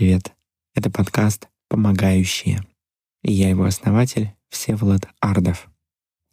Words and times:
привет! 0.00 0.32
Это 0.74 0.90
подкаст 0.90 1.50
«Помогающие». 1.68 2.64
И 3.22 3.34
я 3.34 3.50
его 3.50 3.64
основатель 3.64 4.32
Всеволод 4.48 5.06
Ардов. 5.20 5.68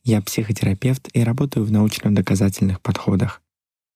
Я 0.06 0.22
психотерапевт 0.22 1.10
и 1.12 1.22
работаю 1.22 1.66
в 1.66 1.72
научно-доказательных 1.74 2.80
подходах. 2.80 3.42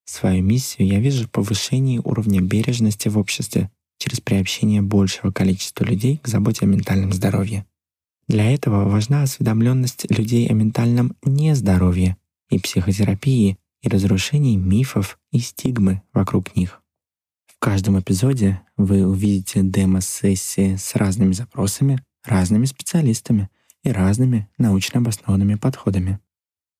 Свою 0.03 0.43
миссию 0.43 0.89
я 0.89 0.99
вижу 0.99 1.25
в 1.25 1.31
повышении 1.31 2.01
уровня 2.03 2.41
бережности 2.41 3.07
в 3.07 3.17
обществе 3.17 3.71
через 3.97 4.19
приобщение 4.19 4.81
большего 4.81 5.31
количества 5.31 5.85
людей 5.85 6.17
к 6.17 6.27
заботе 6.27 6.65
о 6.65 6.67
ментальном 6.67 7.13
здоровье. 7.13 7.65
Для 8.27 8.53
этого 8.53 8.89
важна 8.89 9.23
осведомленность 9.23 10.11
людей 10.11 10.49
о 10.49 10.53
ментальном 10.53 11.15
нездоровье 11.23 12.17
и 12.49 12.59
психотерапии 12.59 13.57
и 13.81 13.87
разрушении 13.87 14.57
мифов 14.57 15.17
и 15.31 15.39
стигмы 15.39 16.01
вокруг 16.11 16.57
них. 16.57 16.80
Каждом 17.61 17.99
эпизоде 17.99 18.59
вы 18.75 19.05
увидите 19.05 19.61
демо-сессии 19.61 20.77
с 20.77 20.95
разными 20.95 21.33
запросами, 21.33 22.03
разными 22.25 22.65
специалистами 22.65 23.51
и 23.83 23.91
разными 23.91 24.49
научно 24.57 24.99
обоснованными 24.99 25.53
подходами. 25.53 26.19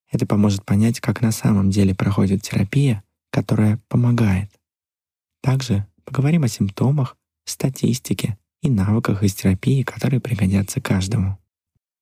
Это 0.09 0.25
поможет 0.25 0.65
понять, 0.65 0.99
как 0.99 1.21
на 1.21 1.31
самом 1.31 1.69
деле 1.69 1.93
проходит 1.93 2.41
терапия, 2.41 3.03
которая 3.29 3.79
помогает. 3.89 4.49
Также 5.43 5.85
поговорим 6.03 6.45
о 6.45 6.47
симптомах, 6.47 7.15
статистике 7.45 8.39
и 8.63 8.69
навыках 8.71 9.21
из 9.21 9.35
терапии, 9.35 9.83
которые 9.83 10.19
пригодятся 10.19 10.81
каждому. 10.81 11.37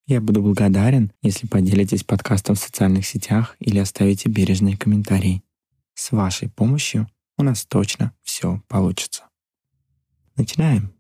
Я 0.08 0.22
буду 0.22 0.42
благодарен, 0.42 1.12
если 1.22 1.48
поделитесь 1.48 2.06
подкастом 2.06 2.56
в 2.56 2.60
социальных 2.60 3.06
сетях 3.06 3.58
или 3.60 3.78
оставите 3.78 4.30
бережные 4.30 4.78
комментарии. 4.78 5.44
С 5.96 6.14
вашей 6.14 6.48
помощью 6.48 7.10
у 7.40 7.44
нас 7.44 7.66
точно 7.66 8.12
все 8.22 8.62
получится. 8.68 9.24
Начинаем. 10.36 10.94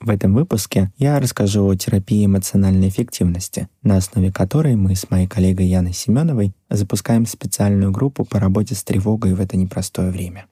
В 0.00 0.10
этом 0.10 0.34
выпуске 0.34 0.92
я 0.96 1.20
расскажу 1.20 1.64
о 1.64 1.76
терапии 1.76 2.26
эмоциональной 2.26 2.88
эффективности, 2.88 3.68
на 3.82 3.96
основе 3.96 4.32
которой 4.32 4.74
мы 4.74 4.96
с 4.96 5.08
моей 5.10 5.28
коллегой 5.28 5.68
Яной 5.68 5.92
Семеновой 5.92 6.52
запускаем 6.68 7.24
специальную 7.24 7.92
группу 7.92 8.24
по 8.24 8.40
работе 8.40 8.74
с 8.74 8.82
тревогой 8.82 9.34
в 9.34 9.40
это 9.40 9.56
непростое 9.56 10.10
время. 10.10 10.46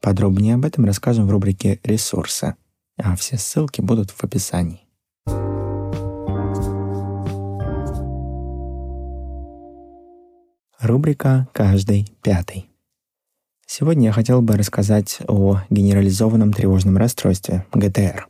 Подробнее 0.00 0.54
об 0.54 0.64
этом 0.64 0.86
расскажем 0.86 1.26
в 1.26 1.30
рубрике 1.30 1.80
«Ресурсы», 1.84 2.54
а 2.96 3.14
все 3.16 3.36
ссылки 3.36 3.82
будут 3.82 4.10
в 4.10 4.24
описании. 4.24 4.80
Рубрика 10.80 11.48
«Каждый 11.52 12.10
пятый». 12.22 12.73
Сегодня 13.66 14.06
я 14.06 14.12
хотел 14.12 14.42
бы 14.42 14.56
рассказать 14.56 15.18
о 15.26 15.60
генерализованном 15.70 16.52
тревожном 16.52 16.96
расстройстве, 16.96 17.64
ГТР. 17.72 18.28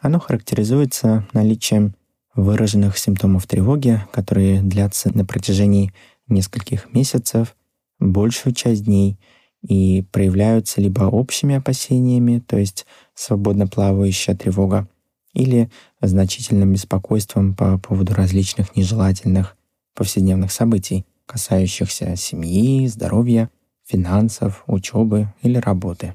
Оно 0.00 0.20
характеризуется 0.20 1.26
наличием 1.32 1.94
выраженных 2.34 2.96
симптомов 2.96 3.46
тревоги, 3.46 4.00
которые 4.12 4.62
длятся 4.62 5.14
на 5.14 5.24
протяжении 5.24 5.92
нескольких 6.28 6.92
месяцев, 6.94 7.56
большую 7.98 8.54
часть 8.54 8.84
дней 8.84 9.18
и 9.60 10.04
проявляются 10.12 10.80
либо 10.80 11.02
общими 11.02 11.56
опасениями, 11.56 12.38
то 12.38 12.56
есть 12.56 12.86
свободно 13.14 13.66
плавающая 13.66 14.36
тревога, 14.36 14.88
или 15.34 15.70
значительным 16.00 16.72
беспокойством 16.72 17.54
по 17.54 17.78
поводу 17.78 18.14
различных 18.14 18.74
нежелательных 18.76 19.56
повседневных 19.94 20.50
событий, 20.50 21.04
касающихся 21.26 22.16
семьи, 22.16 22.86
здоровья, 22.86 23.50
финансов, 23.90 24.62
учебы 24.66 25.32
или 25.42 25.58
работы. 25.58 26.14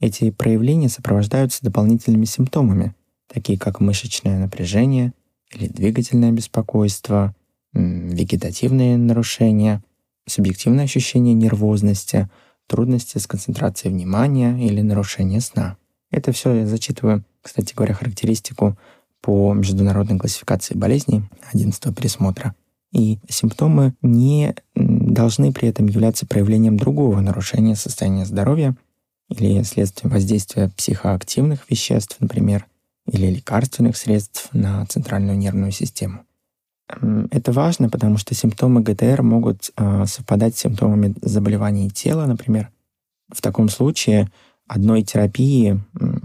Эти 0.00 0.30
проявления 0.30 0.88
сопровождаются 0.88 1.64
дополнительными 1.64 2.24
симптомами, 2.24 2.94
такие 3.32 3.58
как 3.58 3.80
мышечное 3.80 4.38
напряжение 4.38 5.12
или 5.52 5.68
двигательное 5.68 6.32
беспокойство, 6.32 7.34
вегетативные 7.72 8.96
нарушения, 8.98 9.82
субъективное 10.26 10.84
ощущение 10.84 11.34
нервозности, 11.34 12.28
трудности 12.66 13.18
с 13.18 13.26
концентрацией 13.26 13.94
внимания 13.94 14.66
или 14.66 14.80
нарушение 14.80 15.40
сна. 15.40 15.76
Это 16.10 16.32
все 16.32 16.52
я 16.52 16.66
зачитываю, 16.66 17.24
кстати 17.42 17.74
говоря, 17.74 17.94
характеристику 17.94 18.76
по 19.20 19.54
международной 19.54 20.18
классификации 20.18 20.74
болезней 20.76 21.22
11 21.52 21.96
пересмотра– 21.96 22.54
и 22.92 23.18
симптомы 23.28 23.94
не 24.02 24.54
должны 24.74 25.52
при 25.52 25.68
этом 25.68 25.86
являться 25.86 26.26
проявлением 26.26 26.76
другого 26.76 27.20
нарушения 27.20 27.76
состояния 27.76 28.24
здоровья 28.24 28.76
или 29.28 29.62
следствием 29.62 30.12
воздействия 30.12 30.70
психоактивных 30.76 31.68
веществ, 31.70 32.16
например, 32.20 32.66
или 33.10 33.26
лекарственных 33.26 33.96
средств 33.96 34.48
на 34.52 34.84
центральную 34.86 35.36
нервную 35.36 35.72
систему. 35.72 36.20
Это 37.30 37.52
важно, 37.52 37.90
потому 37.90 38.16
что 38.16 38.34
симптомы 38.34 38.80
ГТР 38.80 39.22
могут 39.22 39.72
э, 39.76 40.04
совпадать 40.06 40.56
с 40.56 40.60
симптомами 40.60 41.14
заболеваний 41.20 41.90
тела, 41.90 42.26
например. 42.26 42.70
В 43.32 43.40
таком 43.42 43.68
случае 43.68 44.30
одной 44.68 45.02
терапии, 45.02 45.80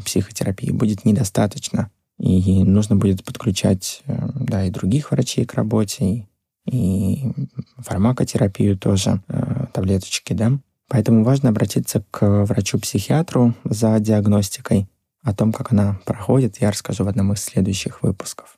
психотерапии, 0.06 0.70
будет 0.70 1.04
недостаточно, 1.04 1.90
и 2.20 2.64
нужно 2.64 2.96
будет 2.96 3.24
подключать 3.24 4.04
э, 4.06 4.30
да, 4.36 4.66
и 4.66 4.70
других 4.70 5.10
врачей 5.10 5.46
к 5.46 5.56
работе, 5.56 6.06
и 6.06 6.26
и 6.66 7.32
фармакотерапию 7.78 8.78
тоже, 8.78 9.22
э, 9.28 9.66
таблеточки, 9.74 10.34
да. 10.34 10.60
Поэтому 10.88 11.24
важно 11.24 11.50
обратиться 11.50 12.04
к 12.12 12.46
врачу-психиатру 12.46 13.54
за 13.64 14.00
диагностикой. 14.00 14.88
О 15.24 15.34
том, 15.34 15.54
как 15.54 15.72
она 15.72 16.00
проходит, 16.06 16.58
я 16.62 16.72
расскажу 16.72 17.04
в 17.04 17.08
одном 17.08 17.34
из 17.34 17.44
следующих 17.44 18.02
выпусков. 18.04 18.58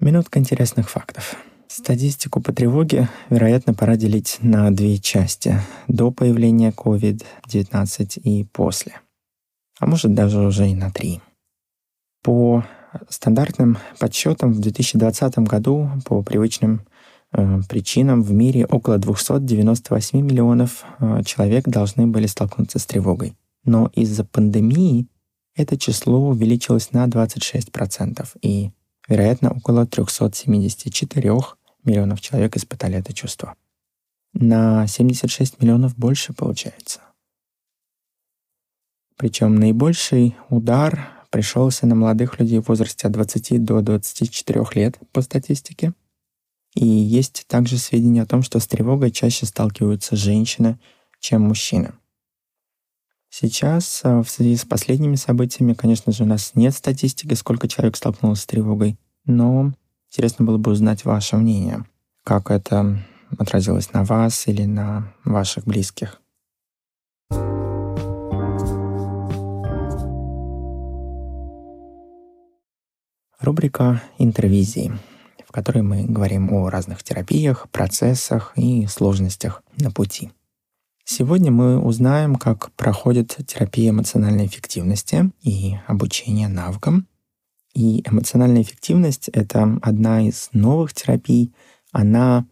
Минутка 0.00 0.38
интересных 0.38 0.90
фактов. 0.90 1.34
Статистику 1.66 2.40
по 2.40 2.52
тревоге, 2.52 3.08
вероятно, 3.30 3.74
пора 3.74 3.96
делить 3.96 4.36
на 4.42 4.70
две 4.70 4.98
части. 4.98 5.58
До 5.88 6.10
появления 6.10 6.70
COVID-19 6.70 8.20
и 8.20 8.44
после. 8.44 9.00
А 9.80 9.86
может 9.86 10.14
даже 10.14 10.40
уже 10.40 10.68
и 10.68 10.74
на 10.74 10.90
три. 10.90 11.20
По 12.24 12.64
стандартным 13.10 13.76
подсчетам 13.98 14.54
в 14.54 14.60
2020 14.60 15.38
году 15.40 15.90
по 16.06 16.22
привычным 16.22 16.80
э, 17.32 17.60
причинам 17.68 18.22
в 18.22 18.32
мире 18.32 18.64
около 18.64 18.96
298 18.96 20.20
миллионов 20.20 20.84
э, 21.00 21.22
человек 21.24 21.68
должны 21.68 22.06
были 22.06 22.26
столкнуться 22.26 22.78
с 22.78 22.86
тревогой. 22.86 23.36
Но 23.64 23.90
из-за 23.94 24.24
пандемии 24.24 25.06
это 25.54 25.76
число 25.76 26.28
увеличилось 26.28 26.92
на 26.92 27.06
26%, 27.06 28.26
и, 28.40 28.70
вероятно, 29.06 29.50
около 29.50 29.86
374 29.86 31.30
миллионов 31.84 32.22
человек 32.22 32.56
испытали 32.56 32.96
это 32.96 33.12
чувство. 33.12 33.54
На 34.32 34.86
76 34.86 35.60
миллионов 35.60 35.94
больше 35.96 36.32
получается. 36.32 37.00
Причем 39.16 39.56
наибольший 39.56 40.36
удар 40.48 41.13
пришелся 41.34 41.84
на 41.88 41.96
молодых 41.96 42.38
людей 42.38 42.60
в 42.60 42.68
возрасте 42.68 43.08
от 43.08 43.12
20 43.12 43.64
до 43.64 43.80
24 43.80 44.64
лет 44.76 45.00
по 45.10 45.20
статистике. 45.20 45.92
И 46.76 46.86
есть 46.86 47.46
также 47.48 47.76
сведения 47.76 48.22
о 48.22 48.26
том, 48.26 48.44
что 48.44 48.60
с 48.60 48.68
тревогой 48.68 49.10
чаще 49.10 49.44
сталкиваются 49.44 50.14
женщины, 50.14 50.78
чем 51.18 51.42
мужчины. 51.42 51.90
Сейчас, 53.30 54.02
а, 54.04 54.22
в 54.22 54.30
связи 54.30 54.56
с 54.56 54.64
последними 54.64 55.16
событиями, 55.16 55.74
конечно 55.74 56.12
же, 56.12 56.22
у 56.22 56.26
нас 56.26 56.52
нет 56.54 56.72
статистики, 56.72 57.34
сколько 57.34 57.66
человек 57.66 57.96
столкнулось 57.96 58.42
с 58.42 58.46
тревогой, 58.46 58.96
но 59.24 59.72
интересно 60.12 60.44
было 60.44 60.58
бы 60.58 60.70
узнать 60.70 61.04
ваше 61.04 61.36
мнение, 61.36 61.84
как 62.22 62.52
это 62.52 63.04
отразилось 63.36 63.92
на 63.92 64.04
вас 64.04 64.46
или 64.46 64.66
на 64.66 65.12
ваших 65.24 65.64
близких. 65.64 66.20
Рубрика 73.44 74.02
«Интервизии», 74.18 74.92
в 75.46 75.52
которой 75.52 75.82
мы 75.82 76.04
говорим 76.04 76.52
о 76.52 76.70
разных 76.70 77.02
терапиях, 77.02 77.68
процессах 77.70 78.52
и 78.56 78.86
сложностях 78.86 79.62
на 79.78 79.90
пути. 79.90 80.30
Сегодня 81.04 81.52
мы 81.52 81.78
узнаем, 81.78 82.36
как 82.36 82.72
проходит 82.72 83.36
терапия 83.46 83.90
эмоциональной 83.90 84.46
эффективности 84.46 85.30
и 85.42 85.74
обучение 85.86 86.48
навыкам. 86.48 87.06
И 87.74 88.02
эмоциональная 88.08 88.62
эффективность— 88.62 89.28
это 89.32 89.78
одна 89.82 90.26
из 90.26 90.48
новых 90.52 90.94
терапий. 90.94 91.52
Она 91.92 92.46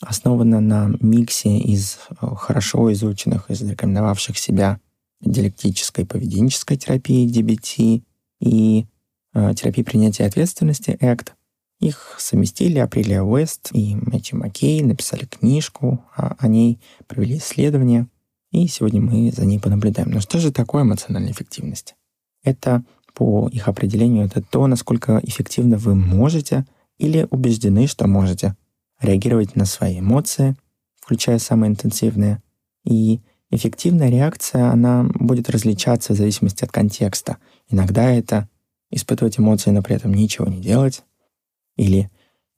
основана 0.00 0.60
на 0.60 0.90
миксе 1.00 1.58
из 1.58 1.98
э, 2.10 2.26
хорошо 2.36 2.90
изученных 2.92 3.50
и 3.50 3.54
зарекомендовавших 3.54 4.38
себя 4.38 4.80
диалектической 5.20 6.06
поведенческой 6.06 6.78
терапии 6.78 7.28
DBT 7.28 8.02
и 8.40 8.86
терапии 9.32 9.82
принятия 9.82 10.24
ответственности 10.24 10.96
ACT. 11.00 11.32
Их 11.80 12.16
совместили 12.18 12.78
Апрелия 12.78 13.22
Уэст 13.22 13.70
и 13.72 13.94
Мэтью 13.94 14.38
Маккей, 14.38 14.82
написали 14.82 15.26
книжку 15.26 16.04
о, 16.16 16.34
о 16.38 16.48
ней, 16.48 16.80
провели 17.06 17.38
исследования. 17.38 18.08
И 18.50 18.66
сегодня 18.66 19.00
мы 19.00 19.30
за 19.30 19.44
ней 19.44 19.60
понаблюдаем. 19.60 20.10
Но 20.10 20.20
что 20.20 20.40
же 20.40 20.50
такое 20.50 20.82
эмоциональная 20.82 21.32
эффективность? 21.32 21.94
Это, 22.42 22.82
по 23.14 23.48
их 23.48 23.68
определению, 23.68 24.24
это 24.24 24.42
то, 24.42 24.66
насколько 24.66 25.20
эффективно 25.22 25.76
вы 25.76 25.94
можете 25.94 26.66
или 26.98 27.28
убеждены, 27.30 27.86
что 27.86 28.08
можете 28.08 28.56
реагировать 29.00 29.54
на 29.54 29.64
свои 29.64 30.00
эмоции, 30.00 30.56
включая 31.00 31.38
самые 31.38 31.70
интенсивные. 31.70 32.42
И 32.84 33.20
эффективная 33.50 34.10
реакция, 34.10 34.70
она 34.70 35.04
будет 35.14 35.48
различаться 35.48 36.12
в 36.12 36.16
зависимости 36.16 36.64
от 36.64 36.72
контекста. 36.72 37.38
Иногда 37.68 38.10
это 38.10 38.48
испытывать 38.90 39.38
эмоции, 39.38 39.70
но 39.70 39.82
при 39.82 39.96
этом 39.96 40.14
ничего 40.14 40.46
не 40.46 40.60
делать, 40.60 41.02
или 41.76 42.10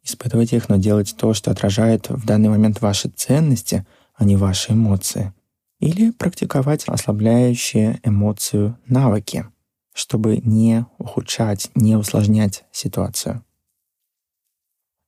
испытывать 0.02 0.52
их, 0.52 0.68
но 0.68 0.76
делать 0.76 1.14
то, 1.16 1.34
что 1.34 1.50
отражает 1.50 2.08
в 2.08 2.24
данный 2.24 2.48
момент 2.48 2.80
ваши 2.80 3.08
ценности, 3.08 3.86
а 4.14 4.24
не 4.24 4.36
ваши 4.36 4.72
эмоции. 4.72 5.32
Или 5.78 6.10
практиковать 6.10 6.84
ослабляющие 6.86 8.00
эмоцию 8.02 8.78
навыки, 8.86 9.46
чтобы 9.94 10.38
не 10.38 10.86
ухудшать, 10.98 11.70
не 11.74 11.96
усложнять 11.96 12.64
ситуацию. 12.70 13.42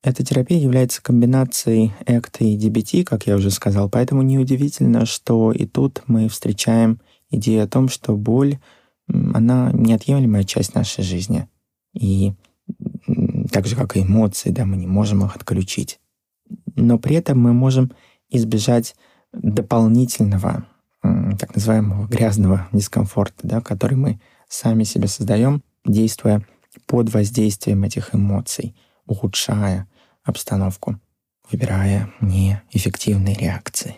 Эта 0.03 0.25
терапия 0.25 0.59
является 0.59 1.01
комбинацией 1.01 1.93
ACT 2.07 2.39
и 2.41 2.59
DBT, 2.59 3.05
как 3.05 3.27
я 3.27 3.37
уже 3.37 3.51
сказал, 3.51 3.89
поэтому 3.89 4.23
неудивительно, 4.23 5.07
что 5.07 5.53
и 5.53 5.65
тут 5.65 6.03
мы 6.09 6.29
встречаем 6.29 7.01
идею 7.31 7.65
о 7.65 7.69
том, 7.69 7.89
что 7.89 8.17
боль, 8.17 8.59
она 9.09 9.71
неотъемлемая 9.73 10.45
часть 10.45 10.75
нашей 10.75 11.05
жизни. 11.05 11.49
И 11.93 12.33
так 13.53 13.67
же, 13.67 13.77
как 13.77 13.97
и 13.97 14.03
эмоции, 14.03 14.51
да, 14.51 14.65
мы 14.65 14.77
не 14.77 14.87
можем 14.87 15.25
их 15.25 15.37
отключить. 15.37 16.01
Но 16.75 16.99
при 16.99 17.17
этом 17.17 17.39
мы 17.39 17.53
можем 17.53 17.93
избежать 18.29 18.95
дополнительного, 19.33 20.67
так 21.03 21.55
называемого 21.55 22.07
грязного 22.07 22.69
дискомфорта, 22.73 23.47
да, 23.47 23.61
который 23.61 23.97
мы 23.97 24.21
сами 24.49 24.85
себе 24.85 25.09
создаем, 25.09 25.63
действуя 25.85 26.47
под 26.87 27.13
воздействием 27.13 27.83
этих 27.85 28.15
эмоций, 28.15 28.75
ухудшая 29.07 29.89
обстановку, 30.23 30.99
выбирая 31.51 32.13
неэффективные 32.21 33.35
реакции. 33.35 33.97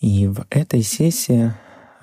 И 0.00 0.26
в 0.26 0.44
этой 0.50 0.82
сессии 0.82 1.54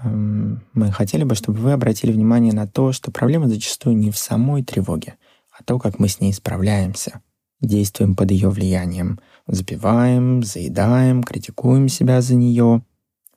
мы 0.04 0.92
хотели 0.92 1.24
бы, 1.24 1.36
чтобы 1.36 1.60
вы 1.60 1.72
обратили 1.72 2.12
внимание 2.12 2.54
на 2.54 2.68
то, 2.68 2.92
что 2.92 3.12
проблема 3.12 3.48
зачастую 3.48 3.96
не 3.98 4.12
в 4.12 4.18
самой 4.18 4.64
тревоге, 4.64 5.16
а 5.52 5.64
то, 5.64 5.80
как 5.80 6.00
мы 6.00 6.08
с 6.08 6.20
ней 6.20 6.34
справляемся. 6.34 7.22
Действуем 7.62 8.16
под 8.16 8.32
ее 8.32 8.50
влиянием. 8.50 9.20
Запиваем, 9.48 10.44
заедаем, 10.44 11.24
критикуем 11.24 11.88
себя 11.88 12.22
за 12.22 12.36
нее, 12.36 12.84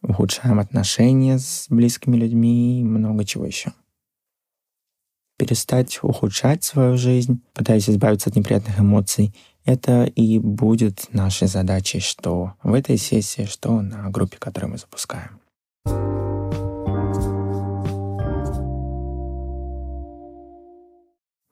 ухудшаем 0.03 0.59
отношения 0.59 1.39
с 1.39 1.67
близкими 1.69 2.17
людьми 2.17 2.81
и 2.81 2.85
много 2.85 3.25
чего 3.25 3.45
еще. 3.45 3.73
Перестать 5.39 5.99
ухудшать 6.03 6.65
свою 6.65 6.97
жизнь, 6.97 7.43
пытаясь 7.53 7.91
избавиться 7.91 8.31
от 8.31 8.37
неприятных 8.37 8.81
эмоций, 8.81 9.35
это 9.65 10.05
и 10.05 10.39
будет 10.39 11.13
нашей 11.13 11.49
задачей, 11.49 12.01
что 12.01 12.55
в 12.63 12.73
этой 12.73 12.97
сессии, 12.97 13.45
что 13.45 13.83
на 13.83 14.09
группе, 14.11 14.39
которую 14.39 14.73
мы 14.73 14.79
запускаем. 14.79 15.41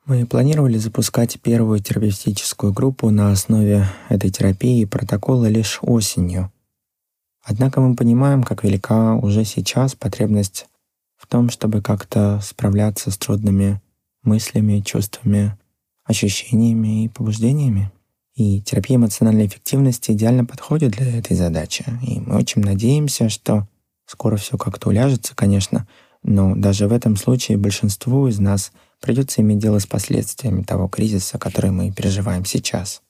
Мы 0.06 0.26
планировали 0.26 0.76
запускать 0.76 1.40
первую 1.40 1.78
терапевтическую 1.78 2.74
группу 2.74 3.08
на 3.08 3.32
основе 3.32 3.86
этой 4.10 4.28
терапии 4.28 4.82
и 4.82 4.86
протокола 4.86 5.46
лишь 5.46 5.78
осенью. 5.80 6.52
Однако 7.42 7.80
мы 7.80 7.96
понимаем, 7.96 8.42
как 8.42 8.64
велика 8.64 9.14
уже 9.14 9.46
сейчас 9.46 9.94
потребность 9.94 10.66
в 11.16 11.26
том, 11.26 11.48
чтобы 11.48 11.80
как-то 11.80 12.38
справляться 12.42 13.10
с 13.10 13.16
трудными 13.16 13.80
мыслями, 14.22 14.80
чувствами, 14.80 15.56
ощущениями 16.04 17.04
и 17.04 17.08
побуждениями. 17.08 17.90
И 18.34 18.60
терапия 18.60 18.98
эмоциональной 18.98 19.46
эффективности 19.46 20.10
идеально 20.10 20.44
подходит 20.44 20.92
для 20.92 21.18
этой 21.18 21.34
задачи. 21.34 21.82
И 22.06 22.20
мы 22.20 22.36
очень 22.36 22.60
надеемся, 22.60 23.30
что 23.30 23.66
скоро 24.04 24.36
все 24.36 24.58
как-то 24.58 24.90
уляжется, 24.90 25.34
конечно, 25.34 25.88
но 26.22 26.54
даже 26.54 26.88
в 26.88 26.92
этом 26.92 27.16
случае 27.16 27.56
большинству 27.56 28.28
из 28.28 28.38
нас 28.38 28.70
придется 29.04 29.42
иметь 29.42 29.58
дело 29.58 29.78
с 29.78 29.86
последствиями 29.86 30.62
того 30.62 30.88
кризиса, 30.88 31.38
который 31.38 31.70
мы 31.70 31.92
переживаем 31.92 32.46
сейчас. 32.46 33.02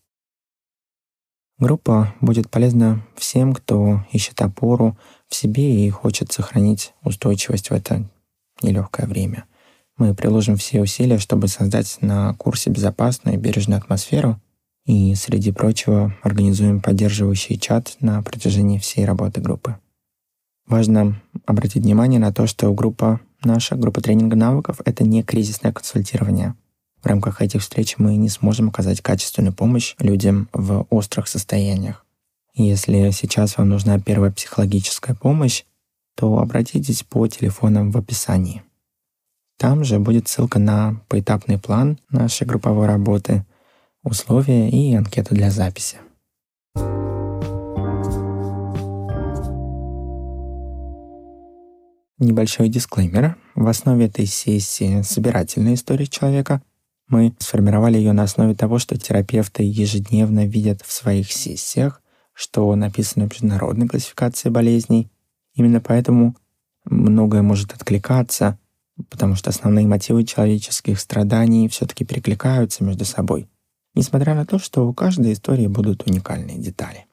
Группа 1.57 2.13
будет 2.21 2.51
полезна 2.51 3.07
всем, 3.17 3.55
кто 3.55 4.05
ищет 4.11 4.43
опору 4.43 4.99
в 5.29 5.37
себе 5.37 5.87
и 5.87 5.91
хочет 5.91 6.33
сохранить 6.33 6.95
устойчивость 7.05 7.71
в 7.71 7.73
это 7.73 8.11
нелегкое 8.61 9.07
время. 9.07 9.45
Мы 9.97 10.17
приложим 10.17 10.57
все 10.57 10.83
усилия, 10.83 11.19
чтобы 11.19 11.47
создать 11.47 11.99
на 12.01 12.35
курсе 12.35 12.71
безопасную 12.71 13.37
и 13.37 13.41
бережную 13.41 13.79
атмосферу, 13.79 14.41
и, 14.87 15.15
среди 15.15 15.53
прочего, 15.53 16.13
организуем 16.23 16.81
поддерживающий 16.81 17.57
чат 17.57 17.97
на 18.01 18.21
протяжении 18.25 18.79
всей 18.79 19.05
работы 19.05 19.41
группы. 19.41 19.79
Важно 20.67 21.23
обратить 21.47 21.85
внимание 21.85 22.19
на 22.19 22.33
то, 22.33 22.49
что 22.49 22.75
группа 22.75 23.21
наша, 23.45 23.77
группа 23.77 24.01
тренинга 24.01 24.37
навыков, 24.37 24.81
это 24.85 25.05
не 25.05 25.23
кризисное 25.23 25.73
консультирование. 25.73 26.55
В 27.03 27.07
рамках 27.07 27.43
этих 27.43 27.61
встреч 27.61 27.97
мы 27.99 28.17
не 28.17 28.29
сможем 28.29 28.69
оказать 28.69 29.01
качественную 29.01 29.53
помощь 29.53 29.95
людям 29.99 30.49
в 30.53 30.87
острых 30.91 31.29
состояниях. 31.29 32.05
Если 32.55 33.11
сейчас 33.11 33.59
вам 33.59 33.71
нужна 33.71 33.99
первая 33.99 34.31
психологическая 34.31 35.15
помощь, 35.15 35.65
то 36.15 36.39
обратитесь 36.39 37.03
по 37.03 37.27
телефонам 37.27 37.91
в 37.91 37.99
описании. 37.99 38.63
Там 39.59 39.85
же 39.85 39.99
будет 39.99 40.29
ссылка 40.29 40.59
на 40.59 41.01
поэтапный 41.09 41.59
план 41.59 41.99
нашей 42.11 42.47
групповой 42.47 42.87
работы, 42.87 43.45
условия 44.03 44.71
и 44.71 44.95
анкету 44.95 45.35
для 45.35 45.51
записи. 45.51 45.99
Небольшой 52.25 52.71
дисклеймер. 52.71 53.37
В 53.55 53.69
основе 53.69 54.07
этой 54.07 54.25
сессии 54.25 55.03
собирательная 55.03 55.75
история 55.75 56.07
человека. 56.07 56.63
Мы 57.07 57.35
сформировали 57.39 57.99
ее 57.99 58.13
на 58.13 58.23
основе 58.23 58.55
того, 58.55 58.79
что 58.79 58.97
терапевты 58.97 59.63
ежедневно 59.63 60.47
видят 60.47 60.81
в 60.81 60.91
своих 60.91 61.31
сессиях, 61.31 62.01
что 62.33 62.75
написано 62.77 63.29
в 63.29 63.33
международной 63.33 63.89
классификации 63.89 64.49
болезней. 64.49 65.11
Именно 65.55 65.83
поэтому 65.83 66.35
многое 66.87 67.43
может 67.43 67.75
откликаться, 67.75 68.59
потому 69.11 69.35
что 69.35 69.51
основные 69.51 69.87
мотивы 69.87 70.25
человеческих 70.25 71.01
страданий 71.01 71.69
все-таки 71.69 72.07
перекликаются 72.07 72.85
между 72.85 73.05
собой, 73.05 73.51
несмотря 73.95 74.35
на 74.35 74.47
то, 74.47 74.59
что 74.59 74.89
у 74.89 74.95
каждой 74.95 75.35
истории 75.35 75.67
будут 75.67 76.07
уникальные 76.07 76.57
детали. 76.57 77.05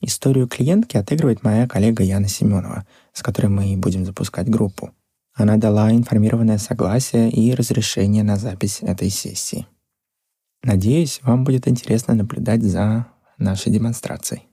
Историю 0.00 0.46
клиентки 0.46 0.96
отыгрывает 0.96 1.42
моя 1.42 1.66
коллега 1.66 2.04
Яна 2.04 2.28
Семенова, 2.28 2.86
с 3.12 3.22
которой 3.22 3.48
мы 3.48 3.76
будем 3.76 4.04
запускать 4.04 4.48
группу. 4.48 4.90
Она 5.34 5.56
дала 5.56 5.90
информированное 5.92 6.58
согласие 6.58 7.30
и 7.30 7.54
разрешение 7.54 8.22
на 8.22 8.36
запись 8.36 8.78
этой 8.82 9.10
сессии. 9.10 9.66
Надеюсь, 10.62 11.20
вам 11.22 11.44
будет 11.44 11.68
интересно 11.68 12.14
наблюдать 12.14 12.62
за 12.62 13.06
нашей 13.38 13.72
демонстрацией. 13.72 14.48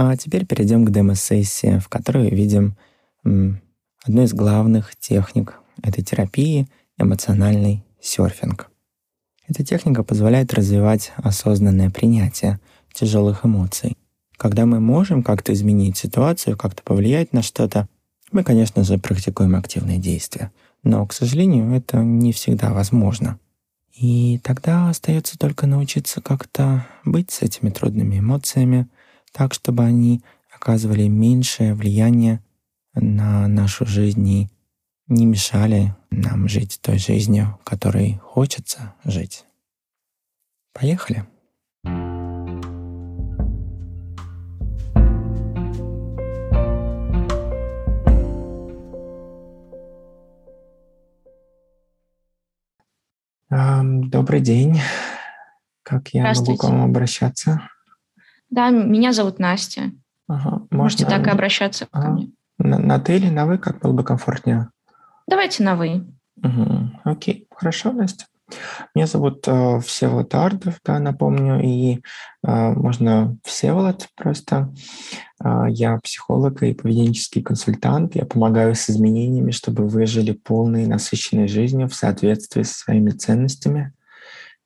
А 0.00 0.16
теперь 0.16 0.46
перейдем 0.46 0.84
к 0.84 0.90
демо-сессии, 0.90 1.78
в 1.78 1.88
которой 1.88 2.30
видим 2.30 2.76
м, 3.24 3.60
одну 4.04 4.22
из 4.22 4.32
главных 4.32 4.94
техник 4.96 5.58
этой 5.82 6.04
терапии— 6.04 6.68
эмоциональный 6.98 7.84
серфинг. 8.00 8.70
Эта 9.48 9.64
техника 9.64 10.02
позволяет 10.02 10.52
развивать 10.52 11.12
осознанное 11.16 11.88
принятие 11.90 12.60
тяжелых 12.92 13.46
эмоций. 13.46 13.96
Когда 14.36 14.66
мы 14.66 14.78
можем 14.78 15.22
как-то 15.22 15.52
изменить 15.54 15.96
ситуацию, 15.96 16.56
как-то 16.56 16.82
повлиять 16.82 17.32
на 17.32 17.42
что-то, 17.42 17.88
мы, 18.30 18.44
конечно 18.44 18.84
же, 18.84 18.98
практикуем 18.98 19.56
активные 19.56 19.98
действия. 19.98 20.52
Но, 20.82 21.04
к 21.06 21.14
сожалению, 21.14 21.72
это 21.72 21.98
не 21.98 22.32
всегда 22.32 22.72
возможно. 22.72 23.38
И 23.96 24.38
тогда 24.44 24.90
остается 24.90 25.38
только 25.38 25.66
научиться 25.66 26.20
как-то 26.20 26.86
быть 27.04 27.30
с 27.30 27.40
этими 27.42 27.70
трудными 27.70 28.18
эмоциями, 28.18 28.86
так, 29.32 29.54
чтобы 29.54 29.82
они 29.82 30.22
оказывали 30.54 31.08
меньшее 31.08 31.74
влияние 31.74 32.40
на 32.94 33.48
нашу 33.48 33.86
жизнь 33.86 34.28
и 34.28 34.48
не 35.08 35.24
мешали 35.26 35.94
нам 36.10 36.48
жить 36.48 36.78
той 36.82 36.98
жизнью, 36.98 37.58
которой 37.64 38.18
хочется 38.22 38.94
жить. 39.04 39.44
Поехали! 40.72 41.26
Добрый 54.28 54.40
день. 54.40 54.80
Как 55.82 56.08
я 56.08 56.32
могу 56.32 56.56
к 56.56 56.64
вам 56.64 56.82
обращаться? 56.82 57.62
Да, 58.50 58.70
меня 58.70 59.12
зовут 59.12 59.38
Настя. 59.38 59.92
Ага. 60.26 60.66
Можете 60.70 61.06
так 61.06 61.26
и 61.26 61.30
обращаться 61.30 61.86
ага. 61.92 62.06
ко 62.06 62.12
мне. 62.12 62.32
На, 62.58 62.78
на 62.78 62.98
ты 62.98 63.16
или 63.16 63.28
на 63.28 63.46
вы, 63.46 63.58
как 63.58 63.80
было 63.80 63.92
бы 63.92 64.04
комфортнее? 64.04 64.70
Давайте 65.28 65.62
на 65.62 65.76
вы. 65.76 66.06
Угу. 66.42 66.90
Окей, 67.04 67.46
хорошо, 67.54 67.92
Настя. 67.92 68.24
Меня 68.94 69.06
зовут 69.06 69.46
э, 69.46 69.80
Всеволод 69.80 70.34
Ардов, 70.34 70.80
да, 70.82 70.98
напомню, 70.98 71.60
и 71.62 72.00
э, 72.46 72.72
можно 72.72 73.36
Всеволод 73.44 74.08
просто. 74.16 74.72
Э, 75.44 75.66
я 75.68 75.98
психолог 75.98 76.62
и 76.62 76.72
поведенческий 76.72 77.42
консультант. 77.42 78.16
Я 78.16 78.24
помогаю 78.24 78.74
с 78.74 78.88
изменениями, 78.88 79.50
чтобы 79.50 79.86
вы 79.86 80.06
жили 80.06 80.32
полной, 80.32 80.86
насыщенной 80.86 81.46
жизнью 81.46 81.88
в 81.88 81.94
соответствии 81.94 82.62
со 82.62 82.72
своими 82.72 83.10
ценностями. 83.10 83.92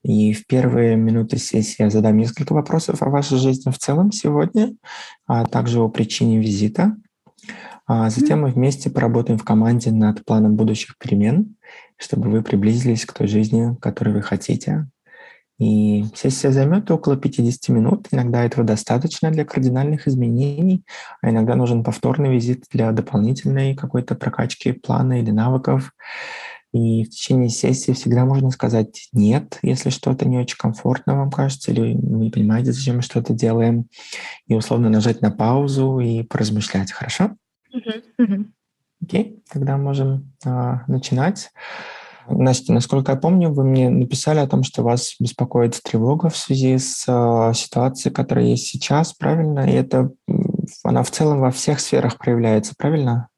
И 0.04 0.32
в 0.32 0.46
первые 0.46 0.94
минуты 0.94 1.38
сессии 1.38 1.82
я 1.82 1.90
задам 1.90 2.16
несколько 2.16 2.52
вопросов 2.52 3.02
о 3.02 3.10
вашей 3.10 3.38
жизни 3.38 3.72
в 3.72 3.78
целом 3.78 4.12
сегодня, 4.12 4.76
а 5.26 5.44
также 5.44 5.80
о 5.80 5.88
причине 5.88 6.38
визита. 6.38 6.94
А 7.86 8.10
затем 8.10 8.42
мы 8.42 8.50
вместе 8.50 8.90
поработаем 8.90 9.38
в 9.38 9.44
команде 9.44 9.90
над 9.90 10.24
планом 10.24 10.56
будущих 10.56 10.96
перемен, 10.98 11.56
чтобы 11.96 12.30
вы 12.30 12.42
приблизились 12.42 13.04
к 13.04 13.12
той 13.12 13.26
жизни, 13.26 13.76
которую 13.80 14.16
вы 14.16 14.22
хотите. 14.22 14.86
И 15.58 16.04
сессия 16.14 16.50
займет 16.50 16.90
около 16.90 17.16
50 17.16 17.68
минут. 17.68 18.08
Иногда 18.10 18.44
этого 18.44 18.64
достаточно 18.64 19.30
для 19.30 19.44
кардинальных 19.44 20.08
изменений, 20.08 20.84
а 21.20 21.30
иногда 21.30 21.54
нужен 21.54 21.84
повторный 21.84 22.32
визит 22.32 22.64
для 22.72 22.90
дополнительной 22.90 23.76
какой-то 23.76 24.14
прокачки 24.14 24.72
плана 24.72 25.20
или 25.20 25.30
навыков. 25.30 25.92
И 26.72 27.04
в 27.04 27.10
течение 27.10 27.50
сессии 27.50 27.92
всегда 27.92 28.24
можно 28.24 28.50
сказать 28.50 29.08
«нет», 29.12 29.58
если 29.62 29.90
что-то 29.90 30.26
не 30.26 30.38
очень 30.38 30.56
комфортно 30.56 31.16
вам 31.16 31.30
кажется, 31.30 31.70
или 31.70 31.80
вы 31.80 32.24
не 32.24 32.30
понимаете, 32.30 32.72
зачем 32.72 32.96
мы 32.96 33.02
что-то 33.02 33.34
делаем, 33.34 33.86
и 34.46 34.54
условно 34.54 34.88
нажать 34.88 35.20
на 35.20 35.30
паузу 35.30 36.00
и 36.00 36.22
поразмышлять, 36.22 36.90
хорошо? 36.90 37.36
Окей, 39.02 39.22
okay, 39.22 39.42
тогда 39.52 39.76
можем 39.76 40.32
а, 40.44 40.84
начинать. 40.86 41.50
Настя, 42.28 42.72
насколько 42.72 43.12
я 43.12 43.18
помню, 43.18 43.50
вы 43.50 43.64
мне 43.64 43.90
написали 43.90 44.38
о 44.38 44.46
том, 44.46 44.62
что 44.62 44.82
вас 44.82 45.16
беспокоит 45.18 45.80
тревога 45.82 46.28
в 46.28 46.36
связи 46.36 46.78
с 46.78 47.04
а, 47.08 47.52
ситуацией, 47.52 48.14
которая 48.14 48.46
есть 48.46 48.68
сейчас, 48.68 49.12
правильно? 49.12 49.68
И 49.68 49.72
это 49.72 50.12
она 50.84 51.02
в 51.02 51.10
целом 51.10 51.40
во 51.40 51.50
всех 51.50 51.80
сферах 51.80 52.18
проявляется, 52.18 52.74
правильно? 52.78 53.28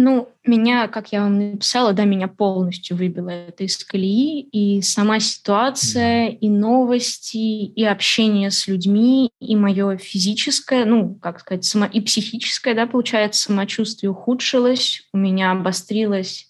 Ну, 0.00 0.28
меня, 0.44 0.86
как 0.86 1.10
я 1.10 1.22
вам 1.22 1.38
написала, 1.38 1.92
да, 1.92 2.04
меня 2.04 2.28
полностью 2.28 2.96
выбило 2.96 3.30
это 3.30 3.64
из 3.64 3.76
колеи, 3.84 4.42
и 4.42 4.80
сама 4.80 5.18
ситуация, 5.18 6.28
и 6.28 6.48
новости, 6.48 7.36
и 7.36 7.84
общение 7.84 8.52
с 8.52 8.68
людьми, 8.68 9.32
и 9.40 9.56
мое 9.56 9.96
физическое, 9.96 10.84
ну, 10.84 11.16
как 11.16 11.40
сказать, 11.40 11.64
само, 11.64 11.86
и 11.86 12.00
психическое, 12.00 12.74
да, 12.74 12.86
получается, 12.86 13.42
самочувствие 13.42 14.10
ухудшилось, 14.10 15.02
у 15.12 15.18
меня 15.18 15.50
обострилась 15.50 16.48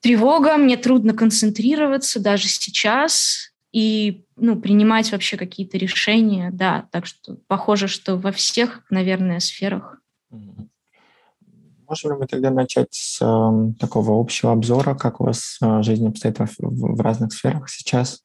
тревога, 0.00 0.56
мне 0.56 0.76
трудно 0.76 1.14
концентрироваться 1.14 2.18
даже 2.18 2.48
сейчас, 2.48 3.52
и 3.70 4.24
ну, 4.34 4.60
принимать 4.60 5.12
вообще 5.12 5.36
какие-то 5.36 5.78
решения, 5.78 6.50
да, 6.52 6.88
так 6.90 7.06
что 7.06 7.36
похоже, 7.46 7.86
что 7.86 8.16
во 8.16 8.32
всех, 8.32 8.82
наверное, 8.90 9.38
сферах. 9.38 10.00
Можем 11.90 12.12
ли 12.12 12.18
мы 12.18 12.26
тогда 12.28 12.50
начать 12.52 12.94
с 12.94 13.20
э, 13.20 13.72
такого 13.80 14.20
общего 14.20 14.52
обзора, 14.52 14.94
как 14.94 15.20
у 15.20 15.24
вас 15.24 15.58
э, 15.60 15.82
жизнь 15.82 16.06
обстоит 16.06 16.38
в, 16.38 16.46
в 16.60 17.00
разных 17.00 17.32
сферах 17.32 17.68
сейчас? 17.68 18.22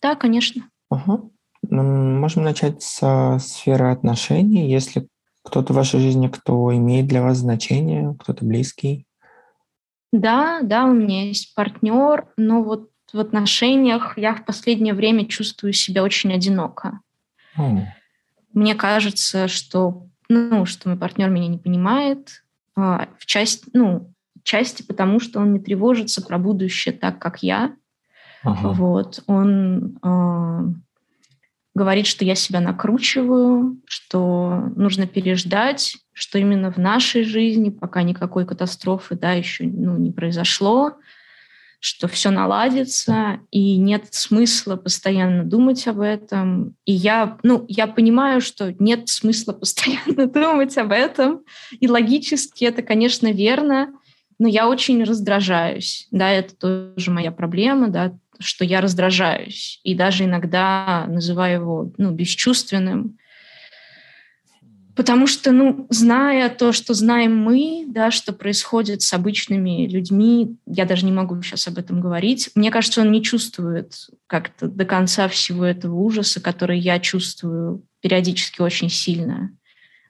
Да, 0.00 0.14
конечно. 0.14 0.62
Ага. 0.88 1.20
Можем 1.68 2.44
начать 2.44 2.82
с 2.82 3.38
сферы 3.40 3.90
отношений. 3.90 4.70
Если 4.70 5.06
кто-то 5.42 5.74
в 5.74 5.76
вашей 5.76 6.00
жизни, 6.00 6.28
кто 6.28 6.74
имеет 6.74 7.08
для 7.08 7.20
вас 7.20 7.36
значение, 7.36 8.16
кто-то 8.18 8.42
близкий? 8.42 9.06
Да, 10.10 10.60
да, 10.62 10.86
у 10.86 10.94
меня 10.94 11.26
есть 11.26 11.54
партнер, 11.54 12.26
но 12.38 12.62
вот 12.62 12.88
в 13.12 13.20
отношениях 13.20 14.16
я 14.16 14.34
в 14.34 14.46
последнее 14.46 14.94
время 14.94 15.26
чувствую 15.26 15.74
себя 15.74 16.02
очень 16.02 16.32
одиноко. 16.32 17.00
Oh. 17.58 17.82
Мне 18.54 18.74
кажется, 18.74 19.46
что 19.46 20.06
ну, 20.28 20.66
что 20.66 20.88
мой 20.88 20.98
партнер 20.98 21.28
меня 21.30 21.48
не 21.48 21.58
понимает, 21.58 22.44
а, 22.76 23.08
в 23.18 23.26
части, 23.26 23.68
ну, 23.72 24.12
части 24.42 24.82
потому, 24.82 25.20
что 25.20 25.40
он 25.40 25.52
не 25.52 25.58
тревожится 25.58 26.22
про 26.22 26.38
будущее 26.38 26.94
так, 26.94 27.18
как 27.18 27.42
я. 27.42 27.74
Ага. 28.42 28.68
Вот, 28.72 29.22
он 29.26 29.98
э, 30.02 30.74
говорит, 31.74 32.06
что 32.06 32.24
я 32.24 32.34
себя 32.34 32.60
накручиваю, 32.60 33.78
что 33.86 34.70
нужно 34.76 35.06
переждать, 35.06 35.96
что 36.12 36.38
именно 36.38 36.70
в 36.70 36.76
нашей 36.76 37.24
жизни 37.24 37.70
пока 37.70 38.02
никакой 38.02 38.44
катастрофы, 38.44 39.16
да, 39.16 39.32
еще 39.32 39.64
ну, 39.64 39.96
не 39.96 40.12
произошло, 40.12 40.98
что 41.84 42.08
все 42.08 42.30
наладится, 42.30 43.40
и 43.50 43.76
нет 43.76 44.06
смысла 44.10 44.76
постоянно 44.76 45.44
думать 45.44 45.86
об 45.86 46.00
этом. 46.00 46.76
И 46.86 46.92
я, 46.92 47.36
ну, 47.42 47.66
я 47.68 47.86
понимаю, 47.86 48.40
что 48.40 48.74
нет 48.78 49.10
смысла 49.10 49.52
постоянно 49.60 50.26
думать 50.26 50.78
об 50.78 50.92
этом, 50.92 51.42
и 51.78 51.86
логически 51.86 52.64
это, 52.64 52.80
конечно, 52.80 53.30
верно, 53.30 53.92
но 54.38 54.48
я 54.48 54.66
очень 54.66 55.04
раздражаюсь. 55.04 56.08
Да, 56.10 56.30
это 56.30 56.56
тоже 56.56 57.10
моя 57.10 57.30
проблема, 57.30 57.88
да, 57.88 58.16
что 58.38 58.64
я 58.64 58.80
раздражаюсь, 58.80 59.78
и 59.84 59.94
даже 59.94 60.24
иногда 60.24 61.04
называю 61.06 61.60
его 61.60 61.92
ну, 61.98 62.12
бесчувственным, 62.12 63.18
Потому 64.96 65.26
что, 65.26 65.50
ну, 65.50 65.86
зная 65.90 66.48
то, 66.48 66.72
что 66.72 66.94
знаем 66.94 67.36
мы, 67.36 67.84
да, 67.88 68.10
что 68.10 68.32
происходит 68.32 69.02
с 69.02 69.12
обычными 69.12 69.88
людьми, 69.88 70.56
я 70.66 70.84
даже 70.84 71.04
не 71.04 71.12
могу 71.12 71.40
сейчас 71.42 71.66
об 71.66 71.78
этом 71.78 72.00
говорить, 72.00 72.50
мне 72.54 72.70
кажется, 72.70 73.00
он 73.00 73.10
не 73.10 73.22
чувствует 73.22 73.94
как-то 74.28 74.68
до 74.68 74.84
конца 74.84 75.26
всего 75.28 75.64
этого 75.64 75.96
ужаса, 75.96 76.40
который 76.40 76.78
я 76.78 77.00
чувствую 77.00 77.84
периодически 78.00 78.62
очень 78.62 78.88
сильно. 78.88 79.50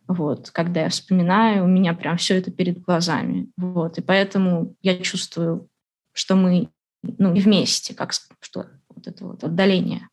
Вот, 0.07 0.51
когда 0.51 0.83
я 0.83 0.89
вспоминаю, 0.91 1.65
у 1.65 1.69
меня 1.69 1.95
прям 1.95 2.19
все 2.19 2.37
это 2.37 2.51
перед 2.51 2.83
глазами. 2.83 3.49
Вот, 3.57 3.97
и 3.97 4.03
поэтому 4.03 4.75
я 4.83 4.99
чувствую, 4.99 5.69
что 6.13 6.37
мы 6.37 6.69
ну, 7.03 7.33
вместе, 7.33 7.95
как 7.95 8.13
что 8.13 8.67
вот 8.89 9.07
это 9.07 9.25
вот 9.25 9.45
отдаление. 9.45 10.09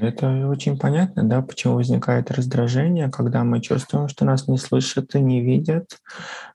Это 0.00 0.48
очень 0.48 0.78
понятно, 0.78 1.22
да, 1.22 1.42
почему 1.42 1.74
возникает 1.74 2.30
раздражение, 2.30 3.10
когда 3.10 3.44
мы 3.44 3.60
чувствуем, 3.60 4.08
что 4.08 4.24
нас 4.24 4.48
не 4.48 4.58
слышат 4.58 5.14
и 5.14 5.20
не 5.20 5.40
видят, 5.40 5.98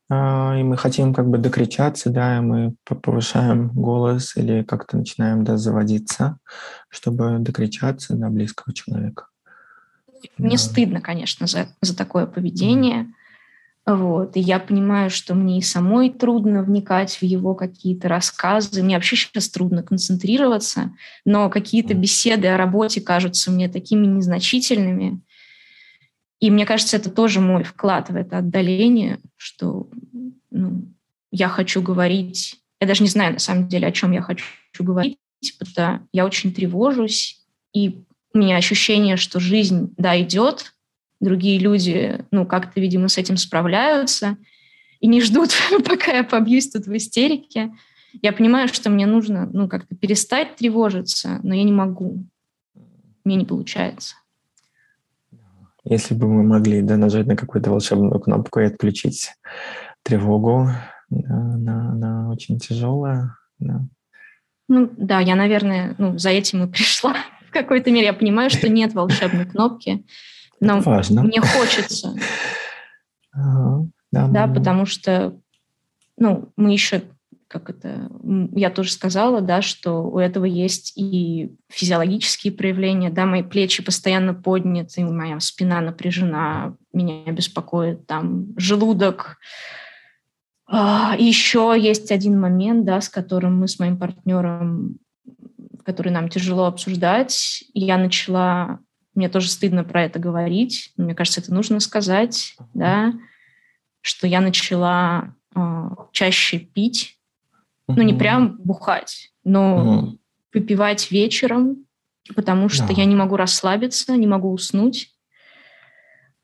а, 0.10 0.58
и 0.58 0.64
мы 0.64 0.78
хотим 0.78 1.14
как 1.14 1.28
бы 1.28 1.38
докричаться, 1.38 2.10
да, 2.10 2.38
и 2.38 2.42
мы 2.42 2.76
повышаем 2.86 3.70
голос 3.70 4.36
или 4.36 4.64
как-то 4.64 4.98
начинаем, 4.98 5.44
да, 5.44 5.58
заводиться, 5.58 6.38
чтобы 6.90 7.38
докричаться 7.40 8.16
на 8.16 8.30
близкого 8.30 8.74
человека. 8.74 9.28
Мне 10.38 10.58
да. 10.58 10.58
стыдно, 10.58 11.02
конечно, 11.02 11.48
за, 11.48 11.68
за 11.82 11.96
такое 11.96 12.26
поведение. 12.26 13.04
Mm 13.04 13.08
вот. 13.86 14.38
И 14.38 14.40
я 14.40 14.60
понимаю, 14.60 15.10
что 15.10 15.36
мне 15.36 15.60
и 15.60 15.62
самой 15.62 16.10
трудно 16.10 16.64
вникать 16.64 17.18
в 17.18 17.24
его 17.24 17.54
какие-то 17.54 18.08
рассказы. 18.08 18.82
Мне 18.82 18.96
вообще 18.96 19.18
сейчас 19.18 19.50
трудно 19.50 19.84
концентрироваться, 19.84 20.94
но 21.26 21.50
какие-то 21.50 21.94
беседы 21.94 22.48
о 22.48 22.58
работе 22.58 23.02
кажутся 23.02 23.52
мне 23.52 23.68
такими 23.68 24.06
незначительными. 24.06 25.22
И 26.40 26.50
мне 26.50 26.66
кажется, 26.66 26.96
это 26.96 27.10
тоже 27.10 27.42
мой 27.42 27.64
вклад 27.64 28.10
в 28.10 28.16
это 28.16 28.38
отдаление, 28.38 29.20
что 29.36 29.90
ну, 30.50 30.88
я 31.32 31.50
хочу 31.50 31.82
говорить. 31.82 32.60
Я 32.80 32.88
даже 32.88 33.04
не 33.04 33.10
знаю, 33.10 33.34
на 33.34 33.40
самом 33.40 33.68
деле, 33.68 33.88
о 33.88 33.92
чем 33.92 34.12
я 34.12 34.22
хочу 34.22 34.46
говорить, 34.80 35.18
потому 35.60 35.72
что 35.72 36.08
я 36.14 36.26
очень 36.26 36.54
тревожусь, 36.54 37.42
и 37.74 38.04
у 38.34 38.38
меня 38.38 38.58
ощущение, 38.58 39.18
что 39.18 39.40
жизнь, 39.40 39.94
да, 39.98 40.20
идет, 40.20 40.74
другие 41.24 41.60
люди, 41.60 42.26
ну, 42.32 42.46
как-то, 42.46 42.80
видимо, 42.80 43.08
с 43.08 43.18
этим 43.18 43.38
справляются 43.38 44.38
и 45.00 45.08
не 45.08 45.22
ждут, 45.22 45.52
пока 45.88 46.12
я 46.12 46.24
побьюсь 46.24 46.70
тут 46.70 46.86
в 46.86 46.96
истерике. 46.96 47.74
Я 48.22 48.32
понимаю, 48.32 48.68
что 48.68 48.90
мне 48.90 49.08
нужно, 49.08 49.50
ну, 49.52 49.68
как-то 49.68 49.96
перестать 49.96 50.56
тревожиться, 50.56 51.40
но 51.44 51.56
я 51.56 51.64
не 51.64 51.72
могу. 51.72 52.24
Мне 53.24 53.36
не 53.36 53.46
получается. 53.46 54.16
Если 55.86 56.14
бы 56.14 56.28
мы 56.28 56.44
могли 56.44 56.82
да, 56.82 56.96
нажать 56.96 57.28
на 57.28 57.36
какую-то 57.36 57.72
волшебную 57.72 58.20
кнопку 58.20 58.60
и 58.60 58.66
отключить 58.66 59.34
тревогу, 60.04 60.70
она, 61.10 61.92
она 61.92 62.30
очень 62.30 62.60
тяжелая. 62.60 63.36
Да. 63.60 63.82
Ну 64.70 64.90
да, 64.96 65.20
я, 65.20 65.36
наверное, 65.36 65.96
ну, 65.98 66.18
за 66.18 66.30
этим 66.30 66.64
и 66.64 66.72
пришла 66.72 67.16
в 67.48 67.52
какой-то 67.52 67.92
мере. 67.92 68.08
Я 68.08 68.14
понимаю, 68.14 68.50
что 68.50 68.70
нет 68.70 68.94
волшебной 68.94 69.46
кнопки. 69.46 70.06
Но 70.60 70.80
Важно. 70.82 71.24
мне 71.24 71.42
хочется. 71.42 72.16
Ага, 73.36 73.88
да, 74.12 74.28
да 74.28 74.48
потому 74.48 74.86
что 74.86 75.36
ну, 76.18 76.52
мы 76.56 76.74
еще 76.74 77.02
как 77.54 77.70
это, 77.70 78.10
я 78.56 78.72
тоже 78.72 78.92
сказала, 78.92 79.40
да, 79.40 79.62
что 79.62 80.02
у 80.02 80.18
этого 80.18 80.46
есть 80.46 80.94
и 80.98 81.56
физиологические 81.70 82.52
проявления, 82.52 83.12
да, 83.12 83.28
мои 83.28 83.44
плечи 83.44 83.84
постоянно 83.84 84.34
подняты, 84.34 85.06
моя 85.06 85.40
спина 85.40 85.80
напряжена, 85.80 86.76
меня 86.94 87.32
беспокоит 87.32 88.08
там 88.08 88.48
желудок. 88.58 89.38
А, 90.66 91.16
еще 91.20 91.76
есть 91.80 92.12
один 92.12 92.40
момент, 92.40 92.86
да, 92.86 93.02
с 93.02 93.08
которым 93.08 93.60
мы 93.60 93.68
с 93.68 93.78
моим 93.78 94.00
партнером, 94.00 94.98
который 95.86 96.12
нам 96.12 96.30
тяжело 96.30 96.66
обсуждать, 96.66 97.66
я 97.76 97.98
начала, 97.98 98.80
мне 99.16 99.30
тоже 99.30 99.50
стыдно 99.50 99.84
про 99.84 100.04
это 100.04 100.20
говорить, 100.20 100.92
мне 100.98 101.16
кажется, 101.16 101.42
это 101.42 101.54
нужно 101.54 101.80
сказать, 101.80 102.56
да, 102.74 103.14
что 104.02 104.28
я 104.28 104.42
начала 104.42 105.34
э, 105.56 105.90
чаще 106.12 106.60
пить, 106.60 107.20
ну, 107.88 108.02
не 108.02 108.14
прям 108.14 108.58
бухать, 108.58 109.32
но 109.44 110.16
выпивать 110.54 111.12
вечером, 111.12 111.86
потому 112.36 112.70
что 112.70 112.88
да. 112.88 112.94
я 112.94 113.06
не 113.06 113.16
могу 113.16 113.36
расслабиться, 113.36 114.16
не 114.16 114.28
могу 114.28 114.52
уснуть. 114.52 115.10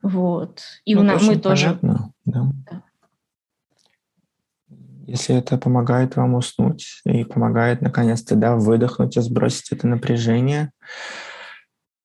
Вот. 0.02 0.62
И 0.86 0.96
ну, 0.96 1.02
у 1.02 1.04
нас, 1.04 1.22
мы 1.22 1.38
тоже... 1.38 1.78
Понятно, 1.82 2.14
да. 2.26 2.52
да. 2.70 2.84
Если 5.08 5.36
это 5.36 5.58
помогает 5.58 6.16
вам 6.16 6.36
уснуть 6.36 7.02
и 7.04 7.24
помогает 7.24 7.82
наконец-то 7.82 8.36
да, 8.36 8.56
выдохнуть 8.56 9.18
и 9.18 9.22
сбросить 9.22 9.72
это 9.72 9.88
напряжение, 9.88 10.72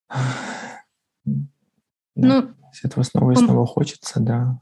да, 1.25 1.35
ну, 2.15 2.49
если 2.71 2.89
этого 2.89 3.03
снова 3.03 3.31
и 3.31 3.35
снова 3.35 3.65
хочется, 3.65 4.19
да, 4.19 4.59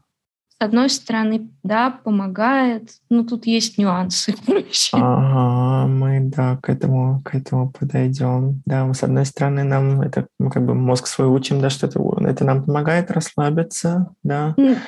с 0.56 0.64
одной 0.64 0.88
стороны, 0.88 1.50
да, 1.64 1.90
помогает, 1.90 2.90
но 3.10 3.24
тут 3.24 3.46
есть 3.46 3.76
нюансы. 3.76 4.34
Ага, 4.92 5.88
мы, 5.88 6.20
да, 6.20 6.58
к 6.62 6.68
этому, 6.68 7.22
к 7.24 7.34
этому 7.34 7.70
подойдем. 7.70 8.62
Да, 8.64 8.84
мы, 8.84 8.94
с 8.94 9.02
одной 9.02 9.26
стороны, 9.26 9.64
нам 9.64 10.00
это, 10.00 10.26
мы 10.38 10.50
как 10.50 10.64
бы 10.64 10.74
мозг 10.74 11.06
свой 11.06 11.26
учим, 11.28 11.60
да, 11.60 11.70
что 11.70 11.86
это, 11.86 12.00
это 12.20 12.44
нам 12.44 12.64
помогает 12.64 13.10
расслабиться, 13.10 14.14
да, 14.22 14.54
mm. 14.56 14.78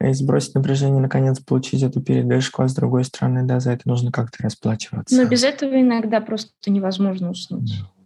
и 0.00 0.12
сбросить 0.14 0.54
напряжение, 0.54 1.00
наконец, 1.00 1.40
получить 1.40 1.82
эту 1.82 2.00
передышку, 2.00 2.62
а 2.62 2.68
с 2.68 2.74
другой 2.74 3.04
стороны, 3.04 3.42
да, 3.44 3.60
за 3.60 3.72
это 3.72 3.82
нужно 3.84 4.10
как-то 4.10 4.42
расплачиваться. 4.42 5.14
Но 5.14 5.28
без 5.28 5.44
этого 5.44 5.78
иногда 5.78 6.20
просто 6.20 6.52
невозможно 6.66 7.30
уснуть. 7.30 7.70
Тяжело 7.70 8.01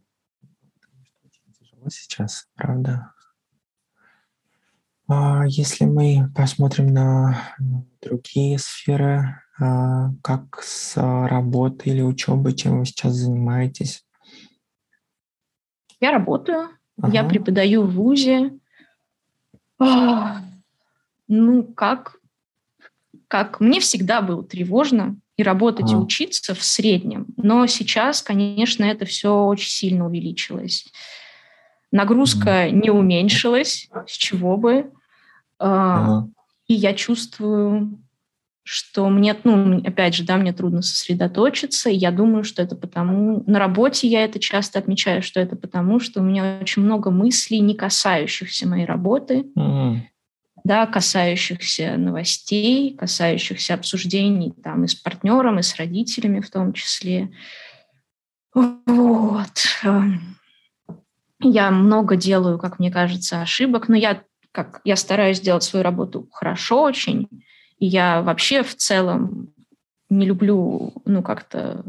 сейчас, 1.91 2.49
правда? 2.55 3.13
А 5.09 5.45
если 5.47 5.85
мы 5.85 6.31
посмотрим 6.35 6.89
на 6.89 7.55
другие 8.03 8.59
сферы, 8.59 9.41
а, 9.59 10.11
как 10.23 10.61
с 10.63 10.97
работой 10.97 11.93
или 11.93 12.03
учебой, 12.03 12.55
чем 12.55 12.81
вы 12.81 12.87
сейчас 12.87 13.15
занимаетесь? 13.15 14.05
Я 16.01 16.11
работаю, 16.11 16.71
ага. 17.01 17.13
я 17.13 17.25
преподаю 17.25 17.83
в 17.83 17.93
ВУЗе. 17.93 18.59
Ну, 21.29 21.65
как, 21.75 22.17
как 23.29 23.61
мне 23.61 23.81
всегда 23.81 24.23
было 24.23 24.45
тревожно 24.45 25.17
и 25.37 25.43
работать, 25.43 25.87
ага. 25.87 25.95
и 25.95 25.97
учиться 25.97 26.55
в 26.55 26.63
среднем. 26.63 27.27
Но 27.37 27.67
сейчас, 27.67 28.23
конечно, 28.23 28.85
это 28.85 29.05
все 29.07 29.45
очень 29.45 29.71
сильно 29.71 30.07
увеличилось. 30.07 30.87
Нагрузка 31.93 32.71
не 32.71 32.91
уменьшилась, 32.91 33.89
с 34.07 34.13
чего 34.13 34.57
бы. 34.57 34.91
Ага. 35.59 36.29
И 36.67 36.75
я 36.75 36.95
чувствую, 36.95 37.99
что 38.65 39.09
мне, 39.09 39.37
ну, 39.45 39.79
опять 39.79 40.15
же, 40.15 40.25
да, 40.25 40.37
мне 40.37 40.53
трудно 40.53 40.83
сосредоточиться, 40.83 41.89
и 41.89 41.95
я 41.95 42.11
думаю, 42.11 42.43
что 42.43 42.63
это 42.63 42.75
потому... 42.75 43.45
На 43.47 43.61
работе 43.61 44.09
я 44.09 44.25
это 44.25 44.41
часто 44.41 44.81
отмечаю, 44.81 45.23
что 45.23 45.39
это 45.39 45.55
потому, 45.55 46.01
что 46.01 46.21
у 46.21 46.25
меня 46.25 46.59
очень 46.61 46.83
много 46.83 47.13
мыслей, 47.13 47.61
не 47.61 47.75
касающихся 47.75 48.67
моей 48.67 48.85
работы, 48.85 49.47
ага. 49.55 50.03
да, 50.65 50.87
касающихся 50.87 51.97
новостей, 51.97 52.97
касающихся 52.97 53.75
обсуждений 53.75 54.53
там 54.65 54.83
и 54.83 54.89
с 54.89 54.97
партнером, 54.97 55.61
и 55.61 55.63
с 55.63 55.77
родителями 55.77 56.41
в 56.41 56.51
том 56.51 56.73
числе. 56.73 57.31
Вот. 58.53 59.65
Я 61.41 61.71
много 61.71 62.17
делаю, 62.17 62.59
как 62.59 62.79
мне 62.79 62.91
кажется, 62.91 63.43
ошибок, 63.43 63.89
но 63.89 63.97
я 63.97 64.23
как 64.57 64.81
я 64.85 64.97
стараюсь 64.97 65.41
делать 65.41 65.65
свою 65.65 65.83
работу 65.85 66.31
хорошо 66.33 66.83
очень, 66.83 67.29
и 67.79 67.85
я 67.87 68.23
вообще 68.23 68.63
в 68.63 68.75
целом 68.75 69.53
не 70.09 70.25
люблю, 70.25 70.95
ну, 71.05 71.23
как-то 71.23 71.85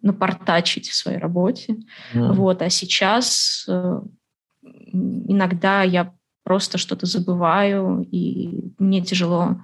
напортачить 0.00 0.88
в 0.88 0.94
своей 0.94 1.18
работе. 1.18 1.76
Mm. 2.14 2.32
Вот, 2.32 2.62
а 2.62 2.70
сейчас 2.70 3.66
э, 3.68 4.00
иногда 4.62 5.82
я 5.82 6.14
просто 6.44 6.78
что-то 6.78 7.04
забываю, 7.04 8.08
и 8.10 8.72
мне 8.78 9.02
тяжело 9.02 9.60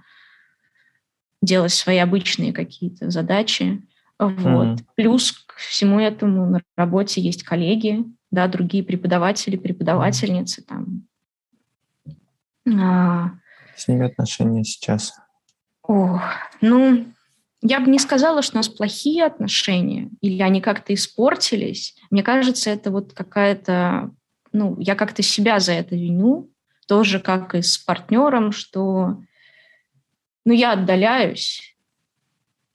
делать 1.41 1.73
свои 1.73 1.97
обычные 1.97 2.53
какие-то 2.53 3.11
задачи. 3.11 3.83
Вот. 4.19 4.67
Mm. 4.67 4.79
Плюс 4.97 5.33
к 5.33 5.55
всему 5.57 5.99
этому 5.99 6.45
на 6.51 6.61
работе 6.77 7.23
есть 7.23 7.43
коллеги, 7.43 8.05
да, 8.35 8.49
другие 8.49 8.85
преподаватели, 8.85 9.57
преподавательницы, 9.57 10.62
там, 10.62 11.07
а... 12.66 13.31
С 13.77 13.88
ними 13.88 14.07
отношения 14.07 14.64
сейчас? 14.64 15.14
Ох, 15.83 16.23
ну, 16.61 17.07
я 17.61 17.81
бы 17.81 17.90
не 17.90 17.99
сказала, 17.99 18.42
что 18.42 18.57
у 18.57 18.59
нас 18.59 18.68
плохие 18.68 19.25
отношения 19.25 20.11
или 20.20 20.40
они 20.42 20.61
как-то 20.61 20.94
испортились. 20.94 21.97
Мне 22.11 22.23
кажется, 22.23 22.70
это 22.70 22.90
вот 22.90 23.12
какая-то... 23.12 24.11
Ну, 24.53 24.79
я 24.79 24.94
как-то 24.94 25.23
себя 25.23 25.59
за 25.59 25.73
это 25.73 25.97
виню, 25.97 26.51
тоже 26.87 27.18
как 27.20 27.55
и 27.55 27.62
с 27.62 27.77
партнером, 27.77 28.53
что 28.53 29.20
ну, 30.44 30.53
я 30.53 30.73
отдаляюсь 30.73 31.77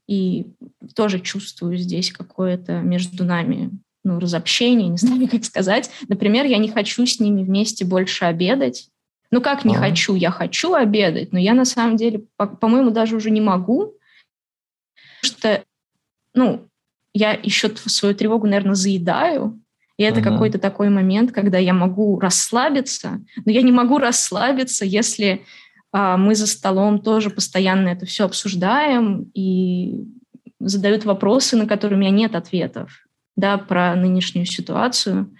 и 0.07 0.47
тоже 0.95 1.19
чувствую 1.19 1.77
здесь 1.77 2.11
какое-то 2.11 2.81
между 2.81 3.23
нами 3.23 3.71
ну, 4.03 4.19
разобщение, 4.19 4.89
не 4.89 4.97
знаю, 4.99 5.27
как 5.27 5.43
сказать. 5.43 5.89
Например, 6.07 6.45
я 6.45 6.57
не 6.57 6.69
хочу 6.69 7.05
с 7.05 7.19
ними 7.19 7.43
вместе 7.43 7.85
больше 7.85 8.25
обедать, 8.25 8.89
ну 9.31 9.41
как 9.41 9.63
не 9.63 9.75
а. 9.75 9.79
хочу? 9.79 10.15
Я 10.15 10.31
хочу 10.31 10.73
обедать, 10.73 11.31
но 11.31 11.39
я 11.39 11.53
на 11.53 11.65
самом 11.65 11.97
деле, 11.97 12.25
по-моему, 12.37 12.89
даже 12.89 13.15
уже 13.15 13.29
не 13.29 13.41
могу, 13.41 13.93
потому 15.21 15.23
что, 15.23 15.63
ну, 16.33 16.67
я 17.13 17.33
еще 17.33 17.75
свою 17.75 18.15
тревогу, 18.15 18.47
наверное, 18.47 18.75
заедаю, 18.75 19.61
и 19.97 20.03
это 20.03 20.21
ага. 20.21 20.31
какой-то 20.31 20.59
такой 20.59 20.89
момент, 20.89 21.31
когда 21.31 21.57
я 21.57 21.73
могу 21.73 22.19
расслабиться, 22.19 23.21
но 23.45 23.51
я 23.51 23.61
не 23.61 23.71
могу 23.71 23.97
расслабиться, 23.97 24.85
если 24.85 25.45
а, 25.91 26.17
мы 26.17 26.35
за 26.35 26.47
столом 26.47 27.01
тоже 27.01 27.29
постоянно 27.29 27.89
это 27.89 28.05
все 28.05 28.25
обсуждаем 28.25 29.29
и 29.33 30.05
задают 30.59 31.05
вопросы, 31.05 31.57
на 31.57 31.67
которые 31.67 31.97
у 31.97 32.01
меня 32.01 32.11
нет 32.11 32.35
ответов, 32.35 33.07
да, 33.39 33.57
про 33.57 33.95
нынешнюю 33.95 34.45
ситуацию. 34.45 35.35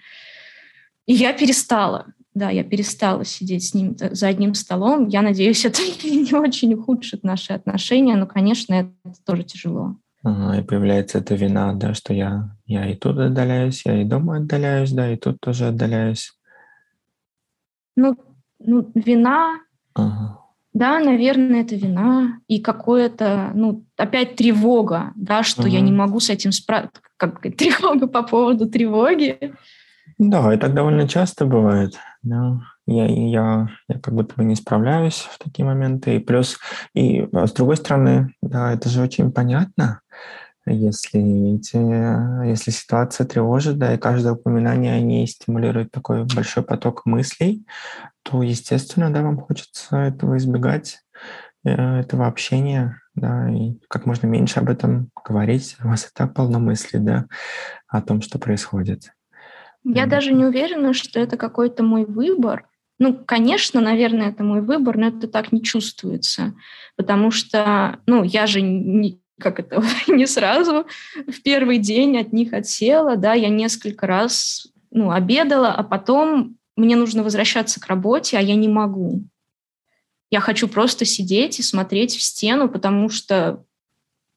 И 1.06 1.12
я 1.12 1.32
перестала 1.32 2.06
да, 2.34 2.50
я 2.50 2.62
перестала 2.62 3.24
сидеть 3.24 3.68
с 3.68 3.74
ним 3.74 3.96
за 3.98 4.28
одним 4.28 4.54
столом. 4.54 5.08
Я 5.08 5.22
надеюсь, 5.22 5.64
это 5.64 5.80
не 5.82 6.34
очень 6.34 6.74
ухудшит 6.74 7.24
наши 7.24 7.52
отношения, 7.52 8.16
но, 8.16 8.26
конечно, 8.26 8.74
это 8.74 9.24
тоже 9.24 9.44
тяжело. 9.44 9.96
Ага, 10.22 10.58
и 10.58 10.62
появляется 10.62 11.18
эта 11.18 11.34
вина, 11.34 11.72
да, 11.72 11.94
что 11.94 12.12
я, 12.12 12.54
я 12.66 12.90
и 12.90 12.94
тут 12.94 13.18
отдаляюсь, 13.18 13.82
я 13.86 14.02
и 14.02 14.04
дома 14.04 14.36
отдаляюсь, 14.36 14.92
да, 14.92 15.10
и 15.10 15.16
тут 15.16 15.40
тоже 15.40 15.68
отдаляюсь. 15.68 16.32
Ну, 17.96 18.16
ну 18.58 18.90
вина, 18.94 19.60
ага. 19.94 20.39
Да, 20.72 21.00
наверное, 21.00 21.62
это 21.62 21.74
вина 21.74 22.38
и 22.46 22.60
какое-то, 22.60 23.50
ну, 23.54 23.84
опять 23.96 24.36
тревога, 24.36 25.12
да, 25.16 25.42
что 25.42 25.62
ага. 25.62 25.70
я 25.70 25.80
не 25.80 25.92
могу 25.92 26.20
с 26.20 26.30
этим 26.30 26.52
справиться, 26.52 27.02
как 27.16 27.40
тревога 27.56 28.06
по 28.06 28.22
поводу 28.22 28.68
тревоги. 28.68 29.52
Да, 30.18 30.52
и 30.54 30.58
так 30.58 30.74
довольно 30.74 31.08
часто 31.08 31.44
бывает. 31.44 31.98
Да. 32.22 32.60
Я, 32.86 33.06
я, 33.06 33.68
я 33.88 33.98
как 34.00 34.14
будто 34.14 34.34
бы 34.34 34.44
не 34.44 34.56
справляюсь 34.56 35.28
в 35.30 35.38
такие 35.38 35.64
моменты. 35.64 36.16
И 36.16 36.18
плюс, 36.18 36.58
и 36.94 37.26
а 37.32 37.46
с 37.46 37.52
другой 37.52 37.76
стороны, 37.76 38.34
да, 38.42 38.72
это 38.72 38.88
же 38.88 39.00
очень 39.00 39.32
понятно, 39.32 40.00
если, 40.66 41.56
эти, 41.56 41.76
если 42.46 42.70
ситуация 42.70 43.26
тревожит, 43.26 43.78
да, 43.78 43.94
и 43.94 43.98
каждое 43.98 44.34
упоминание 44.34 44.94
о 44.94 45.00
ней 45.00 45.26
стимулирует 45.26 45.90
такой 45.90 46.24
большой 46.24 46.62
поток 46.62 47.06
мыслей, 47.06 47.66
то, 48.22 48.42
естественно, 48.42 49.10
да, 49.12 49.22
вам 49.22 49.38
хочется 49.38 49.96
этого 49.96 50.36
избегать, 50.36 50.98
э, 51.64 52.00
этого 52.00 52.26
общения, 52.26 53.00
да, 53.14 53.50
и 53.50 53.78
как 53.88 54.06
можно 54.06 54.26
меньше 54.26 54.60
об 54.60 54.68
этом 54.68 55.10
говорить. 55.24 55.76
У 55.82 55.88
вас 55.88 56.04
и 56.04 56.08
так 56.14 56.34
полно 56.34 56.58
мыслей, 56.58 57.00
да, 57.00 57.26
о 57.88 58.02
том, 58.02 58.20
что 58.22 58.38
происходит. 58.38 59.10
Я 59.82 60.06
даже 60.06 60.32
не 60.32 60.44
уверена, 60.44 60.92
что 60.92 61.20
это 61.20 61.36
какой-то 61.36 61.82
мой 61.82 62.04
выбор. 62.04 62.66
Ну, 62.98 63.14
конечно, 63.14 63.80
наверное, 63.80 64.28
это 64.28 64.44
мой 64.44 64.60
выбор, 64.60 64.98
но 64.98 65.06
это 65.06 65.26
так 65.26 65.52
не 65.52 65.62
чувствуется, 65.62 66.52
потому 66.96 67.30
что, 67.30 67.98
ну, 68.04 68.22
я 68.22 68.46
же 68.46 68.60
не, 68.60 69.19
как 69.40 69.58
это, 69.58 69.82
не 70.08 70.26
сразу 70.26 70.86
в 71.26 71.42
первый 71.42 71.78
день 71.78 72.18
от 72.18 72.32
них 72.32 72.52
отсела, 72.52 73.16
да, 73.16 73.34
я 73.34 73.48
несколько 73.48 74.06
раз, 74.06 74.68
ну, 74.90 75.10
обедала, 75.10 75.72
а 75.72 75.82
потом 75.82 76.56
мне 76.76 76.96
нужно 76.96 77.22
возвращаться 77.22 77.80
к 77.80 77.86
работе, 77.86 78.38
а 78.38 78.40
я 78.40 78.54
не 78.54 78.68
могу. 78.68 79.24
Я 80.30 80.40
хочу 80.40 80.68
просто 80.68 81.04
сидеть 81.04 81.58
и 81.58 81.62
смотреть 81.62 82.16
в 82.16 82.22
стену, 82.22 82.68
потому 82.68 83.08
что 83.08 83.64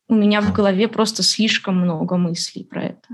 у 0.07 0.15
меня 0.15 0.41
в 0.41 0.51
голове 0.51 0.87
просто 0.87 1.23
слишком 1.23 1.77
много 1.77 2.17
мыслей 2.17 2.63
про 2.63 2.83
это. 2.83 3.07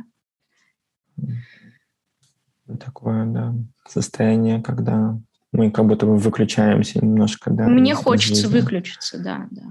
Такое, 2.79 3.25
да, 3.25 3.55
состояние, 3.87 4.61
когда 4.61 5.19
мы 5.51 5.71
как 5.71 5.85
будто 5.87 6.05
бы 6.05 6.17
выключаемся 6.17 7.03
немножко, 7.03 7.51
да. 7.51 7.67
Мне 7.67 7.95
хочется 7.95 8.43
жизни. 8.43 8.59
выключиться, 8.59 9.17
да, 9.21 9.47
да. 9.51 9.63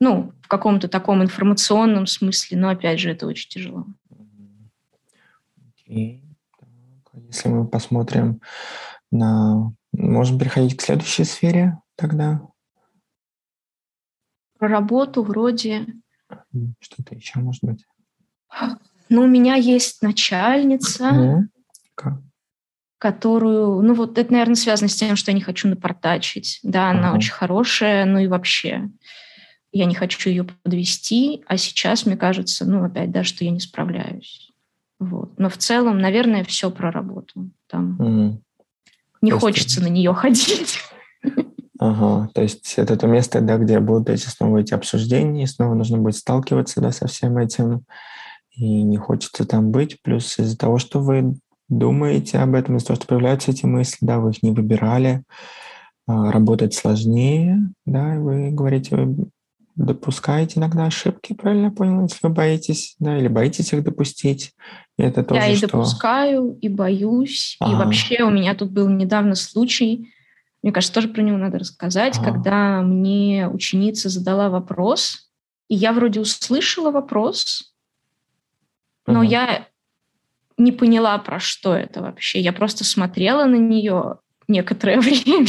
Ну, 0.00 0.32
в 0.42 0.48
каком-то 0.48 0.88
таком 0.88 1.22
информационном 1.22 2.06
смысле, 2.06 2.58
но 2.58 2.68
опять 2.68 3.00
же, 3.00 3.10
это 3.10 3.26
очень 3.26 3.48
тяжело. 3.48 3.86
Okay. 5.88 6.20
Если 7.28 7.48
мы 7.48 7.66
посмотрим 7.66 8.40
на... 9.10 9.72
Можем 9.92 10.40
переходить 10.40 10.76
к 10.76 10.82
следующей 10.82 11.22
сфере 11.22 11.78
тогда? 11.94 12.42
Про 14.58 14.68
работу 14.68 15.22
вроде... 15.22 15.86
Что-то 16.80 17.14
еще 17.14 17.38
может 17.38 17.62
быть? 17.62 17.86
Ну, 19.08 19.22
у 19.22 19.26
меня 19.28 19.54
есть 19.54 20.02
начальница, 20.02 21.48
mm-hmm. 21.96 22.12
которую... 22.98 23.82
Ну, 23.82 23.94
вот 23.94 24.18
это, 24.18 24.32
наверное, 24.32 24.56
связано 24.56 24.88
с 24.88 24.96
тем, 24.96 25.14
что 25.14 25.30
я 25.30 25.36
не 25.36 25.42
хочу 25.42 25.68
напортачить. 25.68 26.58
Да, 26.64 26.90
она 26.90 27.12
mm-hmm. 27.12 27.16
очень 27.16 27.32
хорошая, 27.32 28.04
ну 28.06 28.18
и 28.18 28.26
вообще 28.26 28.90
я 29.74 29.86
не 29.86 29.94
хочу 29.94 30.30
ее 30.30 30.44
подвести, 30.44 31.42
а 31.46 31.56
сейчас 31.56 32.06
мне 32.06 32.16
кажется, 32.16 32.64
ну, 32.64 32.84
опять, 32.84 33.10
да, 33.10 33.24
что 33.24 33.44
я 33.44 33.50
не 33.50 33.58
справляюсь. 33.58 34.52
Вот. 35.00 35.36
Но 35.38 35.48
в 35.48 35.56
целом, 35.56 35.98
наверное, 35.98 36.44
все 36.44 36.70
про 36.70 36.92
работу. 36.92 37.50
Там 37.66 37.96
mm. 38.00 38.38
не 39.20 39.30
то 39.32 39.40
хочется 39.40 39.80
есть... 39.80 39.90
на 39.90 39.92
нее 39.92 40.14
ходить. 40.14 40.78
Ага, 41.80 42.30
то 42.32 42.40
есть 42.40 42.74
это 42.76 42.96
то 42.96 43.08
место, 43.08 43.40
да, 43.40 43.58
где 43.58 43.80
будут 43.80 44.08
эти 44.08 44.26
снова 44.26 44.58
эти 44.58 44.72
обсуждения, 44.72 45.46
снова 45.48 45.74
нужно 45.74 45.98
будет 45.98 46.14
сталкиваться, 46.14 46.80
да, 46.80 46.92
со 46.92 47.08
всем 47.08 47.36
этим, 47.36 47.84
и 48.52 48.82
не 48.84 48.96
хочется 48.96 49.44
там 49.44 49.72
быть. 49.72 50.00
Плюс 50.02 50.38
из-за 50.38 50.56
того, 50.56 50.78
что 50.78 51.00
вы 51.00 51.34
думаете 51.68 52.38
об 52.38 52.54
этом, 52.54 52.76
из-за 52.76 52.86
того, 52.86 52.96
что 52.96 53.06
появляются 53.08 53.50
эти 53.50 53.66
мысли, 53.66 53.98
да, 54.02 54.20
вы 54.20 54.30
их 54.30 54.42
не 54.44 54.52
выбирали, 54.52 55.24
а, 56.06 56.30
работать 56.30 56.74
сложнее, 56.74 57.58
да, 57.86 58.20
вы 58.20 58.50
говорите, 58.52 59.16
допускаете 59.76 60.60
иногда 60.60 60.86
ошибки, 60.86 61.32
правильно 61.32 61.70
понял, 61.70 62.02
если 62.02 62.18
вы 62.22 62.28
боитесь, 62.30 62.94
да, 62.98 63.18
или 63.18 63.28
боитесь 63.28 63.72
их 63.72 63.82
допустить. 63.82 64.52
И 64.98 65.02
это 65.02 65.24
тоже 65.24 65.40
Я 65.40 65.48
и 65.48 65.56
что... 65.56 65.66
допускаю, 65.66 66.56
и 66.60 66.68
боюсь. 66.68 67.56
Ага. 67.60 67.72
И 67.72 67.76
вообще 67.76 68.22
у 68.22 68.30
меня 68.30 68.54
тут 68.54 68.70
был 68.70 68.88
недавно 68.88 69.34
случай, 69.34 70.10
мне 70.62 70.72
кажется, 70.72 70.94
тоже 70.94 71.08
про 71.08 71.22
него 71.22 71.36
надо 71.36 71.58
рассказать, 71.58 72.16
ага. 72.18 72.32
когда 72.32 72.82
мне 72.82 73.48
ученица 73.48 74.08
задала 74.08 74.48
вопрос, 74.48 75.30
и 75.68 75.74
я 75.74 75.92
вроде 75.92 76.20
услышала 76.20 76.90
вопрос, 76.90 77.74
но 79.06 79.20
ага. 79.20 79.28
я 79.28 79.68
не 80.56 80.72
поняла, 80.72 81.18
про 81.18 81.40
что 81.40 81.74
это 81.74 82.00
вообще. 82.00 82.40
Я 82.40 82.52
просто 82.52 82.84
смотрела 82.84 83.44
на 83.44 83.56
нее 83.56 84.18
некоторое 84.46 85.00
время. 85.00 85.48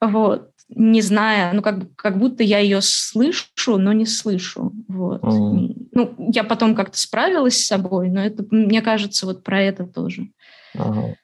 Вот 0.00 0.49
не 0.74 1.02
зная, 1.02 1.52
ну, 1.52 1.62
как, 1.62 1.94
как 1.96 2.18
будто 2.18 2.42
я 2.42 2.58
ее 2.58 2.80
слышу, 2.80 3.76
но 3.78 3.92
не 3.92 4.06
слышу. 4.06 4.72
Вот. 4.88 5.22
Mm. 5.22 5.88
Ну, 5.92 6.14
я 6.32 6.44
потом 6.44 6.74
как-то 6.74 6.98
справилась 6.98 7.58
с 7.58 7.66
собой, 7.66 8.08
но 8.08 8.20
это, 8.20 8.44
мне 8.50 8.80
кажется, 8.82 9.26
вот 9.26 9.42
про 9.42 9.60
это 9.60 9.86
тоже. 9.86 10.30
Ага. 10.74 11.14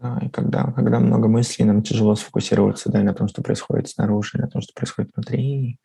Да, 0.00 0.20
и 0.22 0.28
когда, 0.28 0.70
когда 0.72 1.00
много 1.00 1.26
мыслей, 1.26 1.64
нам 1.64 1.82
тяжело 1.82 2.14
сфокусироваться 2.14 2.90
да, 2.90 3.02
на 3.02 3.14
том, 3.14 3.26
что 3.26 3.42
происходит 3.42 3.88
снаружи, 3.88 4.38
на 4.38 4.48
том, 4.48 4.62
что 4.62 4.72
происходит 4.72 5.10
внутри. 5.14 5.80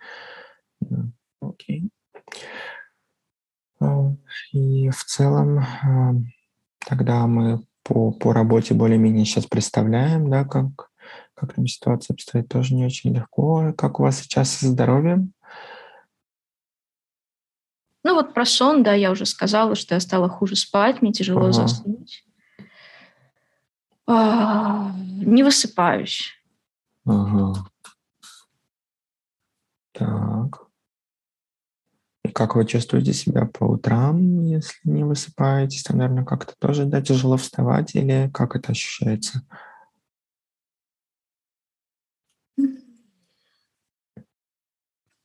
Да. 0.82 1.06
Окей. 1.42 1.89
Ну, 3.80 4.18
и 4.52 4.89
в 4.89 5.04
целом 5.04 5.60
а, 5.60 6.13
тогда 6.86 7.26
мы 7.26 7.66
по, 7.84 8.12
по 8.12 8.34
работе 8.34 8.76
более-менее 8.76 9.26
сейчас 9.26 9.46
представляем, 9.46 10.30
да, 10.30 10.46
как, 10.46 10.92
как 11.43 11.56
там 11.56 11.67
ситуация 11.67 12.13
обстоит, 12.13 12.47
тоже 12.47 12.73
не 12.73 12.86
очень 12.86 13.13
легко. 13.13 13.73
Как 13.77 13.99
у 13.99 14.03
вас 14.03 14.19
сейчас 14.19 14.49
со 14.49 14.67
здоровьем? 14.67 15.34
Ну 18.06 18.15
вот 18.15 18.34
про 18.34 18.45
сон, 18.45 18.82
да, 18.82 18.93
я 18.93 19.12
уже 19.12 19.25
сказала, 19.25 19.75
что 19.75 19.95
я 19.95 19.99
стала 19.99 20.29
хуже 20.29 20.56
спать, 20.56 21.01
мне 21.01 21.12
тяжело 21.12 21.41
ага. 21.41 21.51
заснуть. 21.51 22.23
А, 24.08 24.93
не 24.95 25.43
высыпаюсь. 25.43 26.32
Ага. 27.06 27.65
Так. 29.91 30.67
И 32.23 32.29
как 32.29 32.56
вы 32.56 32.65
чувствуете 32.65 33.12
себя 33.12 33.47
по 33.47 33.65
утрам, 33.65 34.45
если 34.45 34.79
не 34.86 35.03
высыпаетесь? 35.03 35.84
Там, 35.84 35.97
наверное, 35.97 36.23
как-то 36.23 36.53
тоже, 36.58 36.86
да, 36.86 37.01
тяжело 37.01 37.36
вставать 37.36 37.95
или 37.95 38.29
как 38.34 38.56
это 38.56 38.71
ощущается? 38.71 39.41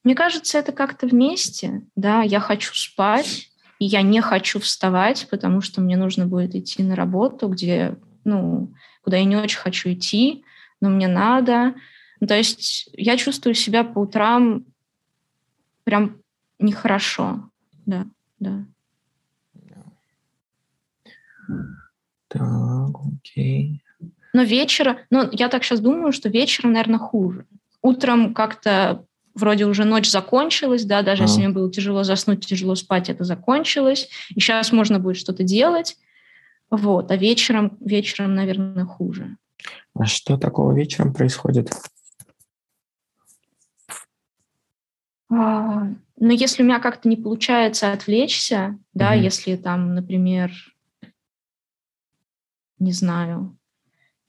Мне 0.08 0.14
кажется, 0.14 0.56
это 0.56 0.72
как-то 0.72 1.06
вместе. 1.06 1.82
Да, 1.94 2.22
я 2.22 2.40
хочу 2.40 2.72
спать, 2.72 3.50
и 3.78 3.84
я 3.84 4.00
не 4.00 4.22
хочу 4.22 4.58
вставать, 4.58 5.28
потому 5.30 5.60
что 5.60 5.82
мне 5.82 5.98
нужно 5.98 6.26
будет 6.26 6.54
идти 6.54 6.82
на 6.82 6.96
работу, 6.96 7.46
где, 7.48 7.94
ну, 8.24 8.72
куда 9.02 9.18
я 9.18 9.24
не 9.24 9.36
очень 9.36 9.58
хочу 9.58 9.92
идти, 9.92 10.44
но 10.80 10.88
мне 10.88 11.08
надо. 11.08 11.74
Ну, 12.20 12.26
то 12.26 12.34
есть 12.34 12.88
я 12.94 13.18
чувствую 13.18 13.52
себя 13.52 13.84
по 13.84 13.98
утрам 13.98 14.64
прям 15.84 16.22
нехорошо. 16.58 17.50
Да, 17.84 18.06
да. 18.38 18.64
Так, 22.28 22.96
окей. 23.18 23.84
Но 24.32 24.42
вечера, 24.42 25.00
ну, 25.10 25.28
я 25.32 25.50
так 25.50 25.64
сейчас 25.64 25.80
думаю, 25.80 26.12
что 26.12 26.30
вечером, 26.30 26.72
наверное, 26.72 26.98
хуже. 26.98 27.44
Утром 27.82 28.32
как-то 28.32 29.04
вроде 29.38 29.66
уже 29.66 29.84
ночь 29.84 30.10
закончилась, 30.10 30.84
да, 30.84 31.02
даже 31.02 31.22
а. 31.22 31.26
если 31.26 31.38
мне 31.38 31.48
было 31.48 31.70
тяжело 31.70 32.02
заснуть, 32.02 32.46
тяжело 32.46 32.74
спать, 32.74 33.08
это 33.08 33.24
закончилось, 33.24 34.08
и 34.30 34.40
сейчас 34.40 34.72
можно 34.72 34.98
будет 34.98 35.16
что-то 35.16 35.42
делать, 35.42 35.96
вот, 36.70 37.10
а 37.10 37.16
вечером, 37.16 37.76
вечером, 37.80 38.34
наверное, 38.34 38.84
хуже. 38.84 39.36
А 39.94 40.04
что 40.04 40.36
такого 40.36 40.72
вечером 40.74 41.12
происходит? 41.14 41.70
А, 45.30 45.88
ну, 46.16 46.30
если 46.30 46.62
у 46.62 46.66
меня 46.66 46.78
как-то 46.78 47.08
не 47.08 47.16
получается 47.16 47.92
отвлечься, 47.92 48.78
да, 48.94 49.14
если 49.14 49.56
там, 49.56 49.94
например, 49.94 50.52
не 52.78 52.92
знаю, 52.92 53.58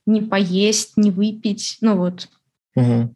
не 0.06 0.22
поесть, 0.22 0.98
не 0.98 1.12
выпить, 1.12 1.78
ну 1.82 1.95
вот, 1.95 2.30
угу. 2.75 3.15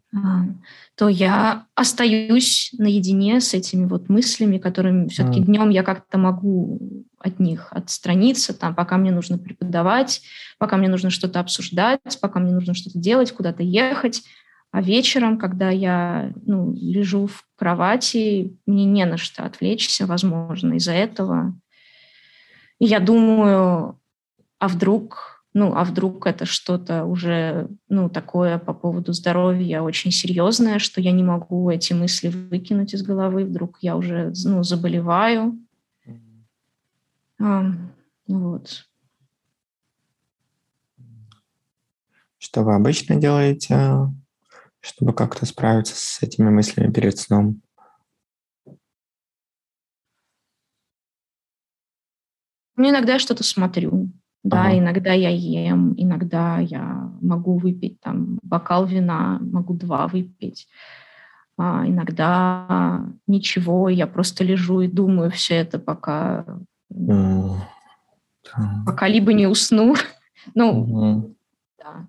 то 0.96 1.08
я 1.08 1.66
остаюсь 1.74 2.70
наедине 2.78 3.40
с 3.40 3.54
этими 3.54 3.86
вот 3.86 4.08
мыслями, 4.08 4.58
которыми 4.58 5.08
все-таки 5.08 5.40
угу. 5.40 5.46
днем 5.46 5.70
я 5.70 5.82
как-то 5.82 6.18
могу 6.18 7.06
от 7.18 7.40
них 7.40 7.68
отстраниться, 7.70 8.52
там, 8.52 8.74
пока 8.74 8.98
мне 8.98 9.10
нужно 9.10 9.38
преподавать, 9.38 10.22
пока 10.58 10.76
мне 10.76 10.88
нужно 10.88 11.10
что-то 11.10 11.40
обсуждать, 11.40 12.18
пока 12.20 12.38
мне 12.38 12.52
нужно 12.52 12.74
что-то 12.74 12.98
делать, 12.98 13.32
куда-то 13.32 13.62
ехать. 13.62 14.22
А 14.70 14.82
вечером, 14.82 15.38
когда 15.38 15.70
я 15.70 16.32
ну, 16.44 16.74
лежу 16.74 17.28
в 17.28 17.44
кровати, 17.56 18.58
мне 18.66 18.84
не 18.84 19.06
на 19.06 19.16
что 19.16 19.44
отвлечься, 19.44 20.04
возможно, 20.04 20.74
из-за 20.74 20.92
этого. 20.92 21.56
И 22.80 22.86
я 22.86 22.98
думаю, 22.98 24.00
а 24.58 24.68
вдруг 24.68 25.33
ну, 25.54 25.72
а 25.76 25.84
вдруг 25.84 26.26
это 26.26 26.46
что-то 26.46 27.04
уже, 27.04 27.68
ну, 27.88 28.10
такое 28.10 28.58
по 28.58 28.74
поводу 28.74 29.12
здоровья 29.12 29.82
очень 29.82 30.10
серьезное, 30.10 30.80
что 30.80 31.00
я 31.00 31.12
не 31.12 31.22
могу 31.22 31.70
эти 31.70 31.92
мысли 31.92 32.28
выкинуть 32.28 32.92
из 32.92 33.02
головы, 33.04 33.44
вдруг 33.44 33.78
я 33.80 33.96
уже, 33.96 34.32
ну, 34.44 34.64
заболеваю. 34.64 35.56
А, 37.40 37.66
вот. 38.26 38.84
Что 42.38 42.62
вы 42.64 42.74
обычно 42.74 43.16
делаете, 43.16 44.08
чтобы 44.80 45.14
как-то 45.14 45.46
справиться 45.46 45.94
с 45.94 46.20
этими 46.20 46.50
мыслями 46.50 46.92
перед 46.92 47.16
сном? 47.16 47.62
Ну, 52.76 52.90
иногда 52.90 53.12
я 53.14 53.18
что-то 53.20 53.44
смотрю. 53.44 54.10
Да, 54.44 54.66
ага. 54.66 54.78
иногда 54.78 55.12
я 55.12 55.30
ем, 55.30 55.94
иногда 55.96 56.58
я 56.58 57.10
могу 57.22 57.56
выпить 57.56 57.98
там 58.00 58.38
бокал 58.42 58.84
вина, 58.84 59.38
могу 59.40 59.72
два 59.74 60.06
выпить. 60.06 60.68
а 61.56 61.84
иногда 61.86 63.06
ничего, 63.26 63.88
я 63.88 64.06
просто 64.06 64.44
лежу 64.44 64.82
и 64.82 64.88
думаю 64.88 65.30
все 65.30 65.54
это, 65.54 65.78
пока, 65.78 66.44
mm. 66.92 67.56
пока 68.84 69.08
либо 69.08 69.32
не 69.32 69.46
усну. 69.46 69.94
ну, 70.54 70.84
mm-hmm. 70.84 71.34
да. 71.78 72.06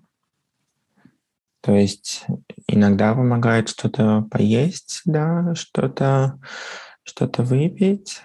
То 1.62 1.72
есть 1.72 2.26
иногда 2.68 3.14
помогает 3.14 3.70
что-то 3.70 4.26
поесть, 4.30 5.02
да, 5.06 5.54
что-то 5.54 6.38
что-то 7.06 7.44
выпить, 7.44 8.20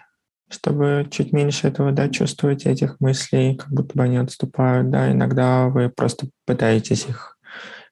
чтобы 0.52 1.08
чуть 1.10 1.32
меньше 1.32 1.68
этого, 1.68 1.92
да, 1.92 2.10
чувствовать 2.10 2.66
этих 2.66 3.00
мыслей, 3.00 3.56
как 3.56 3.70
будто 3.70 3.98
бы 3.98 4.04
они 4.04 4.18
отступают, 4.18 4.90
да, 4.90 5.12
иногда 5.12 5.68
вы 5.68 5.90
просто 5.90 6.28
пытаетесь 6.46 7.06
их 7.08 7.38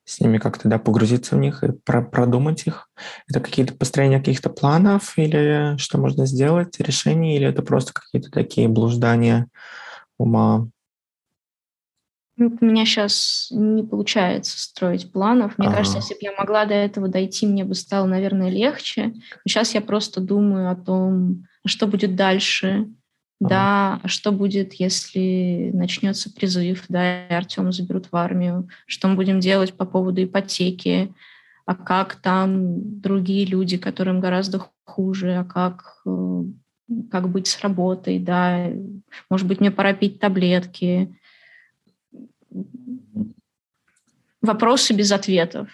с 0.03 0.19
ними 0.19 0.39
как-то, 0.39 0.67
да, 0.67 0.79
погрузиться 0.79 1.35
в 1.35 1.39
них 1.39 1.63
и 1.63 1.71
про 1.71 2.01
продумать 2.01 2.65
их. 2.65 2.89
Это 3.27 3.39
какие-то 3.39 3.75
построения 3.75 4.19
каких-то 4.19 4.49
планов 4.49 5.17
или 5.17 5.77
что 5.77 5.97
можно 5.97 6.25
сделать, 6.25 6.79
решения, 6.79 7.37
или 7.37 7.47
это 7.47 7.61
просто 7.61 7.93
какие-то 7.93 8.31
такие 8.31 8.67
блуждания 8.67 9.47
ума? 10.17 10.67
Ну, 12.37 12.57
у 12.59 12.65
меня 12.65 12.85
сейчас 12.85 13.49
не 13.51 13.83
получается 13.83 14.57
строить 14.57 15.11
планов. 15.11 15.57
Мне 15.57 15.67
ага. 15.67 15.77
кажется, 15.77 15.97
если 15.97 16.13
бы 16.13 16.19
я 16.21 16.31
могла 16.31 16.65
до 16.65 16.73
этого 16.73 17.09
дойти, 17.09 17.45
мне 17.45 17.65
бы 17.65 17.75
стало, 17.75 18.05
наверное, 18.05 18.49
легче. 18.49 19.07
Но 19.13 19.41
сейчас 19.45 19.75
я 19.75 19.81
просто 19.81 20.21
думаю 20.21 20.71
о 20.71 20.75
том, 20.75 21.45
что 21.65 21.87
будет 21.87 22.15
дальше, 22.15 22.87
да, 23.39 24.01
что 24.05 24.31
будет, 24.31 24.73
если 24.73 25.71
начнется 25.73 26.31
призыв, 26.31 26.85
да, 26.89 27.27
и 27.27 27.33
Артема 27.33 27.71
заберут 27.71 28.07
в 28.11 28.15
армию, 28.15 28.67
что 28.85 29.07
мы 29.07 29.15
будем 29.15 29.39
делать 29.39 29.73
по 29.73 29.85
поводу 29.85 30.23
ипотеки, 30.23 31.13
а 31.65 31.75
как 31.75 32.15
там 32.15 32.99
другие 32.99 33.45
люди, 33.45 33.77
которым 33.77 34.19
гораздо 34.19 34.69
хуже, 34.83 35.37
а 35.37 35.43
как, 35.45 36.01
э, 36.05 36.43
как 37.11 37.29
быть 37.29 37.47
с 37.47 37.61
работой, 37.61 38.19
да, 38.19 38.71
может 39.29 39.47
быть, 39.47 39.59
мне 39.59 39.71
пора 39.71 39.93
пить 39.93 40.19
таблетки. 40.19 41.15
Вопросы 44.41 44.93
без 44.93 45.11
ответов. 45.11 45.69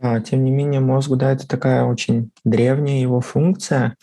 Да, 0.00 0.20
тем 0.20 0.44
не 0.44 0.50
менее, 0.52 0.80
мозгу, 0.80 1.16
да, 1.16 1.32
это 1.32 1.48
такая 1.48 1.84
очень 1.84 2.30
древняя 2.44 3.00
его 3.00 3.20
функция, 3.20 3.80
а, 3.86 3.94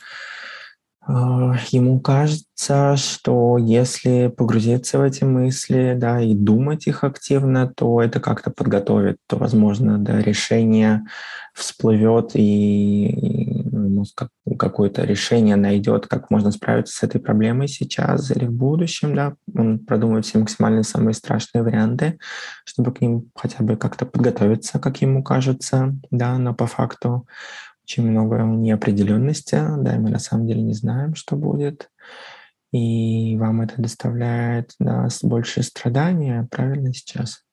ему 1.07 1.99
кажется, 1.99 2.95
что 2.97 3.57
если 3.57 4.27
погрузиться 4.27 4.97
в 4.97 5.03
эти 5.03 5.23
мысли, 5.23 5.93
да, 5.95 6.19
и 6.19 6.33
думать 6.33 6.87
их 6.87 7.03
активно, 7.03 7.67
то 7.67 8.01
это 8.01 8.19
как-то 8.19 8.49
подготовит, 8.49 9.17
то, 9.27 9.37
возможно, 9.37 9.99
да, 9.99 10.19
решение 10.19 11.03
всплывет 11.53 12.31
и, 12.33 13.63
ну, 13.71 14.03
как, 14.15 14.29
какое-то 14.59 15.03
решение 15.03 15.55
найдет, 15.55 16.07
как 16.07 16.29
можно 16.29 16.51
справиться 16.51 16.97
с 16.97 17.03
этой 17.03 17.21
проблемой 17.21 17.67
сейчас 17.67 18.29
или 18.31 18.45
в 18.45 18.51
будущем, 18.51 19.15
да, 19.15 19.35
он 19.55 19.79
продумывает 19.79 20.25
все 20.25 20.39
максимально 20.39 20.83
самые 20.83 21.13
страшные 21.13 21.63
варианты, 21.63 22.17
чтобы 22.65 22.91
к 22.91 22.99
ним 22.99 23.29
хотя 23.35 23.63
бы 23.63 23.77
как-то 23.77 24.05
подготовиться, 24.05 24.79
как 24.79 25.01
ему 25.01 25.23
кажется, 25.23 25.95
да, 26.11 26.37
но 26.37 26.53
по 26.53 26.67
факту 26.67 27.25
очень 27.85 28.09
много 28.09 28.37
неопределенности, 28.39 29.55
да, 29.55 29.95
и 29.95 29.99
мы 29.99 30.09
на 30.09 30.17
самом 30.17 30.47
деле 30.47 30.63
не 30.63 30.73
знаем, 30.73 31.13
что 31.13 31.35
будет, 31.35 31.91
и 32.71 33.37
вам 33.37 33.61
это 33.61 33.79
доставляет 33.79 34.73
да, 34.79 35.07
больше 35.21 35.61
страдания, 35.61 36.47
правильно 36.49 36.91
сейчас? 36.93 37.43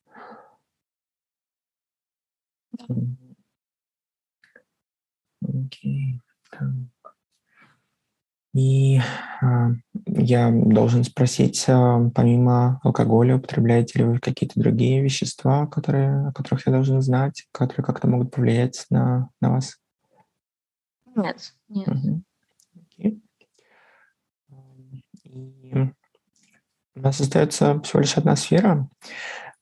Окей. 5.43 6.19
И 8.55 9.01
а, 9.43 9.71
я 10.07 10.51
должен 10.51 11.05
спросить, 11.05 11.65
а, 11.69 12.11
помимо 12.15 12.81
алкоголя, 12.83 13.37
употребляете 13.37 13.99
ли 13.99 14.05
вы 14.05 14.19
какие-то 14.19 14.61
другие 14.61 15.03
вещества, 15.03 15.67
которые, 15.67 16.29
о 16.29 16.33
которых 16.33 16.67
я 16.67 16.73
должен 16.73 17.01
знать, 17.03 17.47
которые 17.53 17.85
как-то 17.85 18.09
могут 18.09 18.31
повлиять 18.31 18.87
на, 18.91 19.29
на 19.41 19.53
вас? 19.53 19.82
Нет, 21.15 21.55
нет. 21.69 21.89
Угу. 21.89 22.23
И 25.25 25.75
у 26.95 27.01
нас 27.01 27.21
остается 27.21 27.81
всего 27.81 28.01
лишь 28.01 28.17
одна 28.17 28.37
сфера. 28.37 28.89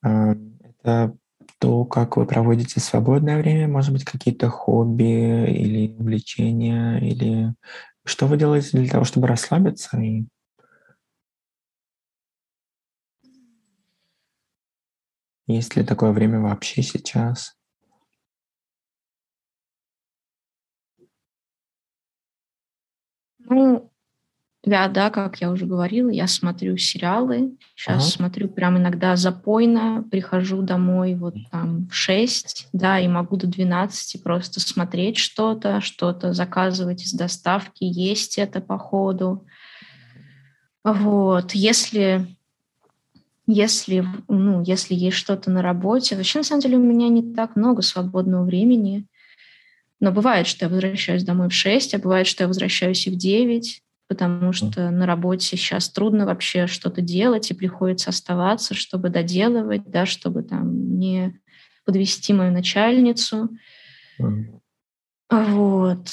А, 0.02 0.34
это 0.62 1.16
то, 1.58 1.84
как 1.84 2.16
вы 2.16 2.26
проводите 2.26 2.80
свободное 2.80 3.38
время, 3.38 3.68
может 3.68 3.92
быть, 3.92 4.04
какие-то 4.04 4.48
хобби 4.48 5.46
или 5.50 5.94
увлечения, 5.94 6.98
или 6.98 7.54
что 8.04 8.26
вы 8.26 8.36
делаете 8.36 8.78
для 8.78 8.88
того, 8.88 9.04
чтобы 9.04 9.26
расслабиться 9.28 10.00
и 10.00 10.24
Есть 15.46 15.74
ли 15.74 15.82
такое 15.82 16.12
время 16.12 16.38
вообще 16.38 16.80
сейчас? 16.80 17.59
Ну, 23.48 23.90
я, 24.62 24.88
да, 24.88 25.08
как 25.10 25.40
я 25.40 25.50
уже 25.50 25.64
говорила, 25.64 26.10
я 26.10 26.26
смотрю 26.26 26.76
сериалы. 26.76 27.56
Сейчас 27.74 28.02
ага. 28.02 28.10
смотрю 28.10 28.48
прям 28.48 28.76
иногда 28.76 29.16
запойно, 29.16 30.04
прихожу 30.10 30.60
домой 30.60 31.14
вот 31.14 31.34
там 31.50 31.88
в 31.88 31.94
6, 31.94 32.68
да, 32.72 33.00
и 33.00 33.08
могу 33.08 33.36
до 33.36 33.46
12 33.46 34.22
просто 34.22 34.60
смотреть 34.60 35.16
что-то, 35.16 35.80
что-то 35.80 36.34
заказывать 36.34 37.02
из 37.04 37.12
доставки, 37.12 37.84
есть 37.84 38.36
это 38.36 38.60
по 38.60 38.78
ходу. 38.78 39.46
Вот, 40.84 41.52
если 41.52 42.26
если, 43.52 44.06
ну, 44.28 44.62
если 44.62 44.94
есть 44.94 45.16
что-то 45.16 45.50
на 45.50 45.60
работе, 45.60 46.14
вообще, 46.14 46.38
на 46.38 46.44
самом 46.44 46.62
деле, 46.62 46.76
у 46.76 46.82
меня 46.82 47.08
не 47.08 47.34
так 47.34 47.56
много 47.56 47.82
свободного 47.82 48.44
времени. 48.44 49.06
Но 50.00 50.12
бывает, 50.12 50.46
что 50.46 50.64
я 50.64 50.70
возвращаюсь 50.70 51.24
домой 51.24 51.48
в 51.48 51.52
6, 51.52 51.94
а 51.94 51.98
бывает, 51.98 52.26
что 52.26 52.44
я 52.44 52.48
возвращаюсь 52.48 53.06
и 53.06 53.10
в 53.10 53.16
9, 53.16 53.82
потому 54.08 54.52
что 54.52 54.90
на 54.90 55.06
работе 55.06 55.56
сейчас 55.56 55.88
трудно 55.90 56.26
вообще 56.26 56.66
что-то 56.66 57.00
делать, 57.02 57.50
и 57.50 57.54
приходится 57.54 58.10
оставаться, 58.10 58.74
чтобы 58.74 59.10
доделывать, 59.10 59.88
да, 59.90 60.06
чтобы 60.06 60.42
там 60.42 60.98
не 60.98 61.38
подвести 61.84 62.32
мою 62.32 62.50
начальницу. 62.50 63.50
Вот. 65.28 66.08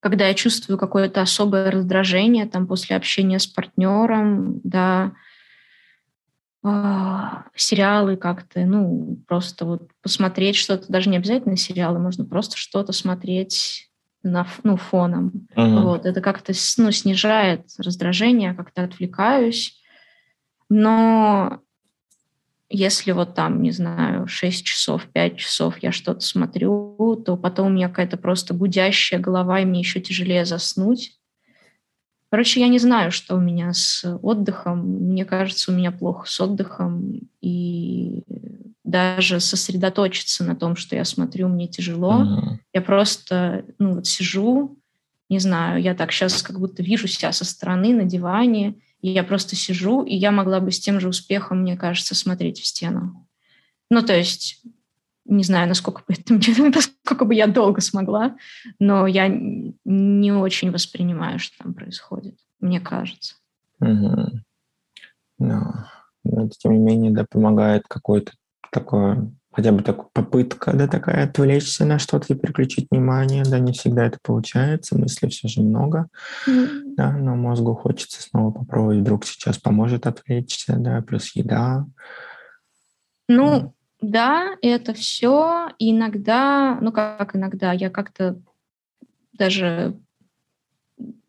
Когда 0.00 0.28
я 0.28 0.34
чувствую 0.34 0.78
какое-то 0.78 1.20
особое 1.20 1.70
раздражение 1.70 2.46
там 2.46 2.66
после 2.66 2.96
общения 2.96 3.38
с 3.38 3.46
партнером, 3.46 4.60
да, 4.64 5.12
сериалы 7.54 8.16
как-то, 8.16 8.60
ну, 8.60 9.18
просто 9.26 9.64
вот 9.64 9.90
посмотреть 10.02 10.56
что-то, 10.56 10.90
даже 10.90 11.08
не 11.08 11.16
обязательно 11.16 11.56
сериалы, 11.56 11.98
можно 11.98 12.24
просто 12.24 12.56
что-то 12.56 12.92
смотреть 12.92 13.90
на, 14.22 14.46
ну, 14.64 14.76
фоном. 14.76 15.46
Uh-huh. 15.54 15.82
Вот, 15.82 16.06
это 16.06 16.20
как-то 16.20 16.52
ну, 16.78 16.90
снижает 16.90 17.66
раздражение, 17.78 18.54
как-то 18.54 18.82
отвлекаюсь. 18.82 19.80
Но 20.68 21.60
если 22.68 23.12
вот 23.12 23.34
там, 23.34 23.62
не 23.62 23.70
знаю, 23.70 24.26
6 24.26 24.64
часов, 24.64 25.06
5 25.06 25.38
часов 25.38 25.78
я 25.78 25.92
что-то 25.92 26.20
смотрю, 26.20 27.22
то 27.24 27.36
потом 27.36 27.68
у 27.68 27.70
меня 27.70 27.88
какая-то 27.88 28.18
просто 28.18 28.52
гудящая 28.52 29.20
голова, 29.20 29.60
и 29.60 29.64
мне 29.64 29.80
еще 29.80 30.00
тяжелее 30.00 30.44
заснуть. 30.44 31.17
Короче, 32.30 32.60
я 32.60 32.68
не 32.68 32.78
знаю, 32.78 33.10
что 33.10 33.36
у 33.36 33.40
меня 33.40 33.72
с 33.72 34.04
отдыхом. 34.22 34.80
Мне 34.80 35.24
кажется, 35.24 35.72
у 35.72 35.74
меня 35.74 35.92
плохо 35.92 36.28
с 36.28 36.40
отдыхом. 36.40 37.20
И 37.40 38.22
даже 38.84 39.40
сосредоточиться 39.40 40.44
на 40.44 40.54
том, 40.54 40.76
что 40.76 40.96
я 40.96 41.04
смотрю, 41.04 41.48
мне 41.48 41.68
тяжело. 41.68 42.22
Mm-hmm. 42.22 42.56
Я 42.74 42.82
просто 42.82 43.64
ну, 43.78 43.96
вот 43.96 44.06
сижу, 44.06 44.78
не 45.28 45.38
знаю, 45.38 45.80
я 45.82 45.94
так 45.94 46.12
сейчас 46.12 46.42
как 46.42 46.58
будто 46.58 46.82
вижу 46.82 47.06
себя 47.06 47.32
со 47.32 47.44
стороны 47.44 47.92
на 47.94 48.04
диване, 48.04 48.76
и 49.02 49.10
я 49.10 49.22
просто 49.24 49.56
сижу, 49.56 50.02
и 50.02 50.14
я 50.14 50.30
могла 50.30 50.60
бы 50.60 50.72
с 50.72 50.80
тем 50.80 51.00
же 51.00 51.08
успехом, 51.08 51.60
мне 51.60 51.76
кажется, 51.76 52.14
смотреть 52.14 52.60
в 52.60 52.66
стену. 52.66 53.26
Ну, 53.90 54.02
то 54.02 54.16
есть 54.16 54.62
не 55.28 55.44
знаю, 55.44 55.68
насколько 55.68 56.02
бы, 56.06 56.14
это, 56.14 56.34
насколько 56.74 57.24
бы 57.24 57.34
я 57.34 57.46
долго 57.46 57.80
смогла, 57.80 58.36
но 58.78 59.06
я 59.06 59.28
не 59.28 60.32
очень 60.32 60.72
воспринимаю, 60.72 61.38
что 61.38 61.62
там 61.62 61.74
происходит, 61.74 62.38
мне 62.60 62.80
кажется. 62.80 63.34
Угу. 63.80 64.40
Но, 65.38 65.86
но 66.24 66.48
тем 66.48 66.72
не 66.72 66.78
менее, 66.78 67.12
да, 67.12 67.24
помогает 67.30 67.84
какой-то 67.86 68.32
такое, 68.72 69.30
хотя 69.52 69.72
бы 69.72 69.82
такая 69.82 70.06
попытка, 70.12 70.72
да, 70.72 70.88
такая 70.88 71.24
отвлечься 71.24 71.84
на 71.84 71.98
что-то 71.98 72.32
и 72.32 72.36
переключить 72.36 72.88
внимание, 72.90 73.44
да, 73.44 73.58
не 73.58 73.72
всегда 73.72 74.06
это 74.06 74.18
получается, 74.22 74.98
мыслей 74.98 75.28
все 75.28 75.46
же 75.46 75.60
много, 75.60 76.08
mm. 76.48 76.94
да, 76.96 77.12
но 77.12 77.36
мозгу 77.36 77.74
хочется 77.74 78.22
снова 78.22 78.50
попробовать, 78.50 78.98
вдруг 78.98 79.26
сейчас 79.26 79.58
поможет 79.58 80.06
отвлечься, 80.06 80.74
да, 80.76 81.02
плюс 81.02 81.36
еда. 81.36 81.86
Ну, 83.28 83.74
Да, 84.00 84.56
это 84.62 84.94
все. 84.94 85.68
иногда, 85.78 86.78
ну 86.80 86.92
как 86.92 87.34
иногда, 87.34 87.72
я 87.72 87.90
как-то 87.90 88.40
даже 89.32 89.98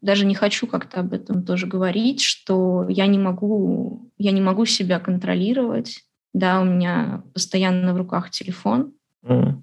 даже 0.01 0.25
не 0.25 0.33
хочу 0.33 0.65
как-то 0.65 1.01
об 1.01 1.13
этом 1.13 1.43
тоже 1.43 1.67
говорить, 1.67 2.21
что 2.21 2.85
я 2.89 3.05
не 3.07 3.19
могу, 3.19 4.09
я 4.17 4.31
не 4.31 4.41
могу 4.41 4.65
себя 4.65 4.99
контролировать. 4.99 6.03
Да, 6.33 6.61
у 6.61 6.63
меня 6.63 7.23
постоянно 7.33 7.93
в 7.93 7.97
руках 7.97 8.29
телефон. 8.29 8.93
Mm. 9.23 9.61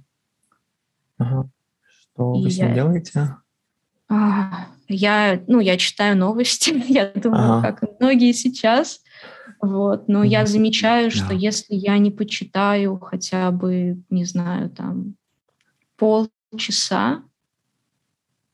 Ага. 1.18 1.48
Что 1.88 2.34
И 2.34 2.42
вы 2.42 2.50
с 2.50 2.58
ним 2.58 2.68
я... 2.68 2.74
делаете? 2.74 3.36
А, 4.08 4.66
я, 4.88 5.42
ну, 5.46 5.60
я 5.60 5.76
читаю 5.76 6.16
новости, 6.16 6.82
я 6.92 7.10
думаю, 7.14 7.58
ага. 7.58 7.72
как 7.72 8.00
многие 8.00 8.32
сейчас. 8.32 9.00
Вот. 9.61 10.09
Но 10.09 10.24
mm. 10.24 10.28
я 10.28 10.46
замечаю, 10.46 11.11
что 11.11 11.32
yeah. 11.32 11.38
если 11.38 11.74
я 11.74 11.98
не 11.98 12.11
почитаю 12.11 12.98
хотя 12.98 13.50
бы, 13.50 14.02
не 14.11 14.24
знаю, 14.24 14.70
там 14.70 15.16
полчаса, 15.96 17.22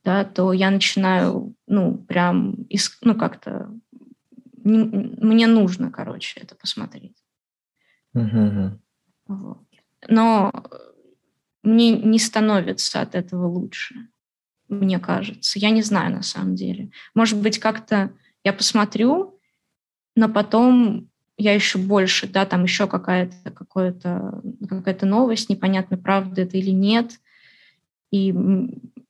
да, 0.05 0.25
то 0.25 0.53
я 0.53 0.71
начинаю, 0.71 1.55
ну, 1.67 1.97
прям, 1.97 2.67
ну, 3.03 3.15
как-то, 3.15 3.71
мне 4.65 5.47
нужно, 5.47 5.91
короче, 5.91 6.41
это 6.41 6.55
посмотреть. 6.55 7.17
Mm-hmm. 8.15 8.79
Вот. 9.29 9.63
Но 10.09 10.53
мне 11.63 11.93
не 11.93 12.19
становится 12.19 13.01
от 13.01 13.15
этого 13.15 13.47
лучше, 13.47 13.95
мне 14.69 14.99
кажется. 14.99 15.59
Я 15.59 15.71
не 15.71 15.83
знаю 15.83 16.13
на 16.13 16.23
самом 16.23 16.55
деле. 16.55 16.91
Может 17.15 17.41
быть, 17.41 17.59
как-то 17.59 18.13
я 18.45 18.53
посмотрю, 18.53 19.39
но 20.15 20.29
потом 20.29 21.09
я 21.37 21.55
еще 21.55 21.79
больше, 21.79 22.29
да, 22.29 22.47
там 22.47 22.65
еще 22.65 22.87
какая-то 22.87 23.51
какая-то 23.51 24.43
какая-то 24.69 25.07
новость, 25.07 25.49
непонятно, 25.49 25.97
правда 25.97 26.43
это 26.43 26.57
или 26.57 26.71
нет. 26.71 27.21
И 28.11 28.33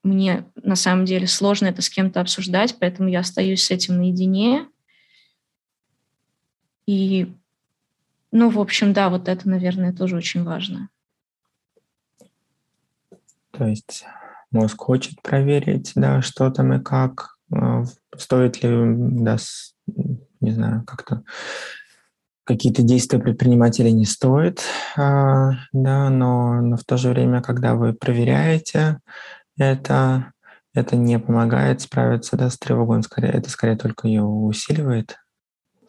мне 0.03 0.45
на 0.57 0.77
самом 0.77 1.05
деле 1.05 1.27
сложно 1.27 1.67
это 1.67 1.83
с 1.83 1.91
кем-то 1.91 2.21
обсуждать, 2.21 2.77
поэтому 2.79 3.09
я 3.09 3.21
остаюсь 3.21 3.65
с 3.65 3.71
этим 3.71 3.99
наедине. 3.99 4.69
И, 6.87 7.33
ну, 8.31 8.49
в 8.51 8.59
общем, 8.59 8.93
да, 8.93 9.09
вот 9.09 9.29
это, 9.29 9.49
наверное, 9.49 9.93
тоже 9.93 10.17
очень 10.17 10.43
важно. 10.43 10.89
То 13.51 13.67
есть 13.67 14.05
мозг 14.51 14.79
хочет 14.79 15.21
проверить, 15.23 15.93
да, 15.95 16.23
что 16.23 16.51
там 16.51 16.73
и 16.73 16.83
как, 16.83 17.37
а, 17.53 17.85
стоит 18.17 18.63
ли, 18.63 18.71
да, 18.71 19.37
не 20.43 20.51
знаю, 20.53 20.85
как-то 20.87 21.23
какие-то 22.45 22.83
действия 22.83 23.19
предпринимать 23.19 23.79
или 23.81 23.91
не 23.91 24.05
стоит, 24.05 24.63
а, 24.97 25.53
да, 25.73 26.11
но, 26.11 26.61
но 26.61 26.77
в 26.77 26.85
то 26.85 26.97
же 26.97 27.11
время, 27.11 27.41
когда 27.41 27.75
вы 27.75 27.93
проверяете 27.93 28.99
это, 29.57 30.33
это 30.75 30.97
не 30.97 31.19
помогает 31.19 31.81
справиться 31.81 32.37
да, 32.37 32.51
с 32.51 32.59
тревогой, 32.59 33.03
скорее, 33.03 33.31
это 33.31 33.49
скорее 33.49 33.77
только 33.77 34.09
ее 34.09 34.23
усиливает. 34.23 35.19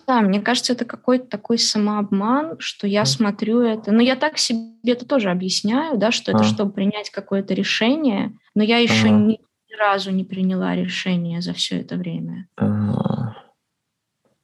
Да, 0.05 0.21
мне 0.21 0.41
кажется, 0.41 0.73
это 0.73 0.83
какой-то 0.85 1.27
такой 1.27 1.57
самообман, 1.57 2.57
что 2.59 2.87
я 2.87 3.03
mm. 3.03 3.05
смотрю 3.05 3.61
это. 3.61 3.91
Но 3.91 4.01
я 4.01 4.17
так 4.17 4.37
себе 4.37 4.73
это 4.85 5.05
тоже 5.05 5.29
объясняю, 5.31 5.97
да, 5.97 6.11
что 6.11 6.31
это 6.31 6.41
а. 6.41 6.43
чтобы 6.43 6.73
принять 6.73 7.09
какое-то 7.09 7.53
решение, 7.53 8.37
но 8.53 8.63
я 8.63 8.79
еще 8.79 9.07
ага. 9.07 9.15
ни, 9.15 9.39
ни 9.69 9.79
разу 9.79 10.11
не 10.11 10.25
приняла 10.25 10.75
решение 10.75 11.41
за 11.41 11.53
все 11.53 11.79
это 11.79 11.95
время. 11.95 12.47
Ага. 12.57 13.37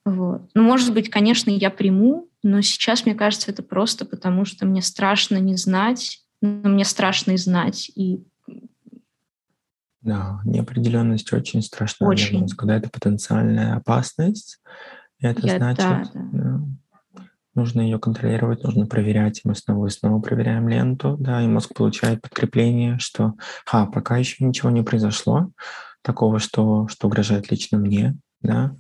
Вот. 0.10 0.50
Ну, 0.54 0.64
может 0.64 0.94
быть, 0.94 1.10
конечно, 1.10 1.50
я 1.50 1.70
приму, 1.70 2.30
но 2.44 2.62
сейчас, 2.62 3.06
мне 3.06 3.16
кажется, 3.16 3.52
это 3.52 3.64
просто 3.64 4.06
потому, 4.06 4.46
что 4.46 4.66
мне 4.66 4.82
страшно 4.82 5.38
не 5.38 5.56
знать, 5.56 6.24
но 6.42 6.70
мне 6.70 6.86
страшно 6.86 7.32
и 7.32 7.38
знать. 7.38 7.92
И 7.96 8.24
да, 10.02 10.40
неопределенность 10.46 11.32
очень 11.34 11.62
страшная 11.62 12.08
очень. 12.08 12.48
когда 12.50 12.78
это 12.78 12.90
потенциальная 12.90 13.76
опасность. 13.76 14.60
Это 15.20 15.46
Я, 15.46 15.58
значит, 15.58 15.78
да, 15.78 16.04
да. 16.14 16.30
Да, 16.32 16.62
нужно 17.54 17.82
ее 17.82 18.00
контролировать, 18.00 18.64
нужно 18.64 18.86
проверять, 18.86 19.42
и 19.44 19.48
мы 19.48 19.56
снова 19.56 19.88
и 19.88 19.90
снова 19.90 20.22
проверяем 20.22 20.70
ленту, 20.70 21.18
да, 21.20 21.42
и 21.42 21.48
мозг 21.48 21.74
получает 21.74 22.22
подкрепление, 22.22 22.98
что, 23.00 23.34
ха, 23.66 23.86
пока 23.88 24.18
еще 24.18 24.46
ничего 24.46 24.70
не 24.70 24.82
произошло, 24.82 25.52
такого, 26.02 26.40
что, 26.40 26.88
что 26.88 27.08
угрожает 27.08 27.52
лично 27.52 27.78
мне, 27.78 28.16
да, 28.42 28.74
а, 28.74 28.78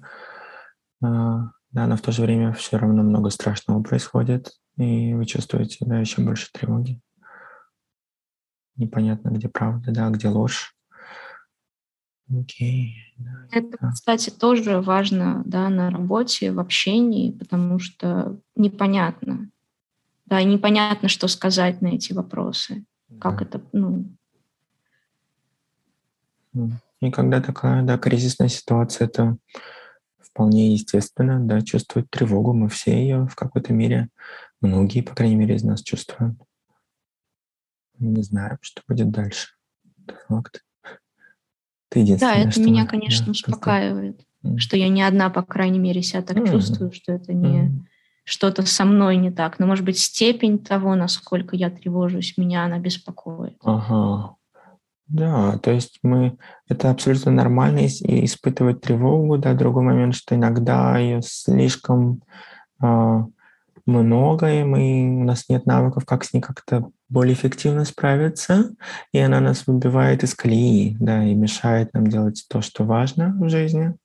да, 1.02 1.52
но 1.72 1.96
в 1.96 2.02
то 2.02 2.12
же 2.12 2.22
время 2.22 2.52
все 2.54 2.78
равно 2.78 3.04
много 3.04 3.30
страшного 3.30 3.82
происходит, 3.82 4.52
и 4.78 5.14
вы 5.14 5.26
чувствуете, 5.26 5.86
да, 5.86 6.00
еще 6.00 6.22
больше 6.22 6.52
тревоги. 6.52 7.00
Непонятно, 8.76 9.30
где 9.30 9.50
правда, 9.50 9.92
да, 9.92 10.10
где 10.10 10.30
ложь. 10.30 10.76
Окей. 12.32 12.96
Это, 13.52 13.78
кстати, 13.92 14.30
тоже 14.30 14.82
важно 14.82 15.42
да, 15.46 15.68
на 15.70 15.90
работе, 15.90 16.52
в 16.52 16.60
общении, 16.60 17.32
потому 17.32 17.80
что 17.80 18.40
непонятно. 18.56 19.50
Да, 20.26 20.44
непонятно, 20.44 21.10
что 21.10 21.28
сказать 21.28 21.82
на 21.82 21.88
эти 21.88 22.14
вопросы. 22.14 22.86
Да. 23.08 23.20
Как 23.20 23.42
это, 23.42 23.62
ну... 23.74 24.06
И 27.02 27.12
когда 27.12 27.42
такая, 27.42 27.84
да, 27.84 27.98
кризисная 27.98 28.50
ситуация, 28.50 29.08
это 29.08 29.38
вполне 30.40 30.72
естественно, 30.72 31.38
да, 31.38 31.62
чувствовать 31.62 32.10
тревогу. 32.10 32.54
Мы 32.54 32.70
все 32.70 32.94
ее 32.94 33.28
в 33.28 33.36
какой-то 33.36 33.74
мере, 33.74 34.08
многие, 34.62 35.02
по 35.02 35.14
крайней 35.14 35.36
мере, 35.36 35.56
из 35.56 35.64
нас 35.64 35.84
чувствуем. 35.84 36.40
Не 37.98 38.24
знаем, 38.24 38.58
что 38.62 38.82
будет 38.88 39.12
дальше. 39.12 39.50
Факт. 40.30 40.64
Ты 41.90 42.18
Да, 42.18 42.36
это 42.36 42.52
что 42.52 42.62
меня, 42.62 42.86
конечно, 42.86 43.26
да, 43.26 43.32
успокаивает, 43.32 44.26
mm. 44.46 44.60
что 44.60 44.78
я 44.78 44.88
не 44.88 45.02
одна, 45.02 45.30
по 45.30 45.44
крайней 45.44 45.80
мере, 45.80 46.02
себя 46.02 46.22
так 46.22 46.38
mm. 46.38 46.52
чувствую, 46.52 46.94
что 46.94 47.12
это 47.12 47.34
не 47.34 47.68
mm. 47.68 47.72
что-то 48.24 48.66
со 48.66 48.86
мной 48.86 49.18
не 49.18 49.32
так. 49.32 49.60
Но, 49.60 49.66
может 49.66 49.84
быть, 49.84 50.00
степень 50.00 50.60
того, 50.60 50.96
насколько 50.96 51.58
я 51.58 51.70
тревожусь, 51.70 52.38
меня 52.38 52.64
она 52.64 52.80
беспокоит. 52.80 53.58
Ага. 53.62 54.36
Да, 55.10 55.58
то 55.58 55.72
есть 55.72 56.00
мы 56.04 56.38
это 56.68 56.92
абсолютно 56.92 57.32
нормально 57.32 57.88
испытывать 57.88 58.82
тревогу, 58.82 59.40
да, 59.40 59.56
другой 59.56 59.84
момент, 59.84 60.14
что 60.14 60.36
иногда 60.36 61.00
ее 61.00 61.24
слишком 61.24 62.22
э, 62.82 63.24
много, 63.88 64.54
и 64.54 64.64
мы, 64.64 65.22
у 65.22 65.24
нас 65.24 65.50
нет 65.50 65.66
навыков, 65.66 66.06
как 66.06 66.24
с 66.24 66.32
ней 66.32 66.42
как-то 66.42 66.92
более 67.10 67.34
эффективно 67.34 67.86
справиться, 67.86 68.76
и 69.12 69.18
она 69.18 69.40
нас 69.40 69.66
выбивает 69.66 70.24
из 70.24 70.36
колеи, 70.36 70.96
да, 71.00 71.24
и 71.26 71.34
мешает 71.34 71.92
нам 71.94 72.06
делать 72.06 72.46
то, 72.48 72.62
что 72.62 72.84
важно 72.84 73.36
в 73.40 73.50
жизни. 73.50 73.96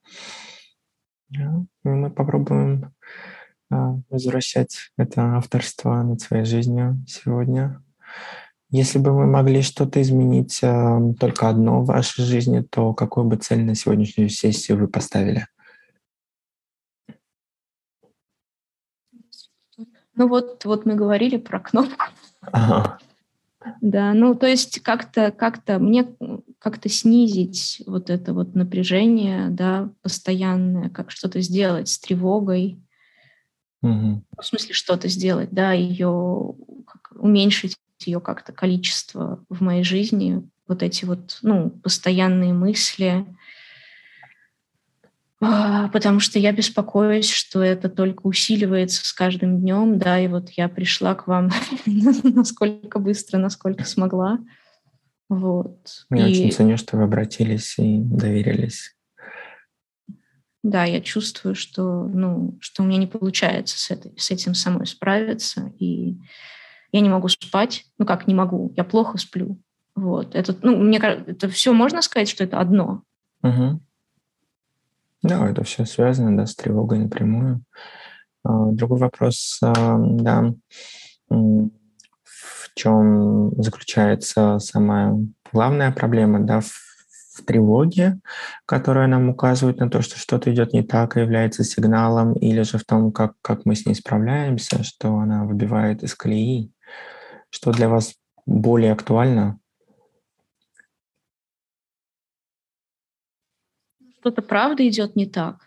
Да. 1.28 1.64
И 1.84 1.88
мы 1.88 2.10
попробуем 2.10 2.94
а, 3.70 3.98
возвращать 4.08 4.90
это 4.96 5.36
авторство 5.36 6.02
над 6.02 6.22
своей 6.22 6.44
жизнью 6.44 7.04
сегодня. 7.06 7.82
Если 8.70 8.98
бы 8.98 9.12
мы 9.12 9.26
могли 9.26 9.62
что-то 9.62 10.02
изменить, 10.02 10.60
а, 10.62 11.00
только 11.20 11.48
одно 11.48 11.82
в 11.82 11.86
вашей 11.86 12.24
жизни, 12.24 12.60
то 12.60 12.92
какую 12.92 13.26
бы 13.26 13.36
цель 13.36 13.64
на 13.64 13.74
сегодняшнюю 13.74 14.28
сессию 14.28 14.78
вы 14.78 14.88
поставили? 14.88 15.46
Ну 20.16 20.28
вот, 20.28 20.64
вот 20.64 20.86
мы 20.86 20.94
говорили 20.94 21.36
про 21.36 21.60
кнопку. 21.60 22.06
Ага. 22.40 22.98
Да, 23.80 24.12
ну 24.12 24.34
то 24.34 24.46
есть 24.46 24.80
как-то 24.80 25.30
как-то 25.30 25.78
мне 25.78 26.14
как-то 26.58 26.88
снизить 26.88 27.82
вот 27.86 28.10
это 28.10 28.34
вот 28.34 28.54
напряжение, 28.54 29.48
да, 29.48 29.90
постоянное, 30.02 30.90
как 30.90 31.10
что-то 31.10 31.40
сделать 31.40 31.88
с 31.88 31.98
тревогой, 31.98 32.78
угу. 33.80 34.22
в 34.38 34.44
смысле 34.44 34.74
что-то 34.74 35.08
сделать, 35.08 35.50
да, 35.50 35.72
ее 35.72 36.54
уменьшить 37.14 37.76
ее 38.06 38.20
как-то 38.20 38.52
количество 38.52 39.44
в 39.48 39.62
моей 39.62 39.84
жизни, 39.84 40.48
вот 40.66 40.82
эти 40.82 41.04
вот, 41.04 41.38
ну, 41.42 41.70
постоянные 41.70 42.52
мысли, 42.52 43.26
а, 45.40 45.88
потому 45.88 46.20
что 46.20 46.38
я 46.38 46.52
беспокоюсь, 46.52 47.30
что 47.30 47.62
это 47.62 47.88
только 47.88 48.22
усиливается 48.26 49.04
с 49.04 49.12
каждым 49.12 49.60
днем, 49.60 49.98
да, 49.98 50.18
и 50.18 50.28
вот 50.28 50.50
я 50.50 50.68
пришла 50.68 51.14
к 51.14 51.26
вам 51.26 51.50
насколько 51.86 52.98
быстро, 52.98 53.38
насколько 53.38 53.84
смогла. 53.84 54.38
Вот. 55.28 56.06
Я 56.10 56.28
и... 56.28 56.30
очень 56.30 56.52
ценю, 56.52 56.76
что 56.76 56.96
вы 56.96 57.04
обратились 57.04 57.78
и 57.78 57.98
доверились. 57.98 58.94
Да, 60.62 60.84
я 60.84 61.02
чувствую, 61.02 61.54
что, 61.54 62.04
ну, 62.04 62.56
что 62.60 62.82
у 62.82 62.86
меня 62.86 62.96
не 62.96 63.06
получается 63.06 63.78
с, 63.78 63.90
этой, 63.90 64.12
с 64.16 64.30
этим 64.30 64.54
самой 64.54 64.86
справиться, 64.86 65.72
и 65.78 66.16
я 66.94 67.00
не 67.00 67.08
могу 67.08 67.26
спать. 67.26 67.86
Ну 67.98 68.06
как 68.06 68.28
не 68.28 68.34
могу? 68.34 68.72
Я 68.76 68.84
плохо 68.84 69.18
сплю. 69.18 69.58
Вот. 69.96 70.36
Это, 70.36 70.56
ну, 70.62 70.76
мне 70.76 71.00
кажется, 71.00 71.28
это 71.28 71.48
все 71.48 71.72
можно 71.72 72.00
сказать, 72.02 72.28
что 72.28 72.44
это 72.44 72.60
одно. 72.60 73.02
Угу. 73.42 73.80
Да, 75.24 75.50
это 75.50 75.64
все 75.64 75.86
связано, 75.86 76.36
да, 76.36 76.46
с 76.46 76.54
тревогой 76.54 77.00
напрямую. 77.00 77.64
А, 78.44 78.66
другой 78.66 79.00
вопрос, 79.00 79.58
а, 79.60 79.96
да, 79.98 80.54
в 81.28 82.74
чем 82.76 83.60
заключается 83.60 84.60
самая 84.60 85.16
главная 85.52 85.90
проблема, 85.90 86.46
да, 86.46 86.60
в, 86.60 86.70
в 87.34 87.44
тревоге, 87.44 88.20
которая 88.66 89.08
нам 89.08 89.30
указывает 89.30 89.78
на 89.78 89.90
то, 89.90 90.00
что 90.00 90.16
что-то 90.16 90.52
идет 90.54 90.72
не 90.72 90.84
так 90.84 91.16
является 91.16 91.64
сигналом, 91.64 92.34
или 92.34 92.62
же 92.62 92.78
в 92.78 92.84
том, 92.84 93.10
как, 93.10 93.32
как 93.42 93.64
мы 93.64 93.74
с 93.74 93.84
ней 93.84 93.94
справляемся, 93.94 94.84
что 94.84 95.16
она 95.16 95.42
выбивает 95.44 96.04
из 96.04 96.14
колеи. 96.14 96.70
Что 97.54 97.70
для 97.70 97.88
вас 97.88 98.16
более 98.46 98.90
актуально? 98.90 99.60
Что-то 104.18 104.42
правда 104.42 104.86
идет 104.88 105.14
не 105.14 105.26
так. 105.26 105.60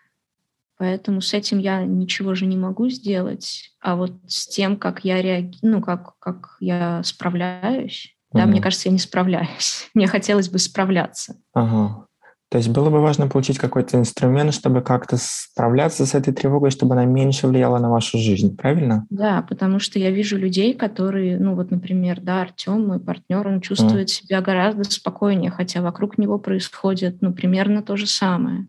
Поэтому 0.77 1.21
с 1.21 1.33
этим 1.33 1.59
я 1.59 1.85
ничего 1.85 2.35
же 2.35 2.45
не 2.45 2.57
могу 2.57 2.89
сделать. 2.89 3.71
А 3.79 3.95
вот 3.95 4.11
с 4.27 4.47
тем, 4.47 4.75
как 4.75 5.05
я 5.05 5.21
реагирую, 5.21 5.75
ну, 5.77 5.81
как, 5.81 6.19
как 6.19 6.57
я 6.59 7.01
справляюсь, 7.03 8.17
да, 8.33 8.45
мне 8.45 8.59
кажется, 8.61 8.89
я 8.89 8.93
не 8.93 8.99
справляюсь. 8.99 9.89
Мне 9.93 10.07
хотелось 10.07 10.49
бы 10.49 10.59
справляться. 10.59 11.41
Ага. 11.53 12.06
То 12.49 12.57
есть 12.57 12.69
было 12.69 12.89
бы 12.89 13.01
важно 13.01 13.27
получить 13.27 13.57
какой-то 13.57 13.97
инструмент, 13.97 14.53
чтобы 14.53 14.81
как-то 14.81 15.17
справляться 15.19 16.05
с 16.05 16.15
этой 16.15 16.33
тревогой, 16.33 16.71
чтобы 16.71 16.93
она 16.93 17.03
меньше 17.03 17.45
влияла 17.45 17.77
на 17.79 17.89
вашу 17.89 18.17
жизнь, 18.17 18.55
правильно? 18.55 19.05
Да, 19.09 19.41
потому 19.41 19.79
что 19.79 19.99
я 19.99 20.11
вижу 20.11 20.37
людей, 20.37 20.73
которые, 20.73 21.37
ну 21.37 21.55
вот, 21.55 21.71
например, 21.71 22.21
да, 22.21 22.43
Артем, 22.43 22.87
мой 22.87 23.01
партнер, 23.01 23.45
он 23.45 23.59
чувствует 23.59 24.07
mm. 24.07 24.11
себя 24.11 24.41
гораздо 24.41 24.85
спокойнее, 24.85 25.51
хотя 25.51 25.81
вокруг 25.81 26.17
него 26.17 26.39
происходит, 26.39 27.21
ну, 27.21 27.33
примерно 27.33 27.83
то 27.83 27.97
же 27.97 28.07
самое. 28.07 28.67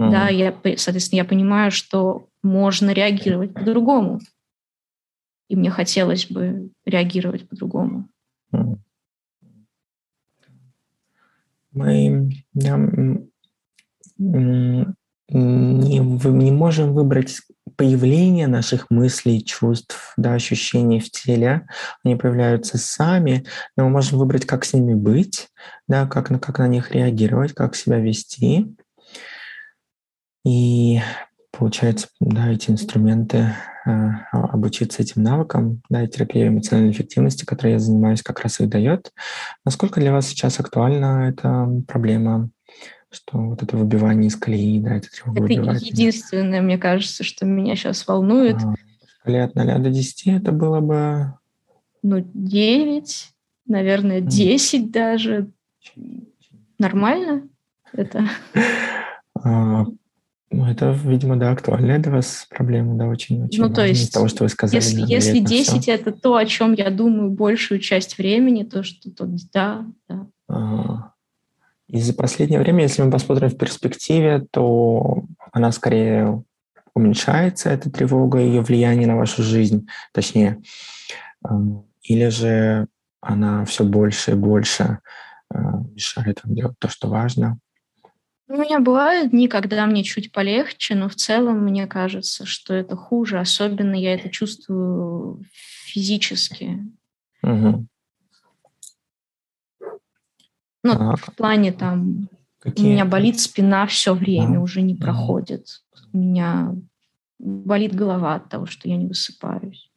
Mm. 0.00 0.10
Да, 0.10 0.28
я, 0.28 0.52
соответственно, 0.76 1.18
я 1.18 1.24
понимаю, 1.24 1.70
что 1.70 2.26
можно 2.42 2.90
реагировать 2.90 3.54
по-другому. 3.54 4.18
И 5.48 5.54
мне 5.54 5.70
хотелось 5.70 6.26
бы 6.26 6.70
реагировать 6.84 7.48
по-другому. 7.48 8.08
Mm 8.52 8.78
мы 11.72 12.30
не, 15.28 15.98
не 15.98 16.50
можем 16.50 16.94
выбрать 16.94 17.40
появление 17.76 18.46
наших 18.46 18.90
мыслей, 18.90 19.44
чувств, 19.44 20.12
да, 20.16 20.34
ощущений 20.34 21.00
в 21.00 21.10
теле. 21.10 21.66
Они 22.04 22.16
появляются 22.16 22.78
сами, 22.78 23.46
но 23.76 23.84
мы 23.84 23.90
можем 23.90 24.18
выбрать, 24.18 24.46
как 24.46 24.64
с 24.64 24.72
ними 24.74 24.94
быть, 24.94 25.48
да, 25.88 26.06
как, 26.06 26.28
как 26.28 26.58
на 26.58 26.68
них 26.68 26.92
реагировать, 26.92 27.54
как 27.54 27.74
себя 27.74 27.98
вести. 27.98 28.76
И 30.44 31.00
получается, 31.52 32.08
да, 32.20 32.50
эти 32.50 32.70
инструменты, 32.70 33.54
э, 33.86 34.08
обучиться 34.32 35.02
этим 35.02 35.22
навыкам, 35.22 35.82
да, 35.88 36.02
и 36.02 36.08
терапия 36.08 36.48
эмоциональной 36.48 36.92
эффективности, 36.92 37.44
которой 37.44 37.74
я 37.74 37.78
занимаюсь, 37.78 38.22
как 38.22 38.40
раз 38.40 38.60
их 38.60 38.68
дает. 38.68 39.12
Насколько 39.64 40.00
для 40.00 40.12
вас 40.12 40.26
сейчас 40.26 40.58
актуальна 40.58 41.28
эта 41.28 41.68
проблема, 41.86 42.50
что 43.10 43.38
вот 43.38 43.62
это 43.62 43.76
выбивание 43.76 44.28
из 44.28 44.36
колеи, 44.36 44.80
да, 44.80 44.96
это 44.96 45.08
тревога 45.10 45.44
Это 45.44 45.84
единственное, 45.84 46.62
мне 46.62 46.78
кажется, 46.78 47.22
что 47.22 47.44
меня 47.44 47.76
сейчас 47.76 48.06
волнует. 48.06 48.56
А, 48.56 48.74
шкале 49.22 49.44
от 49.44 49.54
0 49.54 49.78
до 49.78 49.90
10 49.90 50.26
это 50.28 50.52
было 50.52 50.80
бы... 50.80 51.34
Ну, 52.02 52.26
9, 52.34 53.30
наверное, 53.66 54.20
10 54.20 54.90
даже. 54.90 55.50
Нормально 56.78 57.48
это? 57.92 58.24
Ну, 60.52 60.66
это, 60.66 60.92
видимо, 61.04 61.36
да, 61.36 61.50
актуальная 61.50 61.98
для 61.98 62.12
вас 62.12 62.46
проблема, 62.50 62.94
да, 62.96 63.06
очень-очень 63.06 63.62
Ну, 63.62 63.72
то 63.72 63.86
есть, 63.86 64.12
того, 64.12 64.28
что 64.28 64.44
вы 64.44 64.50
сказали. 64.50 64.76
Если, 64.76 65.00
если 65.00 65.38
10 65.38 65.82
все. 65.82 65.92
это 65.92 66.12
то, 66.12 66.36
о 66.36 66.44
чем 66.44 66.74
я 66.74 66.90
думаю 66.90 67.30
большую 67.30 67.80
часть 67.80 68.18
времени, 68.18 68.62
то 68.62 68.82
что 68.82 69.10
то 69.10 69.26
да, 69.52 69.86
да. 70.08 70.26
Ага. 70.48 71.14
И 71.88 72.00
за 72.00 72.14
последнее 72.14 72.60
время, 72.60 72.82
если 72.82 73.02
мы 73.02 73.10
посмотрим 73.10 73.48
в 73.48 73.56
перспективе, 73.56 74.46
то 74.50 75.24
она 75.52 75.72
скорее 75.72 76.44
уменьшается, 76.94 77.70
эта 77.70 77.90
тревога, 77.90 78.38
ее 78.38 78.60
влияние 78.60 79.06
на 79.06 79.16
вашу 79.16 79.42
жизнь, 79.42 79.88
точнее. 80.12 80.60
Эм, 81.48 81.86
или 82.02 82.28
же 82.28 82.88
она 83.20 83.64
все 83.64 83.84
больше 83.84 84.32
и 84.32 84.34
больше 84.34 84.98
э, 85.54 85.58
мешает 85.94 86.40
вам 86.44 86.54
делать 86.54 86.78
то, 86.78 86.88
что 86.88 87.08
важно. 87.08 87.58
У 88.52 88.56
меня 88.56 88.80
бывают 88.80 89.30
дни, 89.30 89.48
когда 89.48 89.86
мне 89.86 90.04
чуть 90.04 90.30
полегче, 90.30 90.94
но 90.94 91.08
в 91.08 91.14
целом 91.14 91.60
мне 91.60 91.86
кажется, 91.86 92.44
что 92.44 92.74
это 92.74 92.96
хуже. 92.96 93.40
Особенно 93.40 93.94
я 93.94 94.12
это 94.12 94.28
чувствую 94.28 95.42
физически. 95.86 96.78
Угу. 97.42 97.86
Ну, 100.82 100.92
так. 100.92 101.18
в 101.20 101.34
плане 101.34 101.72
там 101.72 102.28
Какие? 102.58 102.88
у 102.88 102.90
меня 102.90 103.06
болит 103.06 103.40
спина 103.40 103.86
все 103.86 104.12
время, 104.12 104.56
да. 104.56 104.60
уже 104.60 104.82
не 104.82 104.96
проходит. 104.96 105.82
У 106.12 106.18
меня 106.18 106.76
болит 107.38 107.94
голова 107.94 108.34
от 108.34 108.50
того, 108.50 108.66
что 108.66 108.86
я 108.86 108.98
не 108.98 109.06
высыпаюсь. 109.06 109.90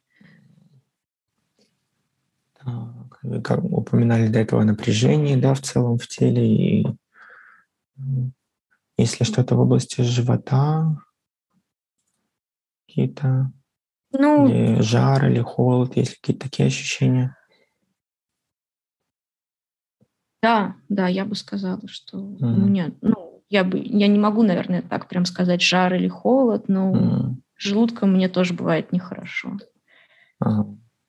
Так, 2.58 3.20
вы 3.22 3.42
как 3.42 3.66
упоминали 3.66 4.30
до 4.30 4.40
этого 4.40 4.64
напряжение, 4.64 5.36
да, 5.36 5.54
в 5.56 5.60
целом 5.60 5.98
в 5.98 6.08
теле 6.08 6.48
и 6.48 6.88
если 8.98 9.24
что-то 9.24 9.56
в 9.56 9.60
области 9.60 10.02
живота, 10.02 10.98
какие-то 12.88 13.52
ну, 14.12 14.48
или 14.48 14.82
жар 14.82 15.30
или 15.30 15.42
холод, 15.42 15.98
есть 15.98 16.20
какие-то 16.20 16.50
такие 16.50 16.68
ощущения? 16.68 17.36
Да, 20.42 20.76
да, 20.90 21.08
я 21.08 21.26
бы 21.26 21.36
сказала, 21.36 21.88
что 21.88 22.18
mm. 22.18 22.38
у 22.42 22.46
меня, 22.46 22.92
ну, 23.02 23.44
я 23.50 23.64
бы, 23.64 23.82
я 23.84 24.08
не 24.08 24.20
могу, 24.20 24.44
наверное, 24.44 24.82
так 24.84 25.08
прям 25.08 25.26
сказать 25.26 25.62
жар 25.62 25.96
или 25.96 26.08
холод, 26.08 26.68
но 26.68 26.94
mm. 26.94 27.36
желудком 27.58 28.14
мне 28.14 28.30
тоже 28.30 28.54
бывает 28.54 28.92
нехорошо. 28.92 29.58
А, 30.40 30.66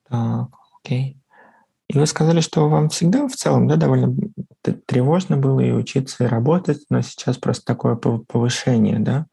так, 0.09 0.49
окей. 0.78 1.20
И 1.89 1.99
вы 1.99 2.07
сказали, 2.07 2.41
что 2.41 2.68
вам 2.68 2.89
всегда 2.89 3.28
в 3.28 3.34
целом 3.34 3.68
да, 3.68 3.76
довольно 3.76 4.14
тревожно 4.87 5.37
было 5.37 5.61
и 5.61 5.70
учиться, 5.70 6.24
и 6.24 6.28
работать, 6.28 6.84
но 6.91 7.01
сейчас 7.01 7.39
просто 7.39 7.64
такое 7.64 7.95
повышение, 7.95 8.99
да, 8.99 9.26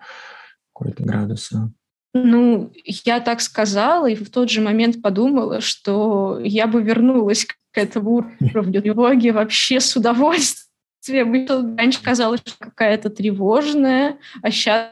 какой-то 0.74 1.04
градуса. 1.04 1.72
Ну, 2.14 2.72
я 2.86 3.20
так 3.20 3.42
сказала, 3.42 4.08
и 4.08 4.16
в 4.16 4.30
тот 4.30 4.52
же 4.52 4.62
момент 4.62 5.02
подумала, 5.02 5.62
что 5.62 6.40
я 6.44 6.68
бы 6.68 6.84
вернулась 6.84 7.46
к 7.46 7.78
этому 7.78 8.32
уровню 8.40 8.82
тревоги 8.84 9.30
вообще 9.30 9.80
с 9.80 9.96
удовольствием. 9.96 11.76
Раньше 11.76 12.04
казалось, 12.04 12.42
что 12.46 12.54
какая-то 12.60 13.10
тревожная, 13.10 14.20
а 14.44 14.52
сейчас 14.52 14.92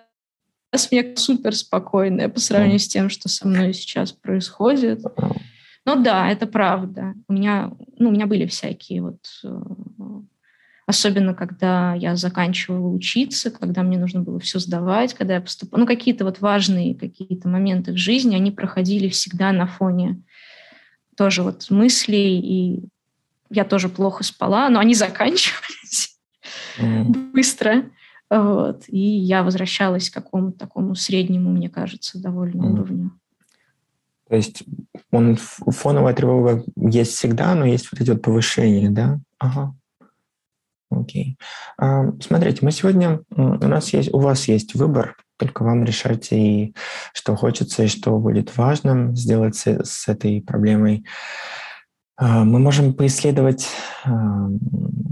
мне 0.89 1.16
супер 1.16 1.55
спокойная 1.55 2.28
по 2.28 2.39
сравнению 2.39 2.80
с 2.80 2.88
тем, 2.88 3.12
что 3.12 3.30
со 3.30 3.47
мной 3.47 3.74
сейчас 3.76 4.14
происходит. 4.14 5.03
Но 5.86 5.96
да, 5.96 6.30
это 6.30 6.46
правда. 6.48 7.16
У 7.28 7.34
меня, 7.34 7.72
ну, 7.98 8.10
у 8.10 8.12
меня 8.12 8.28
были 8.28 8.46
всякие 8.46 9.02
вот 9.02 9.20
э, 9.44 9.60
особенно 10.92 11.34
когда 11.34 11.94
я 11.96 12.16
заканчивала 12.16 12.88
учиться, 12.88 13.50
когда 13.50 13.82
мне 13.82 13.98
нужно 13.98 14.22
было 14.22 14.40
все 14.40 14.60
сдавать, 14.60 15.14
когда 15.14 15.36
я 15.36 15.42
поступала, 15.42 15.82
ну, 15.82 15.88
какие-то 15.88 16.26
вот 16.26 16.42
важные 16.42 16.96
какие-то 16.96 17.48
моменты 17.48 17.94
в 17.94 17.98
жизни, 17.98 18.36
они 18.36 18.52
проходили 18.52 19.08
всегда 19.08 19.52
на 19.52 19.68
фоне 19.68 20.22
тоже 21.18 21.44
вот 21.44 21.70
мыслей, 21.70 22.40
и 22.40 22.84
я 23.50 23.64
тоже 23.64 23.90
плохо 23.90 24.24
спала, 24.24 24.70
но 24.70 24.80
они 24.80 24.94
заканчивались 24.94 26.18
mm. 26.78 27.32
быстро, 27.32 27.84
вот, 28.30 28.84
и 28.88 29.00
я 29.00 29.44
возвращалась 29.44 30.10
к 30.10 30.14
какому-то 30.14 30.60
такому 30.60 30.96
среднему, 30.96 31.52
мне 31.52 31.70
кажется, 31.70 32.22
довольно 32.22 32.64
mm. 32.64 32.72
уровню. 32.72 33.12
То 34.32 34.38
есть 34.38 34.64
он 35.12 35.36
фоновая 35.36 36.14
тревога 36.14 36.64
есть 36.78 37.16
всегда, 37.16 37.54
но 37.54 37.66
есть 37.66 37.92
вот 37.92 38.00
эти 38.00 38.12
вот 38.12 38.22
повышения, 38.22 38.90
да? 38.90 39.20
Ага. 39.40 39.76
Окей. 40.90 41.38
А, 41.78 42.06
смотрите, 42.22 42.60
мы 42.62 42.72
сегодня, 42.72 43.20
у 43.36 43.68
нас 43.68 43.92
есть, 43.92 44.14
у 44.14 44.20
вас 44.20 44.48
есть 44.48 44.74
выбор, 44.74 45.18
только 45.38 45.64
вам 45.64 45.84
решать 45.84 46.32
и 46.32 46.74
что 47.14 47.36
хочется, 47.36 47.84
и 47.84 47.88
что 47.88 48.18
будет 48.20 48.56
важным 48.56 49.18
сделать 49.18 49.58
с, 49.58 49.68
с 49.68 50.08
этой 50.08 50.42
проблемой. 50.42 51.06
А, 52.16 52.46
мы 52.46 52.60
можем 52.60 52.94
поисследовать 52.94 53.68
а, 54.06 54.48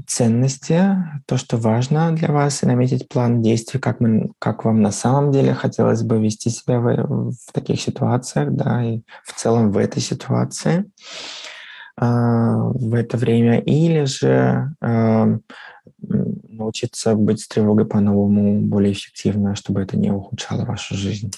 ценности, 0.09 0.81
то, 1.25 1.37
что 1.37 1.57
важно 1.57 2.11
для 2.11 2.29
вас, 2.29 2.63
и 2.63 2.65
наметить 2.65 3.07
план 3.07 3.41
действий, 3.41 3.79
как, 3.79 3.99
мы, 3.99 4.31
как 4.39 4.65
вам 4.65 4.81
на 4.81 4.91
самом 4.91 5.31
деле 5.31 5.53
хотелось 5.53 6.03
бы 6.03 6.19
вести 6.19 6.49
себя 6.49 6.79
в, 6.79 7.31
в 7.31 7.51
таких 7.53 7.79
ситуациях, 7.79 8.51
да, 8.51 8.83
и 8.83 9.01
в 9.23 9.33
целом 9.35 9.71
в 9.71 9.77
этой 9.77 10.01
ситуации 10.01 10.85
в 11.99 12.95
это 12.95 13.17
время, 13.17 13.59
или 13.59 14.05
же 14.05 14.73
научиться 16.01 17.15
быть 17.15 17.41
с 17.41 17.47
тревогой 17.47 17.85
по-новому 17.85 18.61
более 18.61 18.93
эффективно, 18.93 19.55
чтобы 19.55 19.81
это 19.81 19.97
не 19.97 20.11
ухудшало 20.11 20.65
вашу 20.65 20.95
жизнь? 20.95 21.31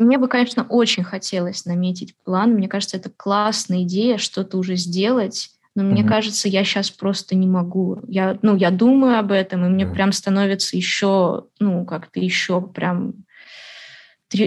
Мне 0.00 0.16
бы, 0.16 0.28
конечно, 0.28 0.64
очень 0.64 1.04
хотелось 1.04 1.66
наметить 1.66 2.14
план. 2.24 2.54
Мне 2.54 2.68
кажется, 2.68 2.96
это 2.96 3.10
классная 3.10 3.82
идея, 3.82 4.16
что-то 4.16 4.56
уже 4.56 4.76
сделать. 4.76 5.50
Но 5.74 5.82
mm-hmm. 5.82 5.86
мне 5.86 6.04
кажется, 6.04 6.48
я 6.48 6.64
сейчас 6.64 6.90
просто 6.90 7.36
не 7.36 7.46
могу. 7.46 8.00
Я, 8.08 8.38
ну, 8.40 8.56
я 8.56 8.70
думаю 8.70 9.18
об 9.18 9.30
этом, 9.30 9.64
и 9.64 9.68
мне 9.68 9.84
mm-hmm. 9.84 9.92
прям 9.92 10.12
становится 10.12 10.74
еще, 10.74 11.44
ну, 11.60 11.84
как-то 11.84 12.18
еще 12.18 12.62
прям 12.62 13.12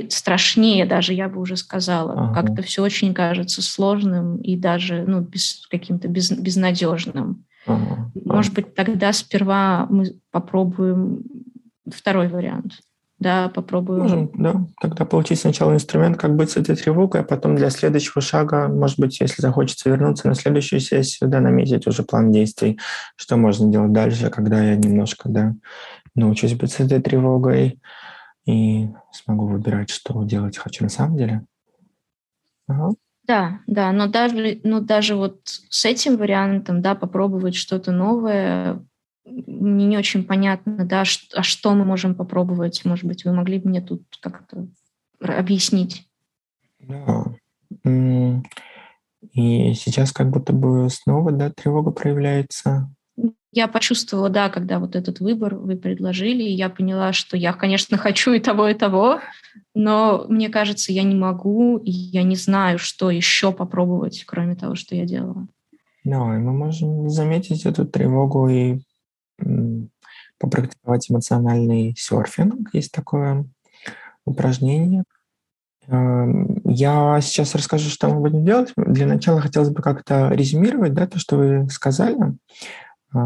страшнее 0.10 0.86
даже, 0.86 1.14
я 1.14 1.30
бы 1.30 1.39
уже 1.39 1.56
сказала. 1.56 2.14
Ага. 2.14 2.41
Как-то 2.41 2.64
все 2.64 2.82
очень 2.82 3.14
кажется 3.14 3.62
сложным 3.62 4.38
и 4.38 4.56
даже 4.56 5.04
ну, 5.06 5.22
без, 5.22 5.68
каким-то 5.70 6.08
без, 6.08 6.32
безнадежным. 6.32 7.45
Ага. 7.68 8.12
Может 8.16 8.54
быть, 8.54 8.74
тогда 8.74 9.14
сперва 9.14 9.86
мы 9.89 10.16
попробуем 10.32 11.24
второй 11.91 12.28
вариант. 12.28 12.80
Да, 13.20 13.49
попробуем. 13.49 14.01
Можем, 14.01 14.32
да. 14.34 14.66
Тогда 14.82 15.05
получить 15.05 15.39
сначала 15.39 15.74
инструмент, 15.74 16.18
как 16.18 16.36
быть 16.36 16.49
с 16.49 16.57
этой 16.57 16.76
тревогой, 16.76 17.22
а 17.22 17.24
потом 17.24 17.55
для 17.55 17.70
следующего 17.70 18.22
шага, 18.22 18.68
может 18.68 18.99
быть, 18.99 19.20
если 19.22 19.41
захочется 19.41 19.89
вернуться 19.89 20.28
на 20.28 20.36
следующую 20.36 20.80
сессию, 20.80 21.30
да, 21.30 21.39
наметить 21.39 21.88
уже 21.88 22.03
план 22.03 22.32
действий, 22.32 22.80
что 23.16 23.38
можно 23.38 23.72
делать 23.72 23.93
дальше, 23.93 24.30
когда 24.30 24.61
я 24.61 24.76
немножко, 24.76 25.30
да, 25.30 25.55
научусь 26.16 26.53
быть 26.55 26.72
с 26.72 26.80
этой 26.80 27.01
тревогой, 27.01 27.80
и 28.45 28.89
смогу 29.11 29.47
выбирать, 29.47 29.89
что 29.89 30.24
делать 30.24 30.57
хочу 30.57 30.84
на 30.84 30.89
самом 30.89 31.18
деле. 31.18 31.45
Ага. 32.68 32.91
Да, 33.26 33.59
да, 33.68 33.91
но 33.93 34.07
даже, 34.07 34.59
ну, 34.64 34.82
даже 34.82 35.16
вот 35.16 35.39
с 35.45 35.86
этим 35.86 36.18
вариантом, 36.18 36.82
да, 36.82 36.93
попробовать 36.93 37.55
что-то 37.55 37.93
новое, 37.93 38.86
мне 39.26 39.86
не 39.86 39.98
очень 39.98 40.24
понятно, 40.24 40.86
да, 40.86 41.06
что, 41.06 41.40
а 41.40 41.44
что 41.44 41.74
мы 41.74 41.86
можем 41.86 42.16
попробовать, 42.16 42.84
может 42.86 43.06
быть, 43.06 43.26
вы 43.26 43.34
могли 43.34 43.60
бы 43.60 43.70
мне 43.70 43.82
тут 43.82 44.04
как-то 44.20 44.68
объяснить? 45.20 46.08
Да. 46.80 47.26
И 49.34 49.74
сейчас 49.74 50.12
как 50.12 50.30
будто 50.30 50.54
бы 50.54 50.90
снова, 50.90 51.32
да, 51.32 51.50
тревога 51.50 51.92
проявляется. 51.92 52.90
Я 53.52 53.68
почувствовала, 53.68 54.30
да, 54.30 54.50
когда 54.50 54.80
вот 54.80 54.96
этот 54.96 55.20
выбор 55.20 55.56
вы 55.56 55.76
предложили, 55.76 56.44
и 56.44 56.54
я 56.54 56.70
поняла, 56.70 57.14
что 57.14 57.38
я, 57.38 57.54
конечно, 57.54 57.98
хочу 58.00 58.34
и 58.34 58.40
того, 58.40 58.68
и 58.68 58.74
того, 58.74 59.20
но 59.74 60.26
мне 60.28 60.50
кажется, 60.50 60.92
я 60.92 61.04
не 61.04 61.16
могу, 61.16 61.78
и 61.78 61.92
я 61.92 62.24
не 62.24 62.36
знаю, 62.36 62.80
что 62.80 63.10
еще 63.10 63.52
попробовать, 63.54 64.24
кроме 64.26 64.56
того, 64.56 64.76
что 64.76 64.96
я 64.96 65.06
делала. 65.06 65.48
Да, 66.04 66.18
и 66.36 66.40
мы 66.40 66.52
можем 66.52 67.10
заметить 67.10 67.66
эту 67.66 67.86
тревогу 67.86 68.50
и 68.50 68.80
попрактиковать 70.38 71.10
эмоциональный 71.10 71.96
серфинг. 71.98 72.70
Есть 72.74 72.92
такое 72.92 73.46
упражнение. 74.26 75.04
Эм, 75.88 76.62
я 76.66 77.20
сейчас 77.22 77.56
расскажу, 77.56 77.90
что 77.90 78.10
мы 78.10 78.22
будем 78.22 78.46
делать. 78.46 78.74
Для 78.76 79.06
начала 79.06 79.42
хотелось 79.42 79.70
бы 79.70 79.82
как-то 79.82 80.30
резюмировать 80.30 80.94
да, 80.94 81.08
то, 81.08 81.20
что 81.20 81.38
вы 81.38 81.70
сказали. 81.70 82.18
У 83.14 83.20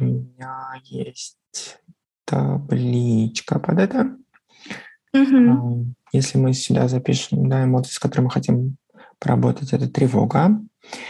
меня 0.00 0.74
есть 0.84 1.36
табличка 2.24 3.58
под 3.58 3.78
это. 3.80 4.16
Mm-hmm. 5.14 5.84
Если 6.12 6.38
мы 6.38 6.52
сюда 6.54 6.88
запишем 6.88 7.48
да, 7.48 7.64
эмоции, 7.64 7.92
с 7.92 7.98
которыми 7.98 8.26
мы 8.26 8.30
хотим 8.30 8.76
поработать, 9.18 9.72
это 9.72 9.88
тревога. 9.88 10.60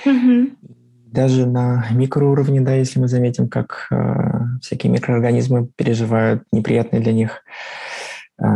Mm-hmm. 0.04 0.56
Даже 1.14 1.46
на 1.46 1.86
микроуровне, 1.92 2.60
да, 2.60 2.74
если 2.74 2.98
мы 2.98 3.06
заметим, 3.06 3.48
как 3.48 3.86
э, 3.92 4.58
всякие 4.60 4.92
микроорганизмы 4.92 5.68
переживают 5.76 6.42
неприятные 6.50 7.00
для 7.00 7.12
них 7.12 7.44
э, 8.42 8.46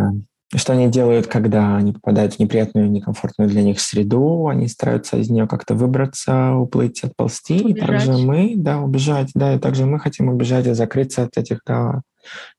что 0.57 0.73
они 0.73 0.89
делают, 0.89 1.27
когда 1.27 1.77
они 1.77 1.93
попадают 1.93 2.35
в 2.35 2.39
неприятную, 2.39 2.91
некомфортную 2.91 3.51
для 3.51 3.63
них 3.63 3.81
среду? 3.81 4.49
Они 4.49 4.67
стараются 4.67 5.19
из 5.19 5.29
нее 5.29 5.47
как-то 5.47 5.75
выбраться, 5.75 6.55
уплыть, 6.55 7.05
отползти. 7.05 7.63
Убежать. 7.63 7.77
И 7.77 7.81
также 7.81 8.13
мы, 8.17 8.55
да, 8.57 8.81
убежать, 8.81 9.31
да, 9.35 9.55
и 9.55 9.59
также 9.59 9.85
мы 9.85 10.01
хотим 10.01 10.31
убежать 10.31 10.67
и 10.67 10.73
закрыться 10.73 11.25
от 11.25 11.37
этих, 11.37 11.61
да, 11.67 12.01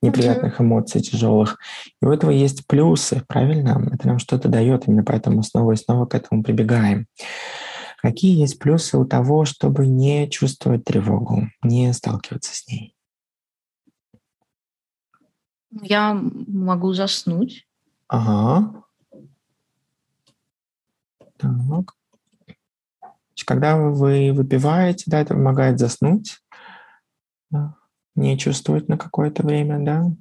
неприятных 0.04 0.62
эмоций, 0.62 1.02
тяжелых. 1.02 1.58
И 2.02 2.06
у 2.06 2.12
этого 2.12 2.30
есть 2.30 2.68
плюсы, 2.68 3.24
правильно? 3.28 3.90
Это 3.92 4.08
нам 4.08 4.20
что-то 4.20 4.48
дает, 4.50 4.88
именно 4.88 5.04
поэтому 5.04 5.42
снова 5.42 5.72
и 5.72 5.76
снова 5.76 6.06
к 6.06 6.14
этому 6.14 6.44
прибегаем. 6.44 7.08
Какие 8.02 8.40
есть 8.40 8.60
плюсы 8.60 8.98
у 8.98 9.06
того, 9.06 9.46
чтобы 9.46 9.86
не 9.88 10.30
чувствовать 10.30 10.86
тревогу, 10.86 11.50
не 11.64 11.92
сталкиваться 11.94 12.56
с 12.56 12.68
ней? 12.68 12.96
Я 15.72 16.14
могу 16.14 16.94
заснуть 16.94 17.68
Ага. 18.10 18.84
Так. 21.38 21.94
Когда 23.46 23.78
вы 23.78 24.34
выпиваете, 24.34 25.06
да, 25.08 25.22
это 25.22 25.34
помогает 25.34 25.80
заснуть, 25.80 26.40
да, 27.50 27.76
не 28.16 28.38
чувствовать 28.38 28.90
на 28.90 28.98
какое-то 28.98 29.44
время, 29.44 29.80
да? 29.80 30.12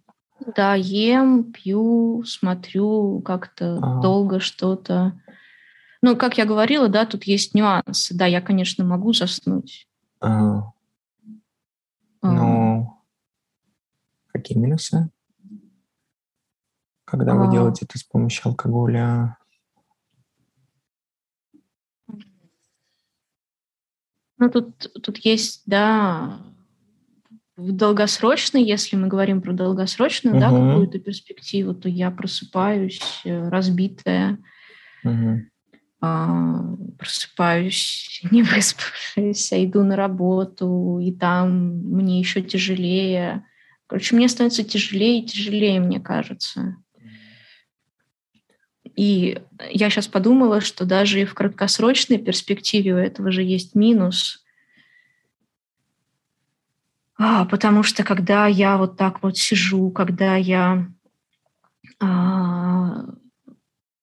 Да, 0.55 0.75
ем, 0.75 1.53
пью, 1.53 2.23
смотрю 2.25 3.21
как-то 3.23 3.79
ага. 3.79 4.01
долго 4.01 4.41
что-то. 4.41 5.21
Ну, 6.03 6.17
как 6.17 6.39
я 6.39 6.45
говорила, 6.45 6.89
да, 6.89 7.07
тут 7.07 7.25
есть 7.25 7.55
нюансы. 7.55 8.15
Да, 8.17 8.27
я, 8.27 8.41
конечно, 8.41 8.85
могу 8.85 9.13
заснуть. 9.13 9.89
Ага. 10.21 10.73
Но 12.23 13.03
какие 14.33 14.59
минусы? 14.59 15.11
когда 17.09 17.35
вы 17.35 17.49
а... 17.49 17.51
делаете 17.51 17.87
это 17.87 17.99
с 17.99 18.05
помощью 18.05 18.49
алкоголя? 18.49 19.37
Ну, 24.41 24.51
тут, 24.51 24.77
тут 25.03 25.17
есть, 25.19 25.63
да, 25.67 26.39
в 27.57 27.73
долгосрочной, 27.73 28.63
если 28.63 28.95
мы 28.95 29.09
говорим 29.09 29.43
про 29.43 29.53
долгосрочную, 29.53 30.37
угу. 30.37 30.41
да, 30.41 30.51
какую-то 30.51 31.01
перспективу, 31.01 31.75
то 31.75 31.89
я 31.89 32.13
просыпаюсь 32.13 33.23
э, 33.25 33.49
разбитая, 33.49 34.39
угу. 35.03 35.41
А, 36.01 36.77
просыпаюсь 36.99 38.21
не 38.31 38.43
выспавшаяся, 38.43 39.65
иду 39.65 39.83
на 39.83 39.97
работу, 39.97 40.99
и 41.01 41.13
там 41.13 41.79
мне 41.79 42.21
еще 42.21 42.43
тяжелее. 42.43 43.45
Короче, 43.87 44.15
мне 44.15 44.29
становится 44.29 44.65
тяжелее 44.65 45.21
и 45.21 45.27
тяжелее, 45.27 45.81
мне 45.81 45.99
кажется. 46.01 46.77
И 48.97 49.41
я 49.71 49.91
сейчас 49.91 50.09
подумала, 50.09 50.61
что 50.61 50.85
даже 50.85 51.25
в 51.25 51.35
краткосрочной 51.35 52.19
перспективе 52.19 52.95
у 52.95 52.99
этого 52.99 53.31
же 53.31 53.43
есть 53.43 53.75
минус. 53.75 54.45
А, 57.17 57.45
потому 57.45 57.83
что 57.83 58.05
когда 58.05 58.47
я 58.47 58.77
вот 58.77 58.97
так 58.97 59.23
вот 59.23 59.37
сижу, 59.37 59.91
когда 59.91 60.37
я 60.37 60.89
а, 62.01 63.05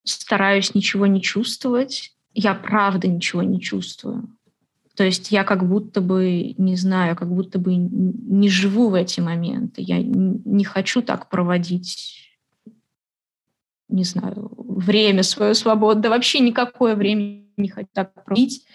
стараюсь 0.05 0.73
ничего 0.73 1.07
не 1.07 1.21
чувствовать, 1.21 2.13
я 2.33 2.53
правда 2.53 3.07
ничего 3.07 3.43
не 3.43 3.59
чувствую. 3.59 4.29
То 4.95 5.03
есть 5.03 5.31
я 5.31 5.43
как 5.43 5.67
будто 5.67 5.99
бы, 5.99 6.53
не 6.57 6.77
знаю, 6.77 7.17
как 7.17 7.29
будто 7.29 7.59
бы 7.59 7.75
не 7.75 8.47
живу 8.47 8.89
в 8.89 8.93
эти 8.93 9.19
моменты. 9.19 9.81
Я 9.81 10.01
не 10.01 10.63
хочу 10.63 11.01
так 11.01 11.29
проводить 11.29 12.25
не 13.87 14.03
знаю, 14.03 14.51
время 14.57 15.23
свое 15.23 15.53
свободное, 15.53 16.09
вообще 16.09 16.39
никакое 16.39 16.95
время 16.95 17.43
не 17.57 17.69
хочу 17.69 17.89
так 17.93 18.13
проводить. 18.13 18.65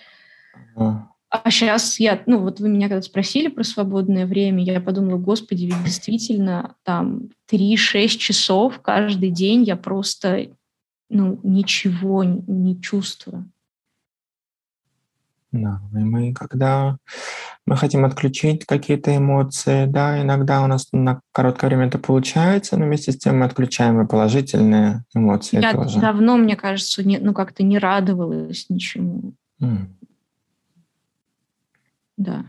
А 0.76 1.48
сейчас 1.50 2.00
я, 2.00 2.20
ну 2.26 2.40
вот 2.40 2.58
вы 2.58 2.68
меня 2.68 2.88
когда 2.88 3.02
спросили 3.02 3.46
про 3.46 3.62
свободное 3.62 4.26
время, 4.26 4.64
я 4.64 4.80
подумала, 4.80 5.16
господи, 5.16 5.66
ведь 5.66 5.84
действительно 5.84 6.74
там 6.82 7.30
3-6 7.52 8.08
часов 8.08 8.80
каждый 8.80 9.30
день 9.30 9.62
я 9.62 9.76
просто, 9.76 10.48
ну, 11.10 11.38
ничего 11.42 12.24
не 12.24 12.80
чувствую. 12.80 13.50
Да, 15.52 15.80
и 15.92 15.98
мы, 15.98 16.32
когда 16.32 16.96
мы 17.66 17.76
хотим 17.76 18.04
отключить 18.04 18.64
какие-то 18.66 19.16
эмоции, 19.16 19.86
да, 19.86 20.22
иногда 20.22 20.62
у 20.62 20.68
нас 20.68 20.88
на 20.92 21.20
короткое 21.32 21.66
время 21.66 21.88
это 21.88 21.98
получается, 21.98 22.76
но 22.76 22.86
вместе 22.86 23.10
с 23.10 23.18
тем 23.18 23.40
мы 23.40 23.46
отключаем 23.46 24.00
и 24.00 24.06
положительные 24.06 25.04
эмоции 25.12 25.60
Я 25.60 25.72
тоже. 25.72 26.00
давно, 26.00 26.36
мне 26.36 26.54
кажется, 26.54 27.02
не, 27.02 27.18
ну 27.18 27.34
как-то 27.34 27.64
не 27.64 27.78
радовалась 27.78 28.66
ничему. 28.68 29.34
Mm. 29.60 29.88
Да. 32.16 32.44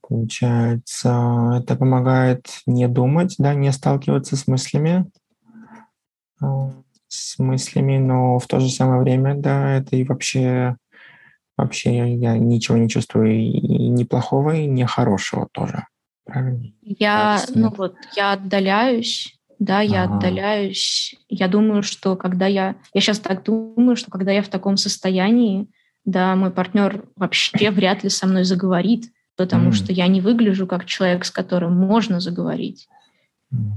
Получается, 0.00 1.60
это 1.60 1.76
помогает 1.76 2.46
не 2.64 2.88
думать, 2.88 3.34
да, 3.38 3.54
не 3.54 3.72
сталкиваться 3.72 4.36
с 4.36 4.46
мыслями, 4.46 5.10
с 7.08 7.38
мыслями, 7.38 7.98
но 7.98 8.38
в 8.38 8.46
то 8.46 8.60
же 8.60 8.68
самое 8.68 9.00
время, 9.00 9.34
да, 9.34 9.76
это 9.76 9.96
и 9.96 10.04
вообще, 10.04 10.76
вообще 11.56 11.96
я, 11.96 12.04
я 12.04 12.38
ничего 12.38 12.76
не 12.76 12.88
чувствую 12.88 13.32
и 13.36 13.88
ни 13.88 14.04
плохого, 14.04 14.54
и 14.54 14.66
ни 14.66 14.84
хорошего 14.84 15.48
тоже. 15.52 15.86
Правильно? 16.24 16.72
Я, 16.82 17.40
ну 17.54 17.72
вот, 17.76 17.94
я 18.16 18.32
отдаляюсь, 18.32 19.38
да, 19.58 19.80
я 19.80 20.04
А-а-а. 20.04 20.16
отдаляюсь. 20.16 21.14
Я 21.28 21.48
думаю, 21.48 21.82
что 21.82 22.16
когда 22.16 22.46
я... 22.46 22.76
Я 22.92 23.00
сейчас 23.00 23.20
так 23.20 23.44
думаю, 23.44 23.96
что 23.96 24.10
когда 24.10 24.32
я 24.32 24.42
в 24.42 24.48
таком 24.48 24.76
состоянии, 24.76 25.68
да, 26.04 26.36
мой 26.36 26.50
партнер 26.50 27.04
вообще 27.16 27.70
вряд 27.70 28.04
ли 28.04 28.10
со 28.10 28.26
мной 28.26 28.44
заговорит, 28.44 29.04
потому 29.36 29.70
mm. 29.70 29.72
что 29.72 29.92
я 29.92 30.08
не 30.08 30.20
выгляжу 30.20 30.66
как 30.66 30.84
человек, 30.84 31.24
с 31.24 31.30
которым 31.30 31.76
можно 31.76 32.20
заговорить. 32.20 32.88
Mm. 33.52 33.72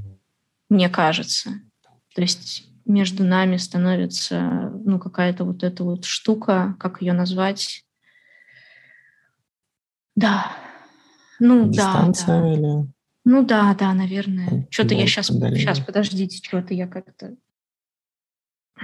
Мне 0.69 0.89
кажется. 0.89 1.51
То 2.15 2.21
есть 2.21 2.67
между 2.85 3.23
нами 3.23 3.57
становится 3.57 4.71
ну, 4.83 4.99
какая-то 4.99 5.45
вот 5.45 5.63
эта 5.63 5.83
вот 5.83 6.05
штука, 6.05 6.75
как 6.79 7.01
ее 7.01 7.13
назвать? 7.13 7.85
Да. 10.15 10.51
Ну, 11.39 11.69
Дистанция 11.69 12.27
да, 12.27 12.41
да. 12.41 12.53
или... 12.53 12.93
Ну 13.25 13.45
да, 13.45 13.75
да, 13.75 13.93
наверное. 13.93 14.67
Что-то 14.69 14.95
я 14.95 15.05
сейчас, 15.05 15.27
сейчас, 15.27 15.79
подождите, 15.79 16.43
что-то 16.43 16.73
я 16.73 16.87
как-то... 16.87 17.35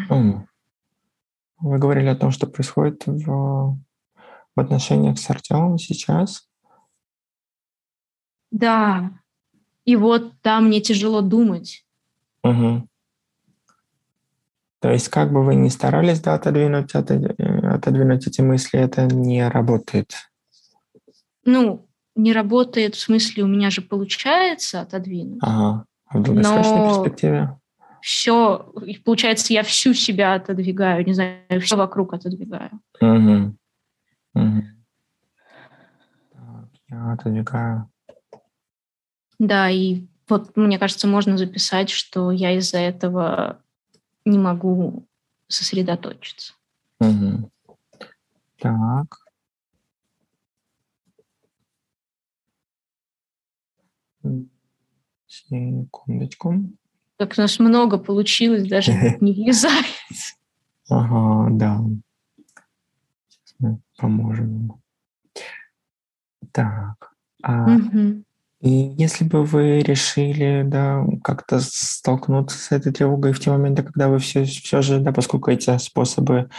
Вы 0.07 1.79
говорили 1.79 2.07
о 2.07 2.15
том, 2.15 2.31
что 2.31 2.47
происходит 2.47 3.07
в, 3.07 3.25
в 3.25 4.59
отношениях 4.59 5.17
с 5.17 5.29
Артемом 5.29 5.77
сейчас. 5.77 6.47
Да. 8.51 9.11
И 9.85 9.95
вот 9.95 10.33
да, 10.43 10.59
мне 10.59 10.81
тяжело 10.81 11.21
думать. 11.21 11.85
Угу. 12.43 12.87
То 14.85 14.91
есть 14.91 15.09
как 15.09 15.33
бы 15.33 15.43
вы 15.43 15.55
ни 15.55 15.69
старались 15.69 16.19
да, 16.19 16.35
отодвинуть, 16.35 16.93
отодвинуть 16.93 18.27
эти 18.27 18.41
мысли, 18.41 18.79
это 18.79 19.07
не 19.07 19.49
работает. 19.49 20.11
Ну, 21.43 21.89
не 22.15 22.33
работает 22.33 22.93
в 22.93 22.99
смысле, 22.99 23.45
у 23.45 23.47
меня 23.47 23.71
же 23.71 23.81
получается 23.81 24.81
отодвинуть. 24.81 25.39
Ага. 25.41 25.87
А 26.05 26.19
в 26.19 26.21
долгосрочной 26.21 26.77
но 26.77 26.87
перспективе? 26.89 27.59
Все, 27.99 28.71
получается, 29.03 29.53
я 29.53 29.63
всю 29.63 29.95
себя 29.95 30.35
отодвигаю, 30.35 31.03
не 31.03 31.13
знаю, 31.13 31.39
все 31.61 31.77
вокруг 31.77 32.13
отодвигаю. 32.13 32.79
Угу. 33.01 33.57
Угу. 34.35 34.63
Так, 36.31 36.69
я 36.89 37.13
отодвигаю. 37.13 37.89
Да, 39.39 39.67
и 39.67 40.05
вот 40.29 40.55
мне 40.55 40.77
кажется, 40.77 41.07
можно 41.07 41.39
записать, 41.39 41.89
что 41.89 42.29
я 42.29 42.51
из-за 42.51 42.77
этого 42.77 43.64
не 44.25 44.37
могу 44.37 45.07
сосредоточиться. 45.47 46.53
Угу. 46.99 47.51
Так. 48.59 49.25
Секундочку. 55.27 56.55
Как 57.17 57.33
у 57.37 57.41
нас 57.41 57.59
много 57.59 57.97
получилось, 57.97 58.67
даже 58.67 58.91
не 59.21 59.33
влезает. 59.43 59.85
Ага, 60.89 61.49
да. 61.51 61.81
Сейчас 63.27 63.55
мы 63.59 63.79
поможем 63.97 64.55
ему. 64.55 64.81
Так. 66.51 67.13
А, 67.43 67.77
И 68.65 68.95
если 68.97 69.25
бы 69.25 69.43
вы 69.43 69.81
решили, 69.81 70.63
да, 70.65 71.05
как-то 71.23 71.59
столкнуться 71.59 72.57
с 72.57 72.71
этой 72.71 72.91
тревогой 72.91 73.31
в 73.31 73.39
те 73.39 73.51
моменты, 73.51 73.83
когда 73.83 74.09
вы 74.09 74.17
все, 74.17 74.43
все 74.43 74.81
же, 74.81 74.99
да, 74.99 75.11
поскольку 75.11 75.51
эти 75.51 75.77
способы 75.77 76.49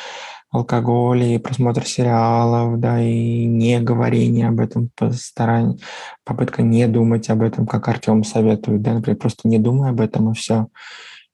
алкоголь 0.52 1.24
и 1.24 1.38
просмотр 1.38 1.84
сериалов, 1.84 2.78
да, 2.78 3.02
и 3.02 3.44
не 3.46 3.80
говорение 3.80 4.46
об 4.46 4.60
этом, 4.60 4.88
постарание, 4.94 5.78
попытка 6.22 6.62
не 6.62 6.86
думать 6.86 7.28
об 7.28 7.42
этом, 7.42 7.66
как 7.66 7.88
Артем 7.88 8.22
советует, 8.22 8.82
да, 8.82 8.92
например, 8.92 9.18
просто 9.18 9.48
не 9.48 9.58
думай 9.58 9.90
об 9.90 10.00
этом, 10.00 10.30
и 10.30 10.34
все. 10.34 10.68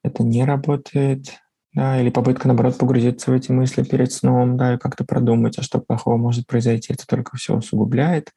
Это 0.02 0.22
не 0.22 0.42
работает, 0.42 1.34
да, 1.74 2.00
или 2.00 2.08
попытка, 2.08 2.48
наоборот, 2.48 2.78
погрузиться 2.78 3.30
в 3.30 3.34
эти 3.34 3.52
мысли 3.52 3.82
перед 3.82 4.10
сном, 4.10 4.56
да, 4.56 4.72
и 4.72 4.78
как-то 4.78 5.04
продумать, 5.04 5.58
а 5.58 5.62
что 5.62 5.80
плохого 5.80 6.16
может 6.16 6.46
произойти, 6.46 6.94
это 6.94 7.06
только 7.06 7.36
все 7.36 7.56
усугубляет, 7.56 8.30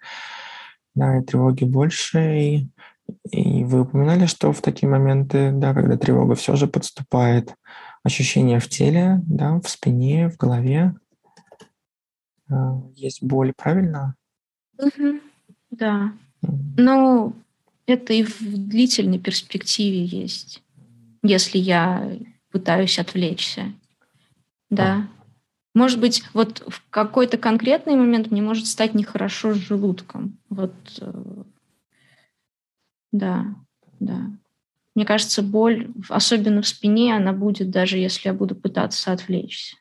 да, 0.95 1.19
и 1.19 1.23
тревоги 1.23 1.65
больше, 1.65 2.39
и, 2.39 2.69
и 3.29 3.63
вы 3.63 3.81
упоминали, 3.81 4.25
что 4.25 4.51
в 4.51 4.61
такие 4.61 4.89
моменты, 4.89 5.51
да, 5.51 5.73
когда 5.73 5.97
тревога 5.97 6.35
все 6.35 6.55
же 6.55 6.67
подступает, 6.67 7.53
ощущения 8.03 8.59
в 8.59 8.69
теле, 8.69 9.21
да, 9.27 9.59
в 9.59 9.67
спине, 9.67 10.29
в 10.29 10.37
голове. 10.37 10.95
А, 12.49 12.81
есть 12.95 13.23
боль, 13.23 13.53
правильно? 13.55 14.15
Угу, 14.77 15.19
да. 15.71 16.13
Ну, 16.77 17.33
это 17.87 18.13
и 18.13 18.23
в 18.23 18.39
длительной 18.41 19.19
перспективе 19.19 20.03
есть, 20.03 20.63
если 21.23 21.57
я 21.57 22.17
пытаюсь 22.51 22.99
отвлечься. 22.99 23.73
Да. 24.69 25.07
Может 25.75 25.99
быть, 25.99 26.23
вот 26.33 26.63
в 26.67 26.81
какой-то 26.89 27.37
конкретный 27.37 27.95
момент 27.95 28.31
мне 28.31 28.41
может 28.41 28.65
стать 28.65 28.95
нехорошо 28.95 29.53
с 29.53 29.57
желудком. 29.57 30.39
Вот, 30.49 30.73
э, 31.01 31.43
да, 33.11 33.45
да. 33.99 34.31
Мне 34.95 35.05
кажется, 35.05 35.43
боль, 35.43 35.91
особенно 36.07 36.61
в 36.61 36.67
спине, 36.67 37.13
она 37.13 37.33
будет, 37.33 37.71
даже 37.71 37.97
если 37.97 38.29
я 38.29 38.33
буду 38.33 38.55
пытаться 38.55 39.11
отвлечься. 39.11 39.75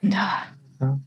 Да. 0.00 0.44
да. 0.78 1.00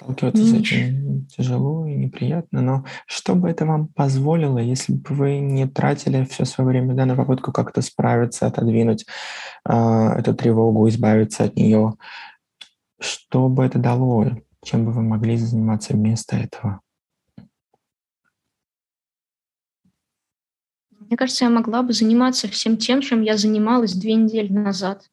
Сталкиваться 0.00 0.44
Меньше. 0.44 0.76
с 0.76 0.78
этим 0.78 1.26
тяжело 1.26 1.84
и 1.84 1.96
неприятно, 1.96 2.60
но 2.60 2.84
что 3.06 3.34
бы 3.34 3.50
это 3.50 3.66
вам 3.66 3.88
позволило, 3.88 4.58
если 4.58 4.92
бы 4.92 5.02
вы 5.12 5.38
не 5.40 5.66
тратили 5.66 6.24
все 6.24 6.44
свое 6.44 6.68
время 6.68 6.94
да, 6.94 7.04
на 7.04 7.16
попытку 7.16 7.50
как-то 7.50 7.82
справиться, 7.82 8.46
отодвинуть 8.46 9.06
э, 9.68 9.72
эту 9.72 10.34
тревогу, 10.34 10.88
избавиться 10.88 11.44
от 11.44 11.56
нее? 11.56 11.94
Что 13.00 13.48
бы 13.48 13.64
это 13.64 13.80
дало? 13.80 14.30
Чем 14.64 14.84
бы 14.84 14.92
вы 14.92 15.02
могли 15.02 15.36
заниматься 15.36 15.94
вместо 15.94 16.36
этого? 16.36 16.80
Мне 21.00 21.16
кажется, 21.16 21.44
я 21.44 21.50
могла 21.50 21.82
бы 21.82 21.92
заниматься 21.92 22.46
всем 22.46 22.76
тем, 22.76 23.00
чем 23.00 23.22
я 23.22 23.36
занималась 23.36 23.94
две 23.94 24.14
недели 24.14 24.52
назад. 24.52 25.08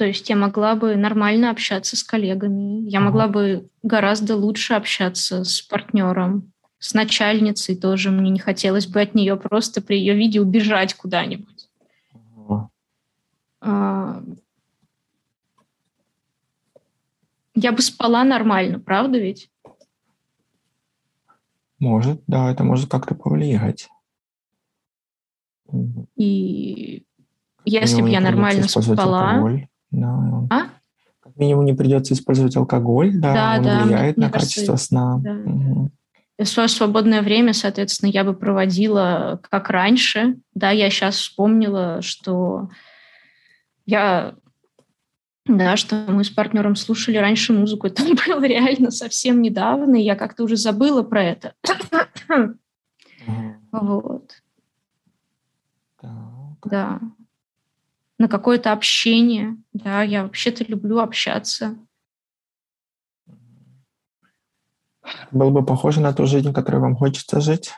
То 0.00 0.06
есть 0.06 0.30
я 0.30 0.36
могла 0.36 0.76
бы 0.76 0.96
нормально 0.96 1.50
общаться 1.50 1.94
с 1.94 2.02
коллегами, 2.02 2.88
я 2.88 3.00
могла 3.00 3.28
бы 3.28 3.68
гораздо 3.82 4.34
лучше 4.34 4.72
общаться 4.72 5.44
с 5.44 5.60
партнером, 5.60 6.54
с 6.78 6.94
начальницей 6.94 7.76
тоже. 7.76 8.10
Мне 8.10 8.30
не 8.30 8.38
хотелось 8.38 8.86
бы 8.86 9.02
от 9.02 9.14
нее 9.14 9.36
просто 9.36 9.82
при 9.82 9.98
ее 9.98 10.14
виде 10.14 10.40
убежать 10.40 10.94
куда-нибудь. 10.94 11.68
А, 13.60 14.22
я 17.54 17.72
бы 17.72 17.82
спала 17.82 18.24
нормально, 18.24 18.80
правда 18.80 19.18
ведь? 19.18 19.50
Может, 21.78 22.22
да, 22.26 22.50
это 22.50 22.64
может 22.64 22.90
как-то 22.90 23.14
повлиять. 23.14 23.90
И 26.16 27.04
если 27.66 28.00
бы 28.00 28.08
я 28.08 28.20
нормально 28.20 28.66
спала... 28.66 29.68
Да. 29.90 30.46
А? 30.50 30.62
Как 31.20 31.36
минимум 31.36 31.64
не 31.64 31.74
придется 31.74 32.14
использовать 32.14 32.56
алкоголь, 32.56 33.12
да, 33.14 33.34
да 33.34 33.56
он 33.58 33.64
да, 33.64 33.84
влияет 33.84 34.16
на 34.16 34.30
кажется, 34.30 34.54
качество 34.56 34.76
сна. 34.76 35.18
Да. 35.18 35.32
Угу. 35.32 35.90
Свое 36.44 36.68
свободное 36.68 37.20
время, 37.20 37.52
соответственно, 37.52 38.10
я 38.10 38.24
бы 38.24 38.32
проводила 38.32 39.40
как 39.50 39.68
раньше. 39.68 40.38
Да, 40.54 40.70
я 40.70 40.88
сейчас 40.88 41.16
вспомнила, 41.16 42.00
что 42.00 42.70
я 43.84 44.34
да, 45.46 45.76
что 45.76 46.04
мы 46.08 46.22
с 46.24 46.30
партнером 46.30 46.76
слушали 46.76 47.16
раньше 47.16 47.52
музыку. 47.52 47.86
Это 47.88 48.04
было 48.04 48.44
реально 48.44 48.90
совсем 48.90 49.42
недавно, 49.42 49.96
и 49.96 50.02
я 50.02 50.14
как-то 50.14 50.44
уже 50.44 50.56
забыла 50.56 51.02
про 51.02 51.22
это. 51.24 51.54
Вот. 53.72 54.32
Да. 56.64 57.00
На 58.20 58.28
какое-то 58.28 58.72
общение. 58.72 59.56
Да, 59.72 60.02
я 60.02 60.24
вообще-то 60.24 60.62
люблю 60.64 60.98
общаться. 60.98 61.78
Было 65.30 65.48
бы 65.48 65.64
похоже 65.64 66.02
на 66.02 66.12
ту 66.12 66.26
жизнь, 66.26 66.52
которой 66.52 66.82
вам 66.82 66.96
хочется 66.96 67.40
жить? 67.40 67.72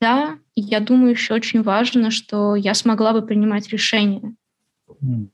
Да, 0.00 0.38
я 0.54 0.80
думаю, 0.80 1.10
еще 1.10 1.34
очень 1.34 1.62
важно, 1.62 2.10
что 2.10 2.54
я 2.54 2.72
смогла 2.72 3.12
бы 3.12 3.20
принимать 3.20 3.68
решения. 3.68 4.34
Mm. 4.88 5.28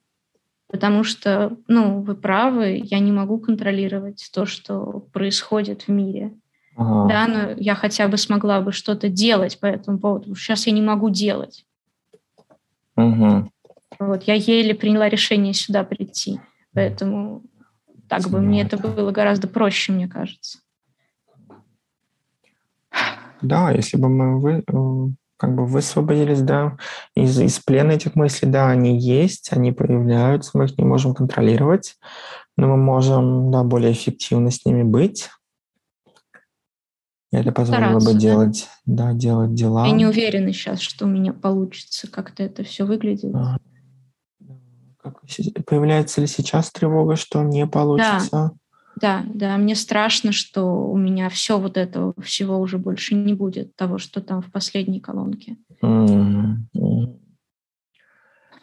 Потому 0.66 1.04
что, 1.04 1.56
ну, 1.68 2.02
вы 2.02 2.16
правы, 2.16 2.80
я 2.82 2.98
не 2.98 3.12
могу 3.12 3.38
контролировать 3.38 4.28
то, 4.34 4.44
что 4.44 5.06
происходит 5.12 5.82
в 5.82 5.88
мире. 5.88 6.34
Ага. 6.74 7.08
Да, 7.08 7.26
но 7.28 7.50
я 7.56 7.76
хотя 7.76 8.08
бы 8.08 8.16
смогла 8.16 8.60
бы 8.60 8.72
что-то 8.72 9.08
делать 9.08 9.60
по 9.60 9.66
этому 9.66 10.00
поводу. 10.00 10.34
Сейчас 10.34 10.66
я 10.66 10.72
не 10.72 10.82
могу 10.82 11.10
делать. 11.10 11.64
Угу. 12.96 13.50
Вот, 13.98 14.22
я 14.24 14.34
еле 14.34 14.74
приняла 14.74 15.08
решение 15.08 15.54
сюда 15.54 15.84
прийти. 15.84 16.40
Поэтому 16.72 17.42
так 18.08 18.28
бы 18.28 18.40
мне 18.40 18.62
это 18.62 18.76
было 18.76 19.10
гораздо 19.10 19.48
проще, 19.48 19.92
мне 19.92 20.08
кажется. 20.08 20.58
да, 23.42 23.70
если 23.70 23.96
бы 23.96 24.08
мы 24.08 24.40
вы, 24.40 24.64
э, 24.66 25.12
как 25.36 25.54
бы 25.54 25.66
высвободились, 25.66 26.42
да, 26.42 26.76
из, 27.14 27.38
из 27.38 27.58
плена 27.58 27.92
этих 27.92 28.14
мыслей, 28.14 28.48
да, 28.48 28.68
они 28.68 28.98
есть, 28.98 29.52
они 29.52 29.72
появляются, 29.72 30.52
мы 30.54 30.64
их 30.64 30.78
не 30.78 30.84
можем 30.84 31.14
контролировать, 31.14 31.96
но 32.56 32.68
мы 32.68 32.76
можем, 32.76 33.50
да, 33.50 33.62
более 33.62 33.92
эффективно 33.92 34.50
с 34.50 34.64
ними 34.64 34.82
быть. 34.82 35.30
И 37.36 37.38
это 37.38 37.52
позволило 37.52 38.00
Стараться, 38.00 38.14
бы 38.14 38.18
делать, 38.18 38.68
да? 38.86 39.12
делать 39.12 39.52
дела. 39.52 39.86
Я 39.86 39.92
не 39.92 40.06
уверена 40.06 40.54
сейчас, 40.54 40.80
что 40.80 41.04
у 41.04 41.08
меня 41.08 41.34
получится, 41.34 42.10
как-то 42.10 42.42
это 42.42 42.64
все 42.64 42.84
выглядит. 42.86 43.34
А, 43.34 43.58
как, 44.96 45.20
появляется 45.66 46.22
ли 46.22 46.26
сейчас 46.26 46.72
тревога, 46.72 47.16
что 47.16 47.42
не 47.42 47.66
получится? 47.66 48.30
Да. 48.32 48.50
Да, 48.98 49.22
да, 49.26 49.58
мне 49.58 49.74
страшно, 49.74 50.32
что 50.32 50.62
у 50.64 50.96
меня 50.96 51.28
все 51.28 51.58
вот 51.58 51.76
этого 51.76 52.14
всего 52.22 52.58
уже 52.58 52.78
больше 52.78 53.14
не 53.14 53.34
будет, 53.34 53.76
того, 53.76 53.98
что 53.98 54.22
там 54.22 54.40
в 54.40 54.50
последней 54.50 55.00
колонке. 55.00 55.58
Мы 55.82 56.66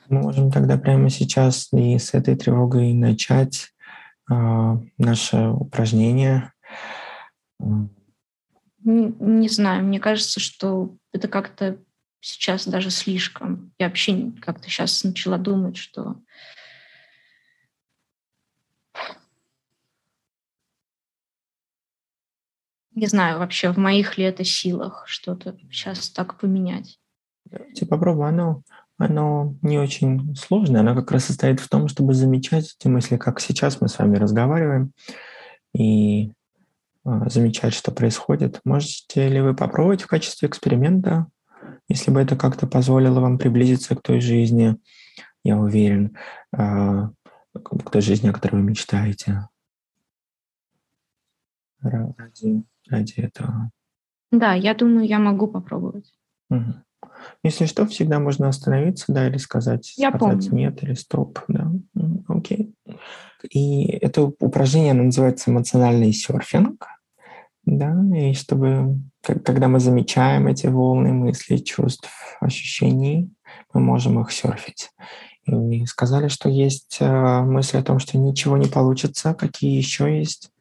можем 0.10 0.52
тогда 0.52 0.80
прямо 0.80 1.12
сейчас 1.12 1.72
и 1.72 2.00
с 2.00 2.16
этой 2.16 2.36
тревогой 2.36 2.94
начать 2.94 3.68
э, 4.32 4.78
наше 4.98 5.50
упражнение. 5.50 6.52
Не, 8.84 9.16
не 9.20 9.50
знаю, 9.50 9.84
мне 9.84 10.00
кажется, 10.00 10.40
что 10.40 10.96
это 11.12 11.28
как-то 11.28 11.78
сейчас 12.20 12.68
даже 12.68 12.90
слишком. 12.90 13.74
Я 13.80 13.88
вообще 13.88 14.32
как-то 14.42 14.70
сейчас 14.70 15.04
начала 15.04 15.38
думать, 15.38 15.78
что 15.78 16.18
не 22.96 23.08
знаю 23.08 23.40
вообще, 23.40 23.72
в 23.72 23.78
моих 23.78 24.18
ли 24.18 24.24
это 24.26 24.44
силах 24.44 25.04
что-то 25.08 25.58
сейчас 25.72 26.10
так 26.10 26.40
поменять. 26.40 27.00
Давайте 27.46 27.86
попробуем. 27.86 28.28
Оно, 28.28 28.64
оно 28.98 29.56
не 29.62 29.78
очень 29.78 30.36
сложное. 30.36 30.82
Оно 30.82 30.96
как 30.96 31.12
раз 31.12 31.26
состоит 31.26 31.60
в 31.60 31.70
том, 31.70 31.88
чтобы 31.88 32.14
замечать 32.14 32.76
эти 32.78 32.88
мысли, 32.88 33.18
как 33.18 33.40
сейчас 33.40 33.82
мы 33.82 33.90
с 33.90 33.98
вами 34.00 34.18
разговариваем, 34.18 34.92
и 35.76 36.32
замечать, 37.04 37.74
что 37.74 37.92
происходит. 37.92 38.62
Можете 38.64 39.28
ли 39.28 39.42
вы 39.42 39.56
попробовать 39.56 40.02
в 40.02 40.08
качестве 40.08 40.48
эксперимента, 40.48 41.28
если 41.90 42.12
бы 42.12 42.22
это 42.22 42.36
как-то 42.36 42.68
позволило 42.68 43.20
вам 43.20 43.38
приблизиться 43.38 43.96
к 43.96 44.02
той 44.02 44.22
жизни, 44.22 44.78
я 45.44 45.58
уверен, 45.58 46.18
э, 46.58 47.10
к 47.54 47.90
той 47.92 48.02
жизни, 48.02 48.30
о 48.30 48.34
которой 48.34 48.56
вы 48.58 48.70
мечтаете? 48.70 49.50
Ради 51.82 52.64
ради 52.90 53.14
этого. 53.20 53.72
Да, 54.32 54.54
я 54.54 54.74
думаю, 54.74 55.06
я 55.06 55.20
могу 55.20 55.48
попробовать. 55.48 56.12
Угу. 56.50 56.74
Если 57.44 57.66
что, 57.66 57.86
всегда 57.86 58.20
можно 58.20 58.48
остановиться, 58.48 59.12
да, 59.12 59.28
или 59.28 59.38
сказать, 59.38 59.94
я 59.98 60.10
сказать 60.10 60.50
помню. 60.50 60.66
нет 60.66 60.84
или 60.84 60.94
стоп, 60.94 61.40
да. 61.48 61.72
Окей. 62.28 62.73
И 63.50 63.86
это 63.86 64.24
упражнение 64.40 64.94
называется 64.94 65.52
эмоциональный 65.52 66.14
серфинг, 66.14 66.88
да, 67.66 67.96
и 68.16 68.34
чтобы, 68.34 69.00
когда 69.22 69.68
мы 69.68 69.80
замечаем 69.80 70.48
эти 70.48 70.68
волны 70.68 71.14
мыслей, 71.14 71.64
чувств, 71.64 72.10
ощущений, 72.42 73.32
мы 73.74 73.82
можем 73.82 74.20
их 74.20 74.32
серфить. 74.32 74.92
И 75.46 75.86
сказали, 75.86 76.30
что 76.30 76.50
есть 76.50 76.98
э, 77.02 77.42
мысли 77.42 77.78
о 77.78 77.84
том, 77.84 78.00
что 78.00 78.18
ничего 78.18 78.58
не 78.58 78.68
получится, 78.68 79.34
какие 79.34 79.76
еще 79.76 80.18
есть 80.20 80.53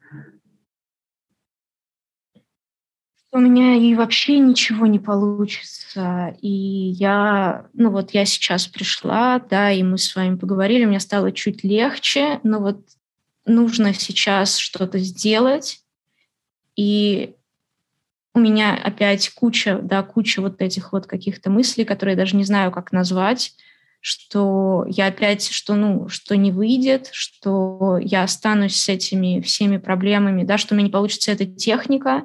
у 3.33 3.39
меня 3.39 3.75
и 3.75 3.95
вообще 3.95 4.37
ничего 4.37 4.85
не 4.85 4.99
получится. 4.99 6.37
И 6.41 6.49
я, 6.49 7.65
ну 7.73 7.89
вот 7.89 8.11
я 8.11 8.25
сейчас 8.25 8.67
пришла, 8.67 9.39
да, 9.39 9.71
и 9.71 9.81
мы 9.81 9.97
с 9.97 10.15
вами 10.15 10.35
поговорили, 10.35 10.85
мне 10.85 10.99
стало 10.99 11.31
чуть 11.31 11.63
легче, 11.63 12.39
но 12.43 12.59
вот 12.59 12.79
нужно 13.45 13.93
сейчас 13.93 14.57
что-то 14.57 14.99
сделать, 14.99 15.81
и 16.75 17.33
у 18.35 18.39
меня 18.39 18.75
опять 18.75 19.29
куча, 19.29 19.79
да, 19.81 20.03
куча 20.03 20.39
вот 20.41 20.61
этих 20.61 20.93
вот 20.93 21.07
каких-то 21.07 21.49
мыслей, 21.49 21.85
которые 21.85 22.13
я 22.13 22.17
даже 22.17 22.35
не 22.35 22.43
знаю, 22.43 22.71
как 22.71 22.91
назвать, 22.91 23.53
что 23.99 24.85
я 24.87 25.07
опять, 25.07 25.49
что, 25.49 25.75
ну, 25.75 26.07
что 26.07 26.35
не 26.37 26.51
выйдет, 26.51 27.09
что 27.11 27.97
я 27.99 28.23
останусь 28.23 28.75
с 28.75 28.89
этими 28.89 29.39
всеми 29.41 29.77
проблемами, 29.77 30.43
да, 30.43 30.57
что 30.57 30.73
у 30.73 30.77
меня 30.77 30.87
не 30.87 30.91
получится 30.91 31.31
эта 31.31 31.45
техника, 31.45 32.23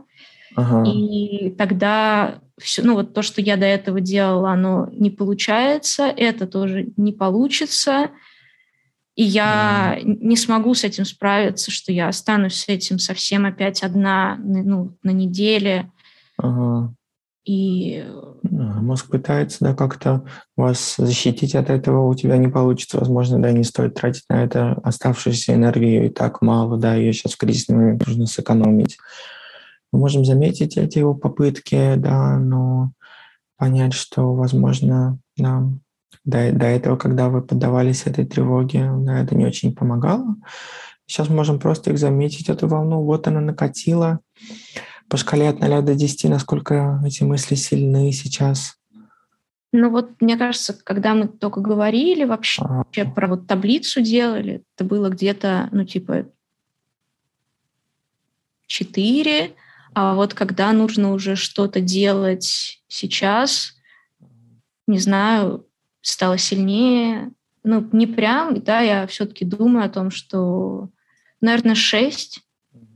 Ага. 0.57 0.91
И 0.91 1.51
тогда 1.57 2.41
все, 2.59 2.83
ну 2.83 2.95
вот 2.95 3.15
то, 3.15 3.23
что 3.23 3.41
я 3.41 3.57
до 3.57 3.67
этого 3.67 4.01
делала, 4.01 4.53
оно 4.53 4.89
не 4.93 5.11
получается, 5.11 6.05
это 6.05 6.47
тоже 6.47 6.89
не 6.97 7.13
получится, 7.13 8.11
и 9.15 9.25
я 9.25 9.93
ага. 9.93 10.01
не 10.05 10.37
смогу 10.37 10.75
с 10.75 10.85
этим 10.85 11.05
справиться, 11.05 11.71
что 11.71 11.93
я 11.93 12.09
останусь 12.09 12.55
с 12.55 12.69
этим 12.69 12.99
совсем 12.99 13.47
опять 13.47 13.83
одна, 13.83 14.37
ну, 14.39 14.97
на 15.03 15.11
неделе. 15.11 15.91
Ага. 16.37 16.95
И 17.45 18.05
мозг 18.43 19.11
пытается 19.11 19.59
да, 19.61 19.75
как-то 19.75 20.25
вас 20.55 20.97
защитить 20.99 21.55
от 21.55 21.71
этого, 21.71 22.07
у 22.07 22.15
тебя 22.15 22.37
не 22.37 22.49
получится, 22.49 22.99
возможно, 22.99 23.41
да, 23.41 23.53
не 23.53 23.65
стоит 23.65 23.95
тратить 23.95 24.25
на 24.29 24.45
это 24.45 24.73
оставшуюся 24.83 25.55
энергию, 25.55 26.07
и 26.07 26.09
так 26.11 26.43
мало, 26.43 26.77
да, 26.77 26.95
ее 26.95 27.15
сейчас 27.15 27.33
в 27.33 27.39
кризисный 27.39 27.77
момент 27.77 28.07
нужно 28.07 28.27
сэкономить. 28.27 28.99
Мы 29.93 30.01
можем 30.01 30.25
заметить 30.25 30.77
эти 30.77 30.99
его 30.99 31.15
попытки, 31.15 31.95
да, 31.97 32.39
но 32.39 32.93
понять, 33.57 33.95
что, 33.95 34.35
возможно, 34.35 35.19
да, 35.37 35.63
до, 36.25 36.53
до 36.53 36.67
этого, 36.67 36.97
когда 36.97 37.29
вы 37.29 37.43
поддавались 37.43 38.07
этой 38.07 38.27
тревоге, 38.27 38.91
да, 38.99 39.21
это 39.21 39.35
не 39.35 39.47
очень 39.47 39.75
помогало. 39.75 40.37
Сейчас 41.07 41.31
можем 41.31 41.59
просто 41.59 41.91
их 41.91 41.99
заметить, 41.99 42.51
эту 42.51 42.69
волну. 42.69 43.03
Вот 43.03 43.27
она 43.27 43.41
накатила. 43.41 44.21
По 45.09 45.17
шкале 45.17 45.49
от 45.49 45.59
0 45.59 45.83
до 45.83 45.95
10, 45.95 46.29
насколько 46.29 47.03
эти 47.05 47.25
мысли 47.25 47.55
сильны 47.55 48.13
сейчас? 48.13 48.77
Ну 49.73 49.91
вот, 49.91 50.21
мне 50.21 50.37
кажется, 50.37 50.79
когда 50.85 51.15
мы 51.15 51.29
только 51.29 51.61
говорили 51.61 52.25
вообще 52.25 52.63
а. 52.63 52.85
про 53.15 53.29
вот 53.29 53.47
таблицу 53.47 54.03
делали, 54.03 54.63
это 54.77 54.85
было 54.85 55.09
где-то, 55.09 55.69
ну, 55.73 55.85
типа 55.85 56.27
4, 58.67 59.55
а 60.01 60.15
вот 60.15 60.33
когда 60.33 60.73
нужно 60.73 61.13
уже 61.13 61.35
что-то 61.35 61.81
делать 61.81 62.81
сейчас, 62.87 63.73
не 64.87 65.01
знаю, 65.01 65.67
стало 66.03 66.39
сильнее. 66.39 67.33
Ну, 67.65 67.85
не 67.91 68.07
прям, 68.07 68.63
да, 68.63 68.79
я 68.79 69.09
все-таки 69.09 69.45
думаю 69.45 69.87
о 69.87 69.89
том, 69.89 70.13
что, 70.13 70.91
наверное, 71.41 71.75
6, 71.75 72.41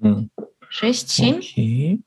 6-7. 0.01 1.39
Окей. 1.39 2.03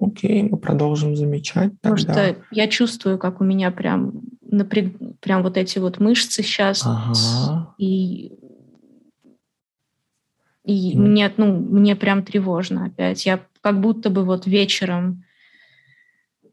Окей, 0.00 0.42
мы 0.44 0.56
продолжим 0.56 1.14
замечать. 1.14 1.78
Потому 1.82 1.98
что 1.98 2.36
я 2.50 2.68
чувствую, 2.68 3.18
как 3.18 3.42
у 3.42 3.44
меня 3.44 3.70
прям 3.70 4.22
напряг... 4.40 4.94
прям 5.20 5.42
вот 5.42 5.58
эти 5.58 5.78
вот 5.78 6.00
мышцы 6.00 6.42
сейчас. 6.42 6.82
Ага. 6.86 7.74
И 7.76 8.32
и 10.66 10.96
mm. 10.96 10.98
мне, 10.98 11.32
ну, 11.36 11.60
мне 11.60 11.94
прям 11.94 12.24
тревожно 12.24 12.86
опять. 12.86 13.24
Я 13.24 13.40
как 13.66 13.80
будто 13.80 14.10
бы 14.10 14.24
вот 14.24 14.46
вечером 14.46 15.24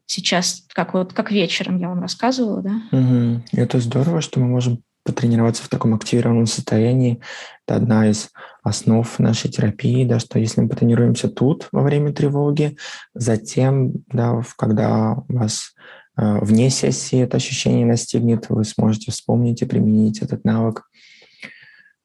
сейчас, 0.04 0.64
как 0.74 0.94
вот 0.94 1.12
как 1.12 1.30
вечером 1.30 1.78
я 1.78 1.88
вам 1.88 2.00
рассказывала, 2.00 2.60
да? 2.60 2.82
Угу. 2.90 3.42
Это 3.52 3.78
здорово, 3.78 4.20
что 4.20 4.40
мы 4.40 4.48
можем 4.48 4.82
потренироваться 5.04 5.62
в 5.62 5.68
таком 5.68 5.94
активированном 5.94 6.46
состоянии. 6.46 7.20
Это 7.64 7.76
одна 7.76 8.10
из 8.10 8.30
основ 8.64 9.16
нашей 9.20 9.48
терапии, 9.48 10.04
да, 10.04 10.18
что 10.18 10.40
если 10.40 10.60
мы 10.60 10.68
потренируемся 10.68 11.28
тут 11.28 11.68
во 11.70 11.82
время 11.82 12.12
тревоги, 12.12 12.76
затем, 13.14 13.92
да, 14.08 14.42
когда 14.58 15.22
вас 15.28 15.72
э, 16.16 16.38
вне 16.40 16.68
сессии 16.68 17.20
это 17.20 17.36
ощущение 17.36 17.86
настигнет, 17.86 18.46
вы 18.48 18.64
сможете 18.64 19.12
вспомнить 19.12 19.62
и 19.62 19.66
применить 19.66 20.20
этот 20.20 20.42
навык 20.42 20.82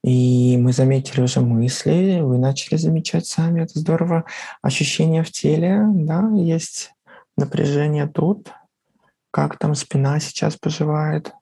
и 0.04 0.58
мы 0.58 0.72
заметили 0.72 1.22
уже 1.22 1.42
мысли, 1.42 2.22
вы 2.22 2.38
начали 2.38 2.78
замечать 2.78 3.26
сами, 3.26 3.64
это 3.64 3.78
здорово. 3.80 4.26
Ощущения 4.62 5.24
в 5.24 5.32
теле, 5.32 5.84
да, 5.94 6.30
есть 6.36 6.94
напряжение 7.38 8.08
тут. 8.08 8.52
Как 9.32 9.60
там 9.60 9.76
спина 9.76 10.20
сейчас 10.20 10.56
поживает? 10.56 11.34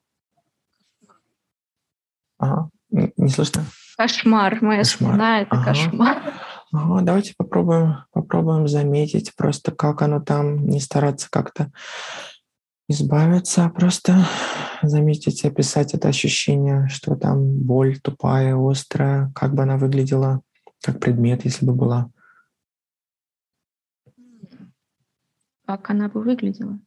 Ага, 2.39 2.69
не 2.89 3.29
слышно? 3.29 3.65
Кошмар, 3.97 4.61
моя 4.61 4.79
кошмар. 4.79 5.11
спина— 5.11 5.41
это 5.41 5.55
ага. 5.55 5.65
кошмар. 5.65 6.33
Ага, 6.73 7.01
давайте 7.01 7.33
попробуем, 7.37 8.03
попробуем 8.11 8.67
заметить 8.67 9.35
просто, 9.35 9.71
как 9.71 10.01
оно 10.01 10.19
там, 10.19 10.67
не 10.67 10.79
стараться 10.79 11.29
как-то 11.31 11.71
избавиться, 12.87 13.65
а 13.65 13.69
просто 13.69 14.25
заметить, 14.81 15.43
описать 15.45 15.93
это 15.93 16.07
ощущение, 16.07 16.87
что 16.87 17.15
там 17.15 17.59
боль 17.59 17.99
тупая, 17.99 18.55
острая, 18.55 19.31
как 19.35 19.53
бы 19.53 19.63
она 19.63 19.77
выглядела, 19.77 20.41
как 20.81 20.99
предмет, 20.99 21.45
если 21.45 21.65
бы 21.65 21.73
была. 21.73 22.09
как 25.67 25.89
она 25.89 26.07
бы 26.07 26.21
выглядела. 26.23 26.79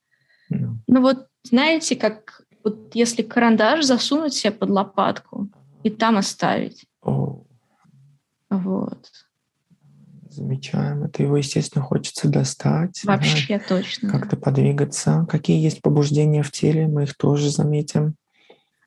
No. 0.51 0.77
Ну 0.89 1.01
вот, 1.01 1.29
знаете, 1.45 1.95
как 1.97 2.43
вот 2.65 2.95
если 2.95 3.23
карандаш 3.23 3.85
засунуть 3.85 4.35
себе 4.35 4.53
под 4.53 4.71
лопатку 4.71 5.49
и 5.85 5.91
там 5.91 6.17
оставить. 6.17 6.87
Oh. 7.05 7.47
Вот. 8.49 9.11
Замечаем. 10.31 11.05
Это 11.05 11.22
его, 11.22 11.37
естественно, 11.37 11.85
хочется 11.85 12.28
достать. 12.28 13.03
Вообще 13.05 13.59
да, 13.59 13.76
точно. 13.76 14.11
Как-то 14.11 14.37
подвигаться. 14.37 15.26
Какие 15.28 15.61
есть 15.61 15.83
побуждения 15.83 16.43
в 16.43 16.53
теле, 16.53 16.87
мы 16.87 17.03
их 17.03 17.16
тоже 17.16 17.51
заметим. 17.51 18.14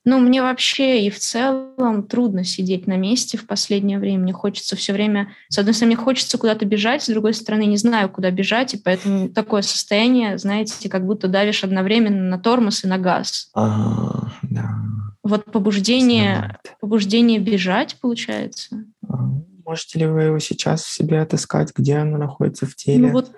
Ну, 0.05 0.19
мне 0.19 0.41
вообще 0.41 1.05
и 1.05 1.09
в 1.09 1.17
целом 1.17 2.03
трудно 2.03 2.43
сидеть 2.43 2.87
на 2.87 2.97
месте 2.97 3.37
в 3.37 3.47
последнее 3.47 3.99
время. 3.99 4.23
Мне 4.23 4.33
хочется 4.33 4.75
все 4.75 4.91
время... 4.91 5.31
С 5.47 5.57
одной 5.57 5.73
стороны, 5.73 5.95
мне 5.95 6.03
хочется 6.03 6.37
куда-то 6.37 6.65
бежать, 6.65 7.03
с 7.03 7.07
другой 7.07 7.33
стороны, 7.33 7.65
не 7.65 7.77
знаю, 7.77 8.09
куда 8.09 8.29
бежать, 8.29 8.73
и 8.73 8.77
поэтому 8.77 9.29
такое 9.29 9.61
состояние, 9.61 10.37
знаете, 10.37 10.89
как 10.89 11.05
будто 11.05 11.29
давишь 11.29 11.63
одновременно 11.63 12.23
на 12.23 12.37
тормоз 12.37 12.83
и 12.83 12.87
на 12.87 12.97
газ. 12.97 13.49
А, 13.53 14.29
да. 14.41 14.75
Вот 15.23 15.45
побуждение, 15.45 16.59
побуждение 16.81 17.39
бежать, 17.39 17.95
получается. 18.01 18.83
А, 19.07 19.29
можете 19.65 19.99
ли 19.99 20.05
вы 20.05 20.23
его 20.23 20.39
сейчас 20.39 20.83
в 20.83 20.93
себе 20.93 21.21
отыскать, 21.21 21.73
где 21.75 21.97
оно 21.97 22.17
находится 22.17 22.65
в 22.65 22.75
теле? 22.75 23.07
Ну 23.07 23.13
вот, 23.13 23.31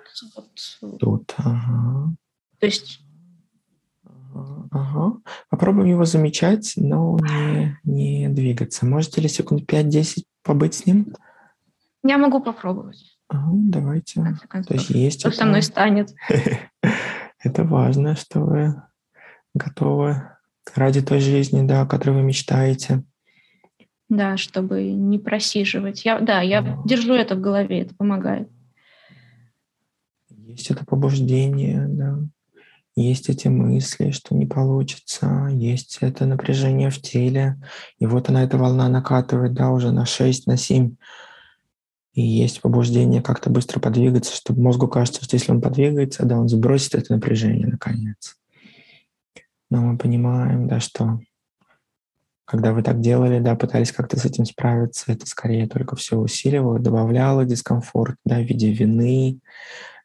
вот. 0.82 0.98
Тут, 0.98 1.34
ага. 1.38 2.14
То 2.58 2.66
есть 2.66 3.00
Ага. 4.70 5.18
Попробуем 5.48 5.88
его 5.88 6.04
замечать, 6.04 6.74
но 6.76 7.18
не, 7.18 7.78
не 7.84 8.28
двигаться. 8.28 8.84
Можете 8.84 9.20
ли 9.20 9.28
секунд 9.28 9.62
5-10 9.70 10.24
побыть 10.42 10.74
с 10.74 10.86
ним? 10.86 11.14
Я 12.02 12.18
могу 12.18 12.40
попробовать. 12.40 13.18
Ага, 13.28 13.50
давайте. 13.54 14.22
То 14.50 14.74
есть 14.74 14.90
есть 14.90 15.20
Что 15.20 15.30
это... 15.30 15.38
со 15.38 15.44
мной 15.46 15.62
станет? 15.62 16.14
это 17.38 17.64
важно, 17.64 18.14
что 18.14 18.40
вы 18.40 18.82
готовы 19.54 20.22
ради 20.74 21.00
той 21.00 21.20
жизни, 21.20 21.66
да, 21.66 21.82
о 21.82 21.86
которой 21.86 22.16
вы 22.16 22.22
мечтаете. 22.22 23.04
Да, 24.08 24.36
чтобы 24.36 24.92
не 24.92 25.18
просиживать. 25.18 26.04
Я, 26.04 26.20
да, 26.20 26.40
я 26.40 26.60
а. 26.60 26.82
держу 26.86 27.14
это 27.14 27.34
в 27.34 27.40
голове, 27.40 27.80
это 27.80 27.94
помогает. 27.94 28.48
Есть 30.28 30.70
это 30.70 30.84
побуждение, 30.84 31.86
да 31.88 32.18
есть 32.96 33.28
эти 33.28 33.48
мысли, 33.48 34.10
что 34.10 34.34
не 34.34 34.46
получится, 34.46 35.48
есть 35.52 35.98
это 36.00 36.24
напряжение 36.24 36.90
в 36.90 37.00
теле, 37.00 37.60
и 37.98 38.06
вот 38.06 38.30
она, 38.30 38.42
эта 38.42 38.56
волна 38.56 38.88
накатывает, 38.88 39.52
да, 39.52 39.70
уже 39.70 39.92
на 39.92 40.06
6, 40.06 40.46
на 40.46 40.56
7, 40.56 40.96
и 42.14 42.22
есть 42.22 42.62
побуждение 42.62 43.20
как-то 43.20 43.50
быстро 43.50 43.80
подвигаться, 43.80 44.34
чтобы 44.34 44.62
мозгу 44.62 44.88
кажется, 44.88 45.22
что 45.22 45.36
если 45.36 45.52
он 45.52 45.60
подвигается, 45.60 46.24
да, 46.24 46.38
он 46.38 46.48
сбросит 46.48 46.94
это 46.94 47.12
напряжение 47.12 47.66
наконец. 47.66 48.38
Но 49.68 49.82
мы 49.82 49.98
понимаем, 49.98 50.66
да, 50.66 50.80
что 50.80 51.20
когда 52.46 52.72
вы 52.72 52.82
так 52.82 53.00
делали, 53.00 53.40
да, 53.40 53.56
пытались 53.56 53.90
как-то 53.90 54.18
с 54.18 54.24
этим 54.24 54.44
справиться, 54.44 55.12
это 55.12 55.26
скорее 55.26 55.66
только 55.66 55.96
все 55.96 56.16
усиливало, 56.16 56.78
добавляло 56.78 57.44
дискомфорт, 57.44 58.16
да, 58.24 58.36
в 58.38 58.44
виде 58.44 58.72
вины, 58.72 59.40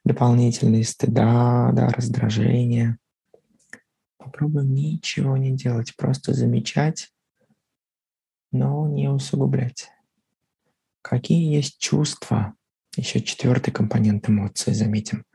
дополнительные 0.04 0.84
стыда, 0.84 1.70
да, 1.72 1.90
раздражения. 1.90 2.98
Попробуем 4.18 4.74
ничего 4.74 5.38
не 5.38 5.52
делать, 5.52 5.96
просто 5.96 6.34
замечать, 6.34 7.12
но 8.52 8.88
не 8.88 9.08
усугублять. 9.08 9.92
Какие 11.04 11.54
есть 11.54 11.78
чувства? 11.78 12.56
Еще 12.96 13.22
четвертый 13.22 13.72
компонент 13.72 14.28
эмоций 14.28 14.74
заметим. 14.74 15.26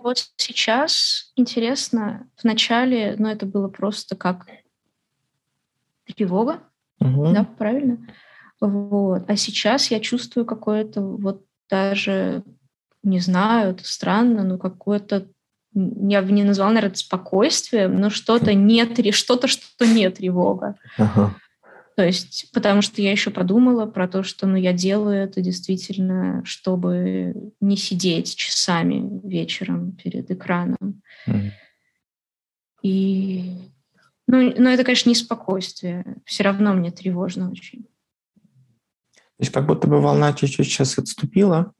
Вот 0.00 0.24
сейчас 0.36 1.32
интересно, 1.36 2.28
в 2.36 2.44
начале, 2.44 3.16
ну 3.18 3.28
это 3.28 3.46
было 3.46 3.68
просто 3.68 4.16
как 4.16 4.46
тревога, 6.06 6.60
угу. 7.00 7.32
да, 7.32 7.44
правильно? 7.44 7.98
Вот. 8.60 9.24
А 9.28 9.36
сейчас 9.36 9.90
я 9.90 10.00
чувствую 10.00 10.46
какое-то 10.46 11.00
вот 11.00 11.44
даже, 11.68 12.42
не 13.02 13.20
знаю, 13.20 13.70
это 13.70 13.84
странно, 13.84 14.44
но 14.44 14.58
какое-то 14.58 15.28
я 15.74 16.22
бы 16.22 16.30
не 16.30 16.44
назвала, 16.44 16.70
наверное, 16.70 16.94
спокойствием, 16.94 18.00
но 18.00 18.08
что-то 18.08 18.54
нет, 18.54 19.14
что-то, 19.14 19.48
что 19.48 19.84
не 19.86 20.08
тревога. 20.10 20.76
Ага. 20.96 21.34
То 21.96 22.04
есть, 22.04 22.50
потому 22.52 22.82
что 22.82 23.00
я 23.00 23.12
еще 23.12 23.30
подумала 23.30 23.86
про 23.86 24.08
то, 24.08 24.24
что 24.24 24.46
ну, 24.46 24.56
я 24.56 24.72
делаю 24.72 25.16
это 25.22 25.40
действительно, 25.40 26.44
чтобы 26.44 27.52
не 27.60 27.76
сидеть 27.76 28.34
часами 28.34 29.20
вечером 29.26 29.92
перед 29.92 30.28
экраном. 30.30 31.02
Mm. 31.28 31.50
И, 32.82 33.54
ну, 34.26 34.52
но 34.58 34.70
это, 34.70 34.82
конечно, 34.82 35.08
не 35.08 35.14
спокойствие. 35.14 36.16
Все 36.24 36.42
равно 36.42 36.74
мне 36.74 36.90
тревожно 36.90 37.50
очень. 37.50 37.84
То 38.34 39.40
есть 39.40 39.52
как 39.52 39.66
будто 39.66 39.86
бы 39.86 40.00
волна 40.00 40.32
чуть-чуть 40.32 40.66
сейчас 40.66 40.98
отступила. 40.98 41.72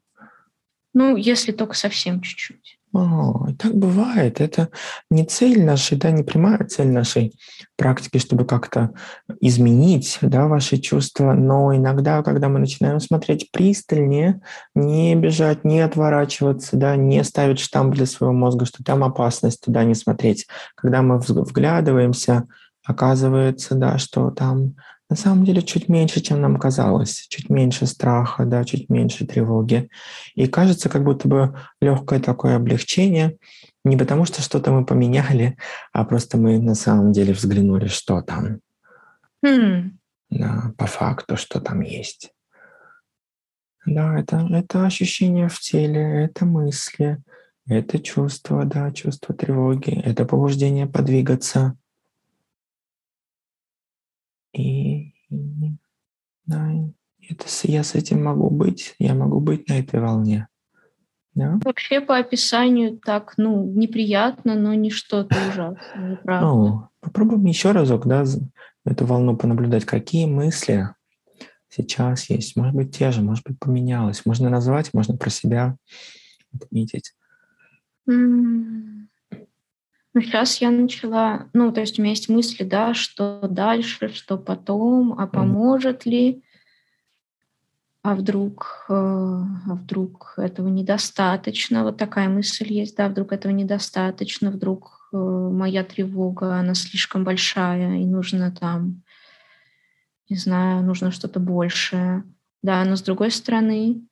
Ну, 0.93 1.17
если 1.17 1.51
только 1.51 1.75
совсем 1.75 2.21
чуть-чуть. 2.21 2.74
О, 2.93 3.47
так 3.59 3.75
бывает. 3.75 4.39
Это 4.39 4.69
не 5.09 5.25
цель 5.25 5.63
нашей, 5.63 5.97
да, 5.97 6.11
не 6.11 6.23
прямая 6.23 6.63
цель 6.65 6.87
нашей 6.87 7.33
практики, 7.75 8.19
чтобы 8.19 8.45
как-то 8.45 8.91
изменить 9.41 10.17
да, 10.21 10.47
ваши 10.47 10.77
чувства, 10.77 11.33
но 11.33 11.75
иногда, 11.75 12.23
когда 12.23 12.47
мы 12.47 12.59
начинаем 12.59 13.01
смотреть 13.01 13.51
пристальнее, 13.51 14.39
не 14.75 15.13
бежать, 15.15 15.65
не 15.65 15.81
отворачиваться, 15.81 16.77
да, 16.77 16.95
не 16.95 17.21
ставить 17.25 17.59
штамп 17.59 17.95
для 17.95 18.05
своего 18.05 18.33
мозга, 18.33 18.65
что 18.65 18.81
там 18.81 19.03
опасность, 19.03 19.61
туда 19.65 19.83
не 19.83 19.95
смотреть. 19.95 20.47
Когда 20.75 21.01
мы 21.01 21.19
вглядываемся, 21.19 22.47
оказывается, 22.85 23.75
да, 23.75 23.97
что 23.97 24.31
там 24.31 24.75
на 25.09 25.15
самом 25.15 25.45
деле 25.45 25.61
чуть 25.61 25.87
меньше, 25.87 26.19
чем 26.21 26.41
нам 26.41 26.57
казалось, 26.57 27.27
чуть 27.29 27.49
меньше 27.49 27.85
страха, 27.85 28.45
да, 28.45 28.63
чуть 28.63 28.89
меньше 28.89 29.25
тревоги. 29.25 29.89
И 30.33 30.47
кажется, 30.47 30.89
как 30.89 31.03
будто 31.03 31.27
бы 31.27 31.59
легкое 31.79 32.19
такое 32.19 32.55
облегчение, 32.55 33.37
не 33.83 33.97
потому 33.97 34.25
что 34.25 34.41
что-то 34.41 34.71
мы 34.71 34.85
поменяли, 34.85 35.57
а 35.93 36.05
просто 36.05 36.37
мы 36.37 36.59
на 36.59 36.75
самом 36.75 37.11
деле 37.11 37.33
взглянули, 37.33 37.87
что 37.87 38.21
там. 38.21 38.59
Mm. 39.45 39.91
Да, 40.31 40.73
по 40.77 40.87
факту, 40.87 41.37
что 41.37 41.61
там 41.61 41.81
есть. 41.81 42.31
Да, 43.85 44.19
это, 44.19 44.47
это 44.51 44.85
ощущение 44.85 45.47
в 45.47 45.59
теле, 45.59 46.25
это 46.25 46.45
мысли, 46.45 47.21
это 47.67 47.99
чувство, 47.99 48.65
да, 48.65 48.91
чувство 48.91 49.35
тревоги, 49.35 50.01
это 50.03 50.25
побуждение 50.25 50.87
подвигаться, 50.87 51.77
и, 54.57 55.13
и 55.29 55.71
да, 56.45 56.71
это, 57.27 57.45
я 57.63 57.83
с 57.83 57.95
этим 57.95 58.23
могу 58.23 58.49
быть, 58.49 58.95
я 58.99 59.13
могу 59.13 59.39
быть 59.39 59.67
на 59.69 59.79
этой 59.79 59.99
волне. 59.99 60.47
Да? 61.33 61.59
Вообще 61.65 61.99
по 61.99 62.17
описанию 62.17 62.97
так, 62.97 63.33
ну, 63.37 63.65
неприятно, 63.65 64.55
но 64.55 64.73
не 64.73 64.89
что-то 64.89 65.35
ужасное, 65.49 66.17
правда. 66.23 66.47
Ну, 66.47 66.87
попробуем 67.01 67.45
еще 67.45 67.71
разок, 67.71 68.07
да, 68.07 68.23
эту 68.85 69.05
волну 69.05 69.35
понаблюдать. 69.35 69.85
Какие 69.85 70.25
мысли 70.25 70.89
сейчас 71.67 72.29
есть? 72.29 72.55
Может 72.55 72.75
быть, 72.75 72.97
те 72.97 73.11
же, 73.11 73.21
может 73.21 73.43
быть, 73.45 73.59
поменялось. 73.59 74.25
Можно 74.25 74.49
назвать, 74.49 74.93
можно 74.93 75.17
про 75.17 75.29
себя 75.29 75.75
отметить. 76.53 77.13
Mm. 78.09 79.07
Ну, 80.15 80.21
сейчас 80.21 80.61
я 80.61 80.71
начала, 80.71 81.49
ну, 81.51 81.73
то 81.73 81.81
есть 81.81 81.99
у 81.99 82.01
меня 82.01 82.11
есть 82.11 82.29
мысли, 82.29 82.63
да, 82.63 82.93
что 82.93 83.45
дальше, 83.49 84.07
что 84.07 84.37
потом, 84.37 85.19
а 85.19 85.27
поможет 85.27 86.05
ли, 86.05 86.41
а 88.01 88.15
вдруг, 88.15 88.85
э, 88.87 88.93
а 88.93 89.73
вдруг 89.73 90.35
этого 90.37 90.69
недостаточно, 90.69 91.83
вот 91.83 91.97
такая 91.97 92.29
мысль 92.29 92.71
есть, 92.71 92.95
да, 92.95 93.09
вдруг 93.09 93.33
этого 93.33 93.51
недостаточно, 93.51 94.51
вдруг 94.51 95.09
э, 95.11 95.17
моя 95.17 95.83
тревога, 95.83 96.55
она 96.55 96.75
слишком 96.75 97.25
большая, 97.25 97.99
и 97.99 98.05
нужно 98.05 98.53
там, 98.53 99.03
не 100.29 100.37
знаю, 100.37 100.81
нужно 100.81 101.11
что-то 101.11 101.41
большее, 101.41 102.23
да, 102.61 102.85
но 102.85 102.95
с 102.95 103.01
другой 103.01 103.31
стороны, 103.31 104.07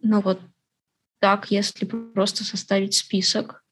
ну 0.00 0.22
вот 0.22 0.40
так, 1.18 1.50
если 1.50 1.84
просто 1.84 2.44
составить 2.44 2.94
список 2.94 3.64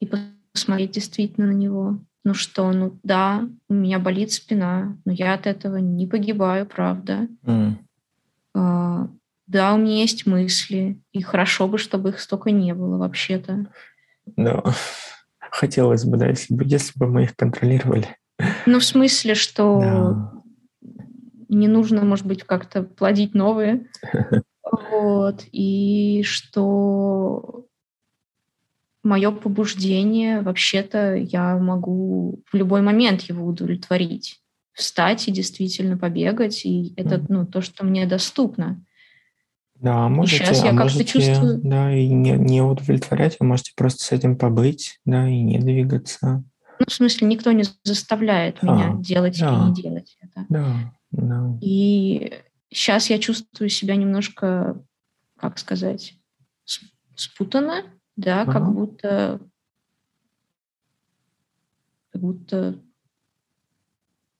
и 0.00 0.10
посмотреть 0.52 0.92
действительно 0.92 1.48
на 1.48 1.52
него. 1.52 1.98
Ну 2.24 2.34
что, 2.34 2.72
ну 2.72 2.98
да, 3.04 3.48
у 3.68 3.74
меня 3.74 3.98
болит 3.98 4.32
спина, 4.32 4.96
но 5.04 5.12
я 5.12 5.34
от 5.34 5.46
этого 5.46 5.76
не 5.76 6.06
погибаю, 6.06 6.66
правда. 6.66 7.28
Mm. 7.44 7.74
А, 8.54 9.08
да, 9.46 9.74
у 9.74 9.78
меня 9.78 10.00
есть 10.00 10.26
мысли, 10.26 11.00
и 11.12 11.22
хорошо 11.22 11.68
бы, 11.68 11.78
чтобы 11.78 12.08
их 12.08 12.20
столько 12.20 12.50
не 12.50 12.74
было 12.74 12.96
вообще-то. 12.98 13.66
Да, 14.36 14.64
хотелось 15.38 16.04
бы, 16.04 16.16
да, 16.16 16.26
если 16.28 16.52
бы, 16.52 16.64
если 16.64 16.98
бы 16.98 17.06
мы 17.06 17.24
их 17.24 17.36
контролировали. 17.36 18.16
Ну, 18.66 18.80
в 18.80 18.84
смысле, 18.84 19.34
что 19.34 19.80
да. 19.80 20.32
не 21.48 21.68
нужно, 21.68 22.04
может 22.04 22.26
быть, 22.26 22.42
как-то 22.42 22.82
плодить 22.82 23.34
новые. 23.34 23.86
Вот. 25.06 25.44
И 25.52 26.22
что 26.24 27.66
мое 29.02 29.30
побуждение, 29.30 30.40
вообще-то 30.40 31.14
я 31.14 31.56
могу 31.56 32.42
в 32.50 32.56
любой 32.56 32.82
момент 32.82 33.22
его 33.22 33.46
удовлетворить. 33.46 34.40
Встать 34.72 35.28
и 35.28 35.32
действительно 35.32 35.96
побегать, 35.96 36.66
и 36.66 36.92
это 36.96 37.24
ну, 37.28 37.46
то, 37.46 37.62
что 37.62 37.84
мне 37.84 38.04
доступно. 38.04 38.84
Да, 39.76 40.08
можете, 40.08 40.42
и 40.42 40.46
сейчас 40.46 40.64
я 40.64 40.70
а 40.70 40.76
как-то 40.76 41.04
чувствую... 41.04 41.60
Да, 41.62 41.94
и 41.94 42.08
не, 42.08 42.32
не 42.32 42.62
удовлетворять, 42.62 43.36
вы 43.38 43.46
можете 43.46 43.72
просто 43.76 44.04
с 44.04 44.12
этим 44.12 44.36
побыть, 44.36 45.00
да, 45.04 45.28
и 45.28 45.40
не 45.40 45.58
двигаться. 45.58 46.44
Ну, 46.78 46.86
в 46.86 46.92
смысле, 46.92 47.28
никто 47.28 47.52
не 47.52 47.64
заставляет 47.84 48.58
да, 48.60 48.72
меня 48.72 48.96
делать 48.98 49.38
да, 49.38 49.48
или 49.48 49.68
не 49.68 49.82
делать 49.82 50.16
это. 50.20 50.46
Да, 50.48 50.92
да. 51.10 51.58
И 51.60 52.32
сейчас 52.70 53.10
я 53.10 53.18
чувствую 53.18 53.68
себя 53.68 53.96
немножко, 53.96 54.82
как 55.38 55.58
сказать, 55.58 56.18
спутанно, 57.14 57.84
да, 58.16 58.42
ага. 58.42 58.52
как 58.52 58.72
будто, 58.72 59.40
как 62.12 62.22
будто, 62.22 62.78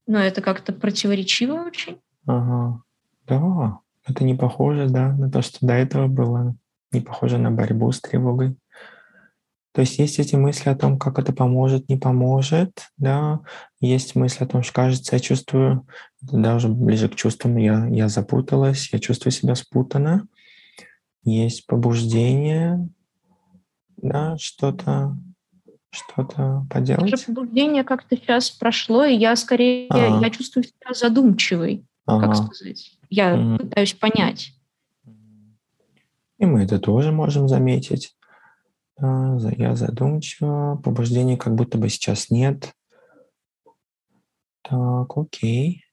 ну, 0.07 0.19
это 0.19 0.43
как-то 0.43 0.73
противоречиво 0.73 1.55
очень. 1.55 2.01
Ага, 2.27 2.83
да, 3.27 3.81
это 4.07 4.25
не 4.25 4.35
похоже, 4.35 4.89
да, 4.89 5.13
на 5.13 5.31
то, 5.31 5.43
что 5.43 5.65
до 5.67 5.75
этого 5.75 6.07
было, 6.07 6.57
не 6.93 7.01
похоже 7.01 7.39
на 7.39 7.51
борьбу 7.51 7.91
с 7.93 8.01
тревогой. 8.01 8.57
То 9.73 9.83
есть 9.83 9.99
есть 9.99 10.19
эти 10.19 10.37
мысли 10.37 10.71
о 10.71 10.75
том, 10.75 10.99
как 10.99 11.19
это 11.19 11.35
поможет, 11.35 11.91
не 11.91 11.99
поможет, 11.99 12.89
да, 12.97 13.41
есть 13.79 14.15
мысли 14.15 14.45
о 14.45 14.47
том, 14.47 14.63
что, 14.63 14.73
кажется, 14.73 15.15
я 15.15 15.21
чувствую, 15.21 15.87
даже 16.23 16.69
ближе 16.69 17.11
к 17.11 17.15
чувствам, 17.15 17.59
я, 17.59 17.87
я 17.89 18.09
запуталась, 18.09 18.89
я 18.91 18.99
чувствую 18.99 19.33
себя 19.33 19.55
спутанно, 19.55 20.29
есть 21.27 21.67
побуждение, 21.67 22.89
да, 23.97 24.37
что-то 24.39 25.17
что-то 25.91 26.67
поделать. 26.71 27.11
Даже 27.11 27.27
побуждение 27.27 27.83
как-то 27.83 28.17
сейчас 28.17 28.51
прошло, 28.51 29.05
и 29.05 29.17
я 29.17 29.35
скорее, 29.35 29.89
а. 29.91 30.21
я 30.21 30.31
чувствую 30.31 30.65
себя 30.65 30.93
задумчивой, 30.93 31.87
ага. 32.05 32.27
как 32.27 32.37
сказать. 32.37 32.99
Я 33.09 33.35
mm. 33.35 33.59
пытаюсь 33.59 33.95
понять. 33.95 34.53
И 36.39 36.45
мы 36.45 36.65
это 36.65 36.79
тоже 36.79 37.13
можем 37.13 37.49
заметить. 37.49 38.15
Я 39.01 39.75
задумчиво, 39.75 40.81
побуждения 40.83 41.37
как 41.37 41.55
будто 41.55 41.79
бы 41.79 41.89
сейчас 41.89 42.31
нет. 42.31 42.73
Так, 44.63 45.17
окей. 45.17 45.85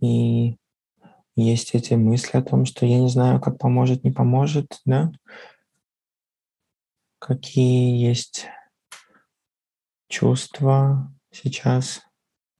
И 0.00 0.56
есть 1.36 1.74
эти 1.74 1.94
мысли 1.94 2.38
о 2.38 2.42
том, 2.42 2.64
что 2.64 2.86
я 2.86 2.98
не 2.98 3.08
знаю, 3.08 3.40
как 3.40 3.58
поможет, 3.58 4.04
не 4.04 4.10
поможет, 4.10 4.80
да? 4.84 5.12
Какие 7.18 8.02
есть 8.02 8.46
чувства 10.08 11.12
сейчас? 11.30 12.02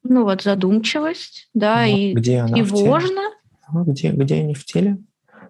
Ну 0.03 0.25
вот 0.25 0.43
задумчивость, 0.43 1.49
да, 1.55 1.87
вот, 1.87 1.97
и 1.97 2.13
где 2.13 2.39
она 2.39 2.55
тревожно. 2.55 3.23
Где, 3.73 4.13
где 4.13 4.37
они 4.37 4.55
в 4.55 4.65
теле? 4.65 4.99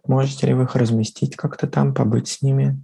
Можете 0.06 0.46
ли 0.46 0.54
вы 0.54 0.64
их 0.64 0.76
разместить 0.76 1.36
как-то 1.36 1.66
там, 1.66 1.94
побыть 1.94 2.28
с 2.28 2.42
ними? 2.42 2.80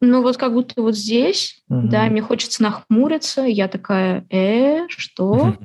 Ну 0.00 0.22
вот 0.22 0.36
как 0.36 0.52
будто 0.52 0.82
вот 0.82 0.96
здесь, 0.96 1.62
угу. 1.68 1.86
да, 1.88 2.06
мне 2.06 2.20
хочется 2.20 2.62
нахмуриться, 2.62 3.42
я 3.42 3.68
такая, 3.68 4.26
э, 4.30 4.88
что? 4.88 5.56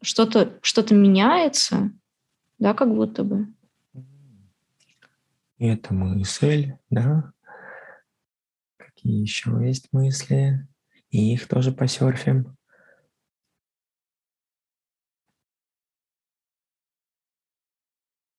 Что-то 0.00 0.58
что 0.62 0.94
меняется, 0.94 1.90
да, 2.58 2.74
как 2.74 2.88
будто 2.94 3.24
бы. 3.24 3.48
Это 5.58 5.92
мысль, 5.92 6.74
да. 6.88 7.32
Какие 8.76 9.20
еще 9.20 9.58
есть 9.60 9.88
мысли? 9.92 10.66
И 11.10 11.32
их 11.32 11.48
тоже 11.48 11.72
посерфим. 11.72 12.56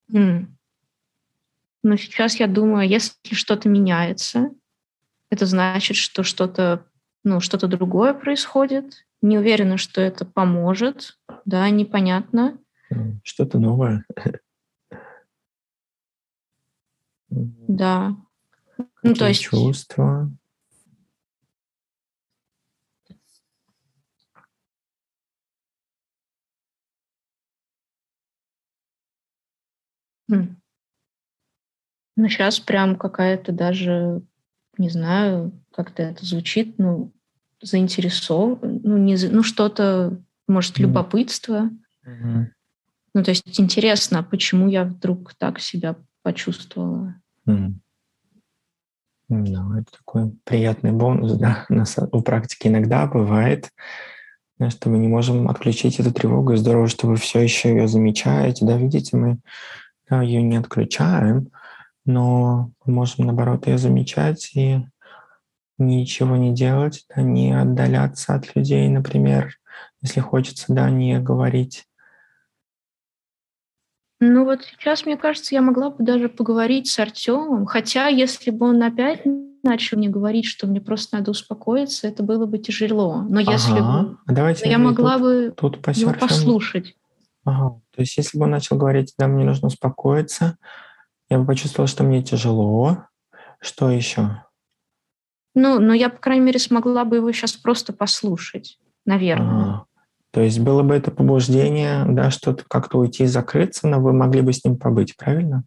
Но 0.07 0.47
сейчас 1.97 2.39
я 2.39 2.47
думаю, 2.47 2.87
если 2.87 3.13
что-то 3.31 3.69
меняется, 3.69 4.51
это 5.29 5.45
значит, 5.45 5.97
что 5.97 6.23
что-то 6.23 6.85
ну, 7.23 7.39
что-то 7.41 7.67
другое 7.67 8.13
происходит. 8.13 9.05
Не 9.21 9.37
уверена, 9.37 9.77
что 9.77 10.01
это 10.01 10.25
поможет. 10.25 11.18
Да, 11.49 11.67
непонятно. 11.71 12.59
Что-то 13.23 13.57
новое. 13.57 14.05
Да. 17.31 18.15
Ну, 19.01 19.15
то 19.15 19.27
есть... 19.27 19.41
Чувства. 19.41 20.31
Ну, 30.27 30.55
сейчас 32.27 32.59
прям 32.59 32.95
какая-то 32.95 33.51
даже, 33.51 34.21
не 34.77 34.89
знаю, 34.89 35.51
как-то 35.71 36.03
это 36.03 36.23
звучит, 36.23 36.77
ну, 36.77 37.11
заинтересован, 37.59 38.81
ну, 38.83 38.97
не, 38.97 39.17
ну 39.31 39.41
что-то, 39.41 40.21
может, 40.49 40.79
любопытство. 40.79 41.69
Mm-hmm. 42.05 42.45
Ну, 43.13 43.23
то 43.23 43.31
есть 43.31 43.59
интересно, 43.59 44.23
почему 44.23 44.67
я 44.67 44.83
вдруг 44.83 45.33
так 45.35 45.59
себя 45.59 45.95
почувствовала. 46.21 47.15
Mm. 47.47 47.73
Ну, 49.29 49.77
это 49.77 49.91
такой 49.91 50.31
приятный 50.43 50.91
бонус, 50.91 51.33
да, 51.33 51.65
на, 51.69 51.85
у 52.11 52.21
практики 52.21 52.67
иногда 52.67 53.05
бывает, 53.05 53.69
что 54.69 54.89
мы 54.89 54.97
не 54.97 55.07
можем 55.07 55.49
отключить 55.49 55.99
эту 55.99 56.11
тревогу, 56.11 56.53
и 56.53 56.57
здорово, 56.57 56.87
что 56.87 57.07
вы 57.07 57.15
все 57.15 57.39
еще 57.39 57.69
ее 57.69 57.87
замечаете, 57.87 58.65
да, 58.65 58.77
видите, 58.77 59.15
мы 59.15 59.39
ее 60.09 60.41
не 60.41 60.57
отключаем, 60.57 61.49
но 62.05 62.71
можем, 62.85 63.27
наоборот, 63.27 63.67
ее 63.67 63.77
замечать 63.77 64.51
и 64.55 64.83
ничего 65.77 66.35
не 66.35 66.53
делать, 66.53 67.05
да, 67.15 67.21
не 67.21 67.57
отдаляться 67.57 68.33
от 68.33 68.55
людей, 68.55 68.87
например, 68.89 69.55
если 70.01 70.19
хочется, 70.19 70.65
да, 70.69 70.89
не 70.89 71.19
говорить. 71.19 71.85
Ну 74.21 74.43
вот 74.43 74.63
сейчас, 74.63 75.05
мне 75.05 75.15
кажется, 75.15 75.55
я 75.55 75.61
могла 75.61 75.91
бы 75.91 76.03
даже 76.03 76.27
поговорить 76.27 76.89
с 76.89 76.99
Артемом, 76.99 77.65
хотя 77.65 78.07
если 78.07 78.51
бы 78.51 78.69
он 78.69 78.83
опять 78.83 79.21
начал 79.63 79.97
мне 79.97 80.09
говорить, 80.09 80.45
что 80.45 80.67
мне 80.67 80.81
просто 80.81 81.17
надо 81.17 81.31
успокоиться, 81.31 82.07
это 82.07 82.23
было 82.23 82.45
бы 82.45 82.57
тяжело. 82.57 83.23
Но 83.29 83.39
если 83.39 83.79
ага. 83.79 84.03
бы 84.03 84.17
а 84.25 84.33
Давайте 84.33 84.69
я 84.69 84.77
могла 84.77 85.13
тут, 85.13 85.21
бы 85.21 85.53
тут 85.55 85.87
его 85.95 86.13
послушать. 86.13 86.95
Ага. 87.45 87.81
То 87.95 88.01
есть 88.01 88.17
если 88.17 88.37
бы 88.37 88.45
он 88.45 88.51
начал 88.51 88.77
говорить, 88.77 89.13
да, 89.17 89.27
мне 89.27 89.45
нужно 89.45 89.67
успокоиться, 89.67 90.57
я 91.29 91.39
бы 91.39 91.45
почувствовала, 91.45 91.87
что 91.87 92.03
мне 92.03 92.21
тяжело. 92.21 93.05
Что 93.61 93.89
еще? 93.89 94.43
Ну, 95.55 95.79
но 95.79 95.93
я, 95.93 96.09
по 96.09 96.17
крайней 96.17 96.45
мере, 96.45 96.59
смогла 96.59 97.05
бы 97.05 97.17
его 97.17 97.31
сейчас 97.31 97.53
просто 97.53 97.91
послушать, 97.91 98.79
наверное. 99.05 99.65
А, 99.65 99.85
то 100.31 100.41
есть 100.41 100.59
было 100.59 100.83
бы 100.83 100.93
это 100.93 101.11
побуждение, 101.11 102.05
да, 102.07 102.29
что-то 102.29 102.63
как-то 102.67 102.99
уйти 102.99 103.23
и 103.23 103.27
закрыться, 103.27 103.87
но 103.87 103.99
вы 103.99 104.13
могли 104.13 104.41
бы 104.41 104.53
с 104.53 104.63
ним 104.63 104.77
побыть, 104.77 105.17
правильно? 105.17 105.63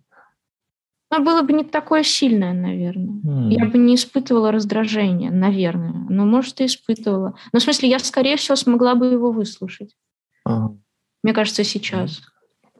Но 1.10 1.18
было 1.22 1.42
бы 1.42 1.52
не 1.52 1.64
такое 1.64 2.04
сильное, 2.04 2.54
наверное. 2.54 3.20
Mm. 3.22 3.52
Я 3.52 3.66
бы 3.66 3.76
не 3.76 3.96
испытывала 3.96 4.50
раздражения, 4.50 5.30
наверное. 5.30 6.06
Но, 6.08 6.24
может, 6.24 6.62
и 6.62 6.66
испытывала. 6.66 7.34
Но, 7.52 7.58
в 7.58 7.62
смысле, 7.62 7.90
я, 7.90 7.98
скорее 7.98 8.36
всего, 8.36 8.56
смогла 8.56 8.94
бы 8.94 9.06
его 9.06 9.30
выслушать. 9.30 9.94
А. 10.46 10.70
Мне 11.22 11.34
кажется, 11.34 11.64
сейчас. 11.64 12.22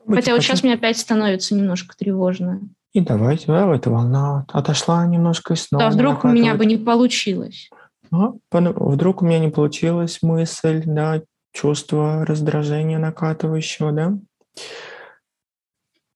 Быть 0.06 0.20
Хотя 0.20 0.32
вот 0.32 0.42
сейчас 0.42 0.62
мне 0.62 0.72
опять 0.72 0.96
становится 0.96 1.54
немножко 1.54 1.94
тревожно. 1.94 2.62
И 2.94 3.00
давайте, 3.00 3.48
да, 3.48 3.74
эта 3.74 3.90
волна 3.90 4.46
отошла 4.50 5.06
немножко 5.06 5.52
и 5.52 5.56
снова. 5.56 5.84
Да, 5.84 5.90
вдруг 5.90 6.24
у 6.24 6.28
меня 6.28 6.54
бы 6.54 6.64
не 6.64 6.78
получилось. 6.78 7.68
А, 8.10 8.32
вдруг 8.50 9.22
у 9.22 9.26
меня 9.26 9.40
не 9.40 9.50
получилась 9.50 10.20
мысль, 10.22 10.82
да, 10.86 11.22
чувство 11.52 12.24
раздражения 12.24 12.98
накатывающего, 12.98 13.92
да? 13.92 14.18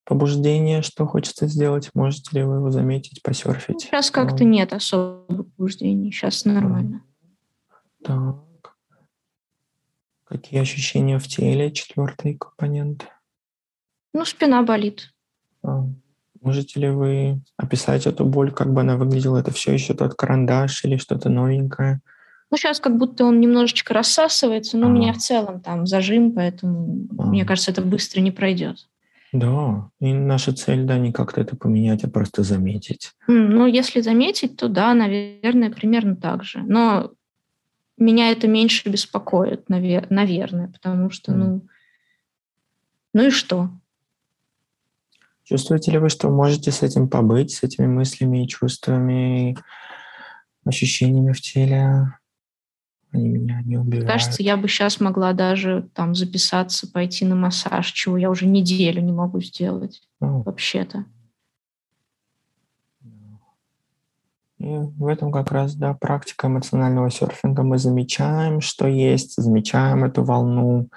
Побуждение, 0.05 0.83
что 0.83 1.05
хочется 1.07 1.49
сделать, 1.49 1.91
можете 1.95 2.39
ли 2.39 2.45
вы 2.45 2.57
его 2.57 2.71
заметить, 2.71 3.23
посерфить? 3.23 3.81
Сейчас 3.81 4.11
как-то 4.11 4.45
ну. 4.45 4.51
нет 4.51 4.73
особых 4.73 5.53
побуждений, 5.53 6.13
сейчас 6.13 6.45
нормально. 6.45 7.03
Так. 8.05 8.37
Какие 10.25 10.61
ощущения 10.61 11.19
в 11.19 11.27
теле? 11.27 11.73
Четвертый 11.73 12.35
компонент. 12.35 13.07
Ну, 14.13 14.25
спина 14.25 14.63
болит. 14.63 15.13
А, 15.63 15.87
можете 16.41 16.81
ли 16.81 16.89
вы 16.89 17.41
описать 17.57 18.07
эту 18.07 18.25
боль, 18.25 18.53
как 18.53 18.73
бы 18.73 18.83
она 18.83 18.97
выглядела? 18.97 19.39
Это 19.39 19.51
все 19.51 19.73
еще 19.73 19.95
тот 19.95 20.15
карандаш 20.15 20.85
или 20.85 20.97
что-то 20.97 21.29
новенькое? 21.29 22.01
Ну, 22.57 22.59
сейчас 22.59 22.81
как 22.81 22.97
будто 22.97 23.27
он 23.27 23.39
немножечко 23.39 23.93
рассасывается, 23.93 24.79
но 24.79 24.87
а. 24.87 24.89
у 24.89 24.93
меня 24.95 25.13
в 25.13 25.19
целом 25.19 25.61
там 25.61 25.87
зажим, 25.87 26.33
поэтому, 26.33 27.07
а. 27.19 27.27
мне 27.27 27.45
кажется, 27.45 27.71
это 27.71 27.83
быстро 27.83 28.23
не 28.23 28.31
пройдет. 28.31 28.89
Да, 29.31 29.91
и 30.01 30.15
наша 30.15 30.55
цель, 30.55 30.85
да, 30.85 30.97
не 30.97 31.13
как-то 31.13 31.43
это 31.43 31.55
поменять, 31.55 32.03
а 32.05 32.09
просто 32.09 32.45
заметить. 32.45 33.13
Ну, 33.27 33.67
если 33.67 34.01
заметить, 34.01 34.57
то 34.57 34.69
да, 34.69 34.95
наверное, 34.95 35.69
примерно 35.69 36.17
так 36.17 36.45
же. 36.45 36.61
Но 36.61 37.13
меня 37.99 38.31
это 38.31 38.49
меньше 38.49 38.89
беспокоит, 38.89 39.69
наверное, 39.69 40.69
потому 40.69 41.11
что, 41.11 41.33
ну, 41.33 41.61
ну 43.13 43.27
и 43.27 43.31
что? 43.31 43.69
Чувствуете 45.45 45.93
ли 45.93 45.99
вы, 45.99 46.09
что 46.09 46.31
можете 46.31 46.73
с 46.73 46.83
этим 46.83 47.11
побыть, 47.11 47.53
с 47.53 47.63
этими 47.63 47.87
мыслями 47.87 48.45
и 48.45 48.49
чувствами, 48.49 49.59
ощущениями 50.65 51.33
в 51.33 51.41
теле? 51.43 52.15
Они 53.13 53.29
меня 53.29 53.63
не 53.65 53.79
убивают. 53.79 54.09
Кажется, 54.09 54.43
я 54.43 54.57
бы 54.57 54.69
сейчас 54.69 55.01
могла 55.01 55.33
даже 55.33 55.89
там 55.95 56.15
записаться, 56.15 56.91
пойти 56.91 57.25
на 57.25 57.35
массаж, 57.35 57.91
чего 57.93 58.17
я 58.17 58.31
уже 58.31 58.47
неделю 58.47 59.01
не 59.01 59.13
могу 59.13 59.41
сделать. 59.41 60.03
О. 60.21 60.43
Вообще-то. 60.43 61.07
И 64.59 64.65
в 64.65 65.07
этом 65.07 65.31
как 65.33 65.53
раз, 65.53 65.75
да, 65.75 65.95
практика 65.95 66.47
эмоционального 66.47 67.11
серфинга. 67.11 67.63
Мы 67.63 67.79
замечаем, 67.79 68.61
что 68.61 68.87
есть, 68.87 69.35
замечаем 69.37 70.05
эту 70.05 70.25
волну, 70.25 70.89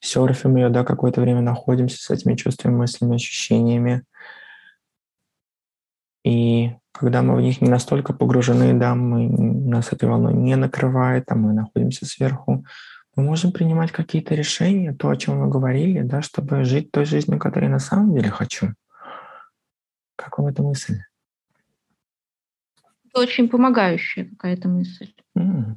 серфим 0.00 0.56
ее, 0.56 0.68
да, 0.68 0.84
какое-то 0.84 1.20
время 1.20 1.40
находимся 1.40 2.00
с 2.00 2.10
этими 2.10 2.36
чувствами, 2.36 2.76
мыслями, 2.76 3.16
ощущениями. 3.16 4.04
И 6.24 6.72
когда 6.98 7.22
мы 7.22 7.36
в 7.36 7.40
них 7.40 7.60
не 7.60 7.68
настолько 7.68 8.12
погружены, 8.12 8.74
да, 8.74 8.94
мы, 8.94 9.28
нас 9.28 9.92
этой 9.92 10.08
волной 10.08 10.34
не 10.34 10.56
накрывает, 10.56 11.30
а 11.30 11.36
мы 11.36 11.52
находимся 11.52 12.06
сверху, 12.06 12.64
мы 13.14 13.22
можем 13.22 13.52
принимать 13.52 13.92
какие-то 13.92 14.34
решения, 14.34 14.92
то, 14.92 15.08
о 15.08 15.16
чем 15.16 15.38
мы 15.38 15.48
говорили, 15.48 16.02
да, 16.02 16.22
чтобы 16.22 16.64
жить 16.64 16.90
той 16.90 17.04
жизнью, 17.04 17.38
которой 17.38 17.64
я 17.64 17.70
на 17.70 17.78
самом 17.78 18.14
деле 18.14 18.30
хочу. 18.30 18.74
Как 20.16 20.38
вам 20.38 20.48
эта 20.48 20.62
мысль? 20.62 20.98
Это 23.06 23.20
очень 23.20 23.48
помогающая 23.48 24.24
какая-то 24.24 24.68
мысль. 24.68 25.12
Mm. 25.36 25.76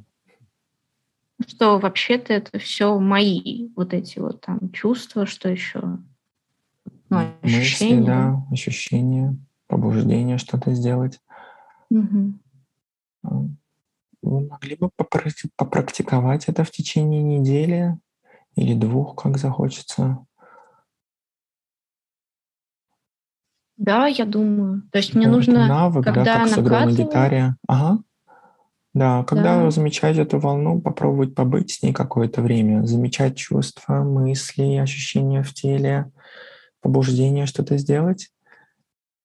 Что 1.46 1.78
вообще-то 1.78 2.32
это 2.32 2.58
все 2.58 2.98
мои 2.98 3.68
вот 3.76 3.94
эти 3.94 4.18
вот 4.18 4.40
там 4.40 4.70
чувства, 4.72 5.26
что 5.26 5.48
еще? 5.48 5.98
Ну, 7.10 7.32
ощущения. 7.42 7.96
Мысли, 7.96 8.06
да, 8.06 8.46
ощущения 8.50 9.38
побуждение 9.72 10.36
что-то 10.36 10.74
сделать. 10.74 11.18
Угу. 11.88 12.34
Вы 14.22 14.46
могли 14.46 14.76
бы 14.76 14.90
попрактиковать 15.56 16.44
это 16.48 16.62
в 16.62 16.70
течение 16.70 17.22
недели 17.22 17.98
или 18.54 18.74
двух, 18.74 19.16
как 19.16 19.38
захочется? 19.38 20.26
Да, 23.78 24.06
я 24.06 24.26
думаю. 24.26 24.82
То 24.92 24.98
есть 24.98 25.14
мне 25.14 25.26
ну, 25.26 25.36
нужно, 25.36 25.66
навык, 25.66 26.04
когда 26.04 26.24
да, 26.24 26.38
как 26.40 26.48
сыграл 26.48 26.84
на 26.84 26.92
гитаре. 26.92 27.56
Ага. 27.66 28.02
Да, 28.92 29.24
когда 29.24 29.62
да. 29.62 29.70
замечать 29.70 30.18
эту 30.18 30.38
волну, 30.38 30.82
попробовать 30.82 31.34
побыть 31.34 31.70
с 31.72 31.82
ней 31.82 31.94
какое-то 31.94 32.42
время, 32.42 32.84
замечать 32.84 33.38
чувства, 33.38 34.02
мысли, 34.04 34.76
ощущения 34.76 35.42
в 35.42 35.54
теле, 35.54 36.12
побуждение 36.82 37.46
что-то 37.46 37.78
сделать 37.78 38.28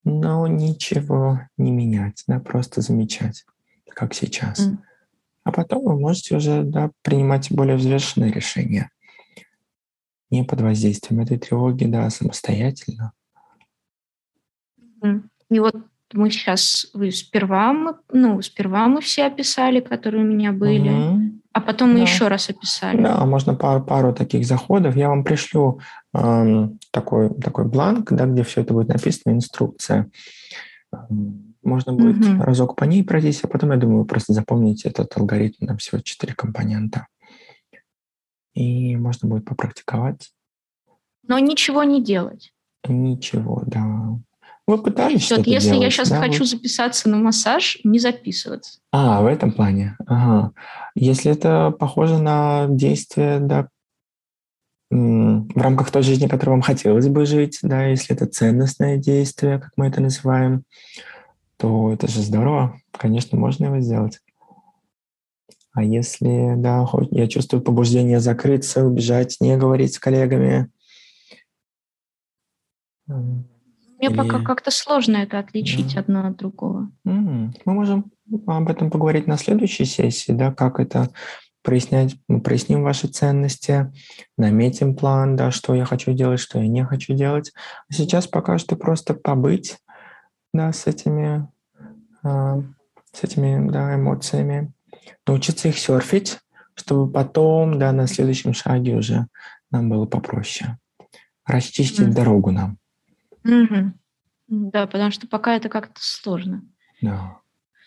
но 0.04 0.46
ничего 0.46 1.40
не 1.56 1.70
менять, 1.70 2.24
да, 2.26 2.40
просто 2.40 2.80
замечать, 2.80 3.44
как 3.88 4.14
сейчас. 4.14 4.66
Mm. 4.66 4.78
А 5.44 5.52
потом 5.52 5.84
вы 5.84 5.98
можете 5.98 6.36
уже 6.36 6.62
да, 6.62 6.90
принимать 7.02 7.50
более 7.50 7.76
взвешенные 7.76 8.32
решения, 8.32 8.90
не 10.30 10.44
под 10.44 10.60
воздействием 10.60 11.22
этой 11.22 11.38
тревоги, 11.38 11.84
да, 11.84 12.08
самостоятельно. 12.10 13.12
И 15.50 15.58
вот 15.58 15.76
мы 16.12 16.30
сейчас, 16.30 16.90
вы 16.94 17.10
сперва 17.10 17.72
мы, 17.72 17.96
ну, 18.12 18.40
сперва 18.42 18.88
мы 18.88 19.00
все 19.00 19.24
описали, 19.24 19.80
которые 19.80 20.24
у 20.24 20.26
меня 20.26 20.52
были. 20.52 20.90
Mm-hmm. 20.90 21.37
А 21.58 21.60
потом 21.60 21.88
мы 21.90 21.96
да. 21.96 22.02
еще 22.02 22.28
раз 22.28 22.48
описали. 22.50 23.02
Да, 23.02 23.26
можно 23.26 23.52
пару, 23.52 23.84
пару 23.84 24.14
таких 24.14 24.46
заходов. 24.46 24.94
Я 24.94 25.08
вам 25.08 25.24
пришлю 25.24 25.80
э, 26.14 26.68
такой, 26.92 27.34
такой 27.34 27.64
бланк, 27.64 28.12
да, 28.12 28.26
где 28.26 28.44
все 28.44 28.60
это 28.60 28.74
будет 28.74 28.86
написано, 28.86 29.32
инструкция. 29.32 30.08
Можно 31.64 31.94
будет 31.94 32.24
угу. 32.24 32.42
разок 32.44 32.76
по 32.76 32.84
ней 32.84 33.02
пройтись, 33.02 33.42
а 33.42 33.48
потом, 33.48 33.72
я 33.72 33.76
думаю, 33.76 34.02
вы 34.02 34.04
просто 34.04 34.34
запомните 34.34 34.88
этот 34.88 35.16
алгоритм, 35.16 35.66
там 35.66 35.78
всего 35.78 36.00
четыре 36.00 36.32
компонента. 36.32 37.08
И 38.54 38.94
можно 38.94 39.28
будет 39.28 39.44
попрактиковать. 39.44 40.30
Но 41.26 41.40
ничего 41.40 41.82
не 41.82 42.00
делать. 42.00 42.52
Ничего, 42.86 43.64
да. 43.66 44.16
Вы 44.68 44.76
пытались 44.76 45.22
что-то 45.22 45.48
Если 45.48 45.70
делать, 45.70 45.84
я 45.84 45.90
сейчас 45.90 46.10
да? 46.10 46.20
хочу 46.20 46.44
записаться 46.44 47.08
на 47.08 47.16
массаж, 47.16 47.78
не 47.84 47.98
записываться. 47.98 48.80
А, 48.92 49.22
в 49.22 49.26
этом 49.26 49.50
плане. 49.50 49.96
Ага. 50.06 50.52
Если 50.94 51.32
это 51.32 51.70
похоже 51.70 52.18
на 52.18 52.66
действие, 52.68 53.40
да, 53.40 53.68
в 54.90 55.56
рамках 55.56 55.90
той 55.90 56.02
жизни, 56.02 56.28
которой 56.28 56.50
вам 56.50 56.60
хотелось 56.60 57.08
бы 57.08 57.24
жить, 57.24 57.60
да, 57.62 57.86
если 57.86 58.14
это 58.14 58.26
ценностное 58.26 58.98
действие, 58.98 59.58
как 59.58 59.70
мы 59.76 59.86
это 59.86 60.02
называем, 60.02 60.64
то 61.56 61.90
это 61.90 62.06
же 62.06 62.20
здорово. 62.20 62.78
Конечно, 62.92 63.38
можно 63.38 63.64
его 63.64 63.80
сделать. 63.80 64.20
А 65.72 65.82
если, 65.82 66.56
да, 66.58 66.86
я 67.10 67.26
чувствую 67.26 67.62
побуждение 67.62 68.20
закрыться, 68.20 68.84
убежать, 68.84 69.38
не 69.40 69.56
говорить 69.56 69.94
с 69.94 69.98
коллегами, 69.98 70.70
мне 73.98 74.08
Или... 74.08 74.16
пока 74.16 74.40
как-то 74.42 74.70
сложно 74.70 75.16
это 75.16 75.38
отличить 75.38 75.94
да. 75.94 76.00
одно 76.00 76.26
от 76.26 76.36
другого. 76.36 76.90
Мы 77.04 77.52
можем 77.64 78.12
об 78.46 78.68
этом 78.68 78.90
поговорить 78.90 79.26
на 79.26 79.36
следующей 79.36 79.84
сессии, 79.84 80.32
да, 80.32 80.52
как 80.52 80.78
это 80.80 81.10
прояснять, 81.62 82.16
мы 82.28 82.40
проясним 82.40 82.82
ваши 82.82 83.08
ценности, 83.08 83.92
наметим 84.36 84.94
план, 84.94 85.36
да, 85.36 85.50
что 85.50 85.74
я 85.74 85.84
хочу 85.84 86.12
делать, 86.12 86.40
что 86.40 86.60
я 86.60 86.68
не 86.68 86.84
хочу 86.84 87.14
делать. 87.14 87.52
А 87.90 87.92
сейчас 87.92 88.26
пока 88.26 88.58
что 88.58 88.76
просто 88.76 89.14
побыть, 89.14 89.76
да, 90.54 90.72
с 90.72 90.86
этими, 90.86 91.48
э, 92.22 92.62
с 93.12 93.24
этими, 93.24 93.68
да, 93.70 93.96
эмоциями, 93.96 94.72
научиться 95.26 95.68
их 95.68 95.78
серфить, 95.78 96.38
чтобы 96.74 97.12
потом, 97.12 97.78
да, 97.78 97.92
на 97.92 98.06
следующем 98.06 98.54
шаге 98.54 98.96
уже 98.96 99.26
нам 99.70 99.90
было 99.90 100.06
попроще. 100.06 100.78
Расчистить 101.44 102.08
mm. 102.08 102.14
дорогу 102.14 102.50
нам. 102.50 102.78
Угу. 103.48 103.92
Да, 104.48 104.86
потому 104.86 105.10
что 105.10 105.26
пока 105.26 105.56
это 105.56 105.68
как-то 105.68 106.00
сложно. 106.00 106.62
Да. 107.00 107.38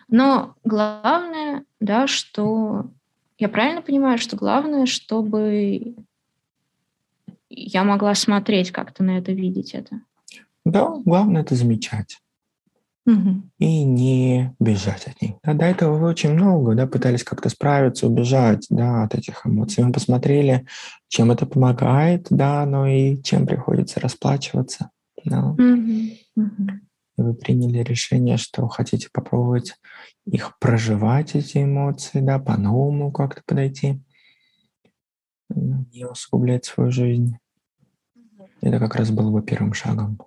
Но 0.08 0.56
главное, 0.64 1.64
да, 1.80 2.08
что 2.08 2.90
я 3.38 3.48
правильно 3.48 3.82
понимаю, 3.82 4.18
что 4.18 4.36
главное, 4.36 4.86
чтобы 4.86 5.96
я 7.50 7.84
могла 7.84 8.16
смотреть 8.16 8.72
как-то 8.72 9.04
на 9.04 9.18
это, 9.18 9.32
видеть 9.32 9.74
это. 9.74 10.02
Да, 10.66 10.90
главное 11.06 11.42
это 11.42 11.56
замечать. 11.56 12.20
Угу. 13.06 13.42
И 13.58 13.84
не 13.84 14.54
бежать 14.60 15.08
от 15.08 15.22
них. 15.22 15.32
Да, 15.44 15.54
до 15.54 15.66
этого 15.66 15.98
вы 15.98 16.08
очень 16.08 16.34
много 16.34 16.76
да, 16.76 16.86
пытались 16.86 17.24
как-то 17.24 17.50
справиться, 17.50 18.08
убежать 18.08 18.68
да, 18.70 19.04
от 19.04 19.16
этих 19.16 19.46
эмоций. 19.46 19.84
Мы 19.84 19.92
посмотрели, 19.92 20.68
чем 21.08 21.32
это 21.32 21.46
помогает, 21.46 22.28
да, 22.30 22.66
но 22.66 22.86
и 22.86 23.22
чем 23.24 23.48
приходится 23.48 24.00
расплачиваться. 24.00 24.92
Да. 25.26 25.56
Mm-hmm. 25.58 26.18
Mm-hmm. 26.38 26.70
Вы 27.18 27.34
приняли 27.34 27.80
решение, 27.84 28.38
что 28.38 28.68
хотите 28.68 29.10
попробовать 29.12 29.76
их 30.26 30.58
проживать, 30.60 31.36
эти 31.36 31.64
эмоции, 31.64 32.20
да, 32.20 32.40
по-новому 32.40 33.12
как-то 33.12 33.42
подойти, 33.46 34.02
не 35.50 36.06
усугублять 36.06 36.66
свою 36.66 36.92
жизнь. 36.92 37.38
Это 38.62 38.80
как 38.80 38.96
раз 38.96 39.12
было 39.12 39.30
бы 39.32 39.44
первым 39.44 39.74
шагом. 39.74 40.20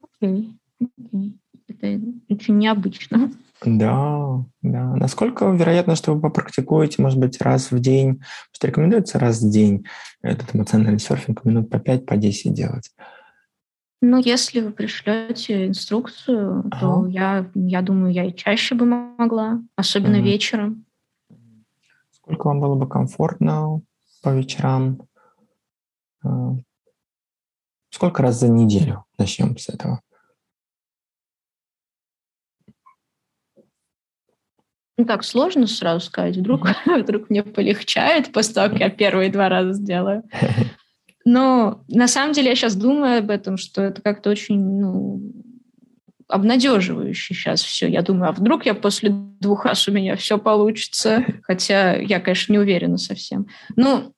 Окей. 0.00 0.58
Okay. 0.80 0.88
Okay. 0.90 1.32
Это 1.68 2.34
очень 2.34 2.58
необычно. 2.58 3.30
Да, 3.64 4.44
да. 4.62 4.94
Насколько 4.96 5.46
вероятно, 5.50 5.94
что 5.96 6.14
вы 6.14 6.20
попрактикуете, 6.20 7.00
может 7.02 7.18
быть, 7.18 7.40
раз 7.40 7.70
в 7.70 7.78
день? 7.80 8.22
Что 8.52 8.66
рекомендуется 8.66 9.18
раз 9.18 9.40
в 9.40 9.50
день 9.50 9.86
этот 10.22 10.54
эмоциональный 10.54 10.98
серфинг 10.98 11.44
минут 11.44 11.70
по 11.70 11.78
5, 11.78 12.06
по 12.06 12.16
10 12.16 12.52
делать? 12.52 12.90
Ну, 14.00 14.18
если 14.18 14.60
вы 14.60 14.72
пришлете 14.72 15.68
инструкцию, 15.68 16.64
ага. 16.72 16.80
то 16.80 17.06
я, 17.06 17.50
я 17.54 17.82
думаю, 17.82 18.12
я 18.12 18.24
и 18.24 18.34
чаще 18.34 18.74
бы 18.74 18.84
могла, 18.84 19.62
особенно 19.76 20.16
ага. 20.16 20.24
вечером. 20.24 20.84
Сколько 22.10 22.48
вам 22.48 22.60
было 22.60 22.74
бы 22.74 22.88
комфортно 22.88 23.80
по 24.22 24.30
вечерам? 24.30 25.02
А, 26.24 26.56
сколько 27.90 28.22
раз 28.22 28.40
за 28.40 28.48
неделю? 28.48 29.04
Начнем 29.18 29.56
с 29.56 29.68
этого. 29.68 30.00
Ну 34.98 35.04
так 35.06 35.24
сложно 35.24 35.66
сразу 35.66 36.06
сказать. 36.06 36.36
Вдруг, 36.36 36.68
вдруг 36.86 37.30
мне 37.30 37.42
полегчает 37.42 38.32
после 38.32 38.54
того, 38.54 38.70
как 38.70 38.80
я 38.80 38.90
первые 38.90 39.30
два 39.30 39.48
раза 39.48 39.72
сделаю. 39.72 40.22
Но 41.24 41.84
на 41.88 42.08
самом 42.08 42.32
деле 42.32 42.50
я 42.50 42.56
сейчас 42.56 42.74
думаю 42.74 43.18
об 43.18 43.30
этом, 43.30 43.56
что 43.56 43.82
это 43.82 44.02
как-то 44.02 44.30
очень 44.30 44.58
ну, 44.58 45.22
обнадеживающе 46.28 47.34
сейчас 47.34 47.62
все. 47.62 47.88
Я 47.88 48.02
думаю, 48.02 48.30
а 48.30 48.32
вдруг 48.32 48.66
я 48.66 48.74
после 48.74 49.10
двух 49.10 49.64
раз 49.64 49.86
у 49.88 49.92
меня 49.92 50.16
все 50.16 50.38
получится? 50.38 51.24
Хотя 51.42 51.96
я, 51.96 52.20
конечно, 52.20 52.52
не 52.52 52.58
уверена 52.58 52.98
совсем. 52.98 53.46
Ну, 53.76 54.14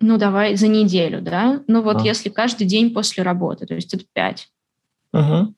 ну 0.00 0.18
давай 0.18 0.56
за 0.56 0.68
неделю, 0.68 1.20
да? 1.20 1.62
Ну 1.68 1.82
вот 1.82 2.00
а. 2.00 2.04
если 2.04 2.28
каждый 2.28 2.66
день 2.66 2.92
после 2.92 3.22
работы, 3.22 3.66
то 3.66 3.74
есть 3.74 3.94
это 3.94 4.04
пять. 4.12 4.48
Угу. 5.12 5.54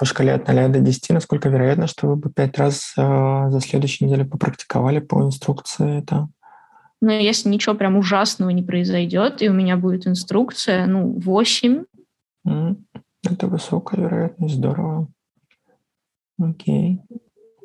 По 0.00 0.06
шкале 0.06 0.32
от 0.32 0.48
0 0.48 0.68
до 0.70 0.80
10, 0.80 1.10
насколько 1.10 1.50
вероятно, 1.50 1.86
что 1.86 2.06
вы 2.06 2.16
бы 2.16 2.30
пять 2.30 2.56
раз 2.56 2.94
э, 2.96 3.50
за 3.50 3.60
следующую 3.60 4.08
неделю 4.08 4.26
попрактиковали 4.26 4.98
по 4.98 5.22
инструкции 5.22 5.98
это? 5.98 6.30
Но 7.02 7.12
если 7.12 7.50
ничего 7.50 7.74
прям 7.74 7.96
ужасного 7.96 8.48
не 8.48 8.62
произойдет, 8.62 9.42
и 9.42 9.50
у 9.50 9.52
меня 9.52 9.76
будет 9.76 10.06
инструкция, 10.06 10.86
ну, 10.86 11.20
8. 11.20 11.84
Это 12.46 13.46
высокая 13.46 14.00
вероятность, 14.00 14.54
здорово. 14.54 15.06
Окей. 16.40 17.02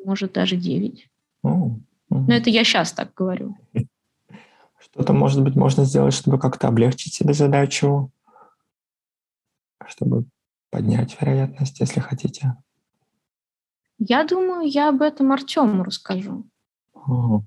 Может, 0.04 0.34
даже 0.34 0.56
9. 0.56 1.08
О, 1.42 1.48
угу. 1.48 1.80
Но 2.10 2.34
это 2.34 2.50
я 2.50 2.64
сейчас 2.64 2.92
так 2.92 3.14
говорю. 3.14 3.56
Что-то, 4.78 5.14
может 5.14 5.42
быть, 5.42 5.56
можно 5.56 5.86
сделать, 5.86 6.12
чтобы 6.12 6.38
как-то 6.38 6.68
облегчить 6.68 7.14
себе 7.14 7.32
задачу, 7.32 8.10
чтобы 9.86 10.26
поднять 10.76 11.16
вероятность, 11.18 11.80
если 11.80 12.00
хотите. 12.00 12.54
Я 13.98 14.24
думаю, 14.24 14.68
я 14.68 14.90
об 14.90 15.00
этом 15.00 15.32
Артему 15.32 15.84
расскажу. 15.84 16.44
О. 16.92 17.40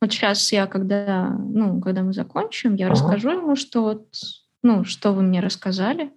Вот 0.00 0.12
сейчас 0.12 0.52
я, 0.52 0.68
когда, 0.68 1.30
ну, 1.30 1.80
когда 1.80 2.04
мы 2.04 2.12
закончим, 2.12 2.76
я 2.76 2.86
ага. 2.86 2.94
расскажу 2.94 3.30
ему, 3.30 3.56
что 3.56 3.82
вот, 3.82 4.14
ну, 4.62 4.84
что 4.84 5.10
вы 5.12 5.22
мне 5.22 5.40
рассказали. 5.40 6.12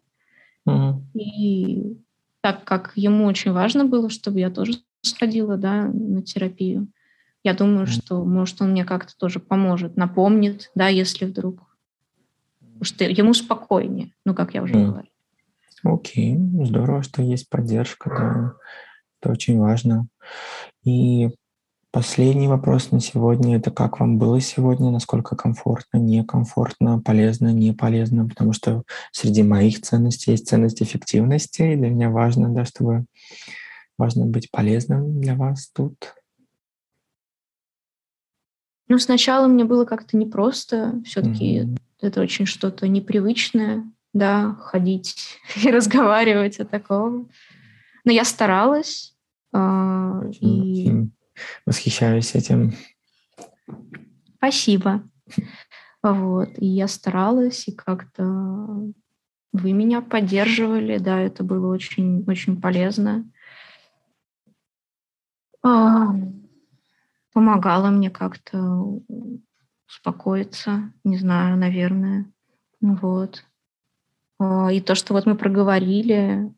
Ага. 0.67 1.01
И 1.15 1.97
так 2.41 2.63
как 2.63 2.91
ему 2.95 3.25
очень 3.25 3.51
важно 3.51 3.85
было, 3.85 4.11
чтобы 4.11 4.41
я 4.41 4.51
тоже 4.51 4.73
сходила, 5.01 5.57
да, 5.57 5.85
на 5.85 6.21
терапию, 6.21 6.89
я 7.43 7.55
думаю, 7.55 7.87
что, 7.87 8.23
может, 8.23 8.61
он 8.61 8.69
мне 8.69 8.85
как-то 8.85 9.17
тоже 9.17 9.39
поможет, 9.39 9.97
напомнит, 9.97 10.69
да, 10.75 10.89
если 10.89 11.25
вдруг. 11.25 11.75
Потому 12.59 12.83
что 12.83 13.03
ему 13.03 13.33
спокойнее, 13.33 14.13
ну, 14.25 14.35
как 14.35 14.53
я 14.53 14.61
уже 14.61 14.75
mm. 14.75 14.85
говорила. 14.85 15.14
Окей, 15.85 16.37
здорово, 16.63 17.03
что 17.03 17.21
есть 17.21 17.47
поддержка, 17.47 18.09
да. 18.09 18.55
Это 19.21 19.31
очень 19.31 19.59
важно. 19.59 20.07
И 20.83 21.29
последний 21.91 22.47
вопрос 22.47 22.91
на 22.91 22.99
сегодня– 22.99 23.55
это 23.57 23.69
как 23.69 23.99
вам 23.99 24.17
было 24.17 24.41
сегодня, 24.41 24.89
насколько 24.89 25.35
комфортно, 25.35 25.97
некомфортно, 25.97 26.99
полезно, 26.99 27.53
не 27.53 27.71
полезно, 27.71 28.27
потому 28.27 28.51
что 28.51 28.83
среди 29.11 29.43
моих 29.43 29.81
ценностей 29.81 30.31
есть 30.31 30.47
ценность 30.47 30.81
эффективности, 30.81 31.61
и 31.61 31.75
для 31.75 31.89
меня 31.89 32.09
важно, 32.09 32.49
да, 32.49 32.65
чтобы 32.65 33.05
важно 33.97 34.25
быть 34.25 34.49
полезным 34.49 35.21
для 35.21 35.35
вас 35.35 35.69
тут. 35.69 36.15
Ну, 38.87 38.97
сначала 38.97 39.47
мне 39.47 39.65
было 39.65 39.85
как-то 39.85 40.17
непросто. 40.17 41.01
Все-таки 41.05 41.59
mm-hmm. 41.59 41.77
это 42.01 42.21
очень 42.21 42.47
что-то 42.47 42.87
непривычное, 42.87 43.83
да, 44.15 44.55
ходить 44.59 45.39
и 45.63 45.69
разговаривать 45.69 46.59
о 46.59 46.65
таком. 46.65 47.29
Но 48.03 48.11
я 48.11 48.23
старалась. 48.23 49.15
Э, 49.53 50.21
и... 50.41 51.07
Восхищаюсь 51.65 52.33
этим. 52.33 52.73
Спасибо. 54.37 55.03
Вот. 56.01 56.49
И 56.57 56.65
я 56.65 56.87
старалась, 56.87 57.67
и 57.67 57.71
как-то 57.71 58.23
вы 59.51 59.73
меня 59.73 60.01
поддерживали, 60.01 60.97
да, 60.97 61.19
это 61.19 61.43
было 61.43 61.71
очень, 61.73 62.23
очень 62.27 62.59
полезно 62.59 63.29
помогала 67.35 67.89
мне 67.89 68.09
как-то 68.09 69.01
успокоиться, 69.87 70.93
не 71.03 71.17
знаю, 71.17 71.57
наверное. 71.57 72.31
Вот. 72.79 73.43
А, 74.39 74.71
и 74.71 74.81
то, 74.81 74.95
что 74.95 75.13
вот 75.13 75.25
мы 75.25 75.35
проговорили 75.35 76.51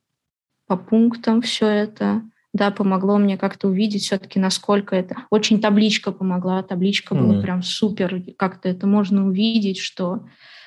по 0.67 0.77
пунктам 0.77 1.41
все 1.41 1.67
это, 1.67 2.21
да, 2.53 2.71
помогло 2.71 3.17
мне 3.17 3.37
как-то 3.37 3.67
увидеть 3.67 4.03
все-таки, 4.03 4.39
насколько 4.39 4.95
это... 4.95 5.15
Очень 5.29 5.61
табличка 5.61 6.11
помогла, 6.11 6.63
табличка 6.63 7.13
mm-hmm. 7.13 7.27
была 7.27 7.41
прям 7.41 7.63
супер, 7.63 8.23
как-то 8.37 8.67
это 8.69 8.87
можно 8.87 9.27
увидеть, 9.27 9.79
что 9.79 10.25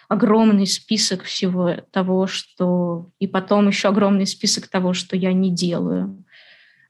огромный 0.09 0.67
список 0.67 1.23
всего 1.25 1.77
того, 1.91 2.27
что... 2.27 3.11
И 3.19 3.27
потом 3.27 3.69
еще 3.69 3.89
огромный 3.89 4.27
список 4.27 4.69
того, 4.69 4.93
что 4.93 5.17
я 5.17 5.33
не 5.33 5.51
делаю. 5.51 6.25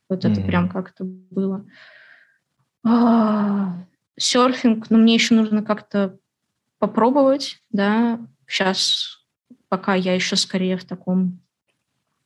Вот 0.09 0.25
mm-hmm. 0.25 0.33
это 0.33 0.43
прям 0.43 0.69
как-то 0.69 1.05
было. 1.05 1.65
А, 2.85 3.75
серфинг, 4.19 4.91
но 4.91 4.99
мне 4.99 5.15
еще 5.15 5.35
нужно 5.35 5.63
как-то 5.63 6.19
попробовать, 6.79 7.63
да, 7.71 8.19
сейчас, 8.47 9.20
пока 9.71 9.95
я 9.95 10.15
еще 10.15 10.37
скорее 10.37 10.77
в 10.77 10.85
таком, 10.85 11.41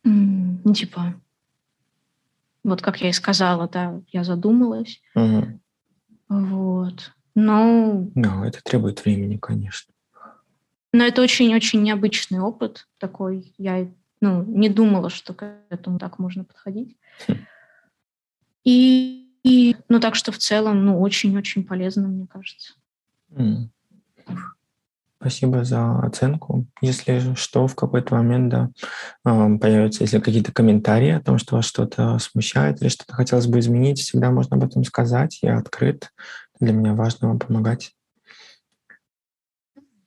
ну, 0.03 0.75
типа, 0.75 1.15
вот 2.65 2.83
как 2.83 3.01
я 3.01 3.11
и 3.11 3.13
сказала, 3.13 3.69
да, 3.69 4.01
я 4.09 4.25
задумалась. 4.25 5.01
Угу. 5.15 5.61
Вот. 6.31 7.13
Но... 7.37 8.09
Да, 8.17 8.45
это 8.45 8.61
требует 8.65 9.05
времени, 9.05 9.37
конечно. 9.37 9.95
Но 10.93 11.05
это 11.05 11.23
очень-очень 11.23 11.83
необычный 11.83 12.41
опыт 12.41 12.89
такой. 12.99 13.55
Я 13.59 13.89
ну, 14.21 14.43
не 14.45 14.69
думала, 14.69 15.11
что 15.11 15.35
к 15.35 15.45
этому 15.69 15.99
так 15.99 16.19
можно 16.19 16.45
подходить. 16.45 16.97
Хм. 17.29 17.35
И 18.65 19.25
и, 19.45 19.77
ну, 19.91 20.01
так 20.01 20.15
что 20.15 20.33
в 20.33 20.39
целом, 20.39 20.87
ну, 20.87 21.01
очень-очень 21.01 21.65
полезно, 21.65 22.09
мне 22.09 22.27
кажется. 22.27 22.75
Mm. 23.31 23.69
Спасибо 25.25 25.65
за 25.65 26.01
оценку. 26.01 26.67
Если 26.83 27.35
что, 27.35 27.67
в 27.67 27.75
какой-то 27.75 28.15
момент 28.15 28.51
да, 28.51 28.71
появятся, 29.25 30.03
если 30.05 30.19
какие-то 30.19 30.53
комментарии 30.53 31.13
о 31.13 31.21
том, 31.23 31.39
что 31.39 31.57
вас 31.57 31.65
что-то 31.65 32.19
смущает 32.19 32.83
или 32.83 32.91
что-то 32.91 33.15
хотелось 33.15 33.47
бы 33.47 33.59
изменить, 33.59 34.01
всегда 34.01 34.31
можно 34.31 34.59
об 34.59 34.65
этом 34.65 34.85
сказать. 34.85 35.39
Я 35.41 35.57
открыт. 35.57 36.11
Для 36.61 36.75
меня 36.75 36.93
важно 36.93 37.29
вам 37.29 37.39
помогать. 37.39 37.93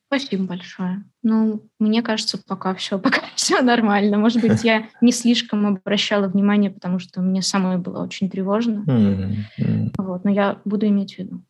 Спасибо 0.06 0.44
большое. 0.44 1.04
Ну, 1.24 1.68
мне 1.80 2.04
кажется, 2.04 2.38
пока 2.38 2.76
все, 2.76 3.00
пока 3.00 3.24
все 3.34 3.64
нормально. 3.64 4.20
Может 4.20 4.44
быть, 4.44 4.64
я 4.64 4.88
не 5.02 5.12
слишком 5.12 5.66
обращала 5.66 6.28
внимание, 6.28 6.70
потому 6.70 7.00
что 7.00 7.22
мне 7.22 7.42
самой 7.42 7.80
было 7.80 8.04
очень 8.04 8.30
тревожно. 8.30 8.84
Mm-hmm. 8.88 9.94
Вот, 9.98 10.26
но 10.26 10.30
я 10.30 10.62
буду 10.64 10.86
иметь 10.86 11.16
в 11.16 11.18
виду. 11.18 11.44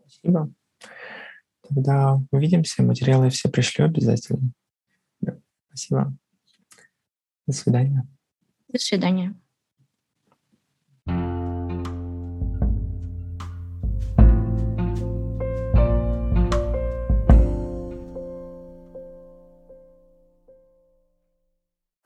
Спасибо. 0.00 0.50
Тогда 1.74 2.20
увидимся, 2.30 2.82
материалы 2.82 3.30
все 3.30 3.48
пришлю 3.48 3.86
обязательно. 3.86 4.52
Спасибо. 5.68 6.14
До 7.46 7.52
свидания. 7.52 8.06
До 8.68 8.78
свидания. 8.78 9.34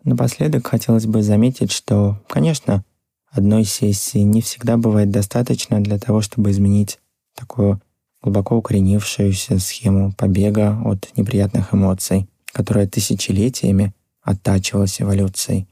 Напоследок 0.05 0.69
хотелось 0.69 1.07
бы 1.07 1.25
заметить, 1.25 1.73
что, 1.73 2.23
конечно, 2.29 2.85
одной 3.29 3.65
сессии 3.65 4.19
не 4.19 4.41
всегда 4.41 4.77
бывает 4.77 5.11
достаточно 5.11 5.81
для 5.83 5.99
того, 5.99 6.21
чтобы 6.21 6.53
изменить 6.53 7.01
такую 7.35 7.81
глубоко 8.23 8.57
укоренившуюся 8.57 9.59
схему 9.59 10.13
побега 10.13 10.81
от 10.85 11.11
неприятных 11.17 11.75
эмоций, 11.75 12.29
которая 12.53 12.87
тысячелетиями 12.87 13.95
оттачивалась 14.23 15.01
эволюцией. 15.01 15.69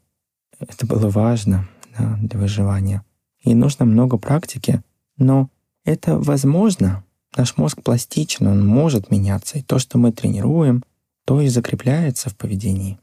Это 0.61 0.87
было 0.87 1.09
важно 1.09 1.69
да, 1.99 2.17
для 2.21 2.39
выживания. 2.39 3.03
И 3.43 3.55
нужно 3.55 3.85
много 3.85 4.17
практики, 4.17 4.83
но 5.17 5.51
это 5.85 6.19
возможно. 6.19 7.05
Наш 7.37 7.57
мозг 7.57 7.83
пластичен, 7.83 8.47
он 8.47 8.67
может 8.67 9.11
меняться, 9.11 9.59
и 9.59 9.63
то, 9.63 9.79
что 9.79 9.99
мы 9.99 10.13
тренируем, 10.13 10.85
то 11.25 11.41
и 11.41 11.49
закрепляется 11.49 12.31
в 12.31 12.37
поведении. 12.37 12.99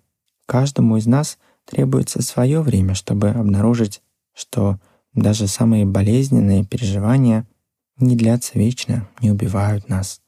Каждому 0.46 0.98
из 0.98 1.06
нас 1.06 1.38
требуется 1.66 2.22
свое 2.22 2.62
время, 2.62 2.96
чтобы 2.96 3.30
обнаружить, 3.30 4.02
что 4.34 4.80
даже 5.14 5.48
самые 5.48 5.86
болезненные 5.86 6.64
переживания 6.64 7.46
не 8.02 8.16
длятся 8.16 8.58
вечно, 8.58 9.08
не 9.22 9.32
убивают 9.32 9.88
нас, 9.90 10.22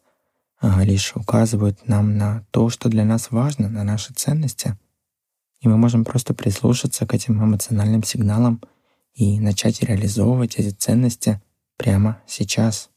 а 0.59 0.83
лишь 0.83 1.15
указывают 1.15 1.87
нам 1.87 2.17
на 2.17 2.45
то, 2.51 2.69
что 2.69 2.89
для 2.89 3.03
нас 3.03 3.31
важно, 3.31 3.69
на 3.69 3.83
наши 3.83 4.13
ценности. 4.13 4.77
И 5.61 5.67
мы 5.67 5.77
можем 5.77 6.05
просто 6.05 6.33
прислушаться 6.33 7.05
к 7.05 7.13
этим 7.13 7.43
эмоциональным 7.43 8.03
сигналам 8.03 8.61
и 9.13 9.39
начать 9.39 9.81
реализовывать 9.81 10.55
эти 10.55 10.69
ценности 10.69 11.41
прямо 11.77 12.21
сейчас. 12.27 12.89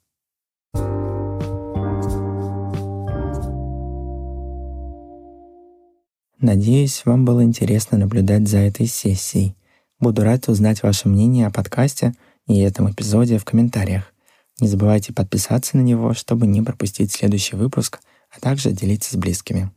Надеюсь, 6.39 7.03
вам 7.05 7.25
было 7.25 7.43
интересно 7.43 7.99
наблюдать 7.99 8.47
за 8.47 8.59
этой 8.59 8.87
сессией. 8.87 9.57
Буду 9.99 10.23
рад 10.23 10.49
узнать 10.49 10.83
ваше 10.83 11.09
мнение 11.09 11.47
о 11.47 11.51
подкасте 11.51 12.15
и 12.47 12.61
этом 12.61 12.91
эпизоде 12.91 13.39
в 13.39 13.45
комментариях. 13.45 14.13
Не 14.61 14.69
забывайте 14.69 15.13
подписаться 15.13 15.77
на 15.77 15.83
него, 15.83 16.15
чтобы 16.15 16.47
не 16.47 16.63
пропустить 16.63 17.13
следующий 17.13 17.57
выпуск, 17.57 18.01
а 18.31 18.41
также 18.41 18.73
делиться 18.73 19.13
с 19.13 19.17
близкими. 19.17 19.71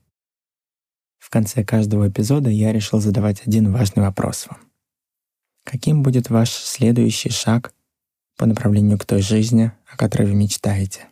В 1.17 1.29
конце 1.29 1.63
каждого 1.63 2.07
эпизода 2.07 2.49
я 2.49 2.71
решил 2.71 2.99
задавать 2.99 3.45
один 3.45 3.71
важный 3.71 4.03
вопрос 4.03 4.47
вам. 4.49 4.59
Каким 5.65 6.01
будет 6.01 6.29
ваш 6.29 6.49
следующий 6.49 7.29
шаг 7.29 7.73
по 8.37 8.45
направлению 8.45 8.97
к 8.97 9.05
той 9.05 9.21
жизни, 9.21 9.71
о 9.85 9.97
которой 9.97 10.27
вы 10.27 10.33
мечтаете? 10.33 11.07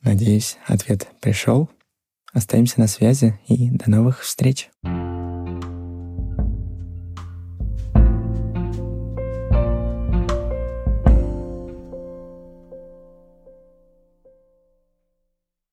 Надеюсь, 0.00 0.58
ответ 0.66 1.08
пришел. 1.20 1.70
Остаемся 2.32 2.80
на 2.80 2.88
связи 2.88 3.38
и 3.46 3.70
до 3.70 3.90
новых 3.90 4.22
встреч. 4.22 4.70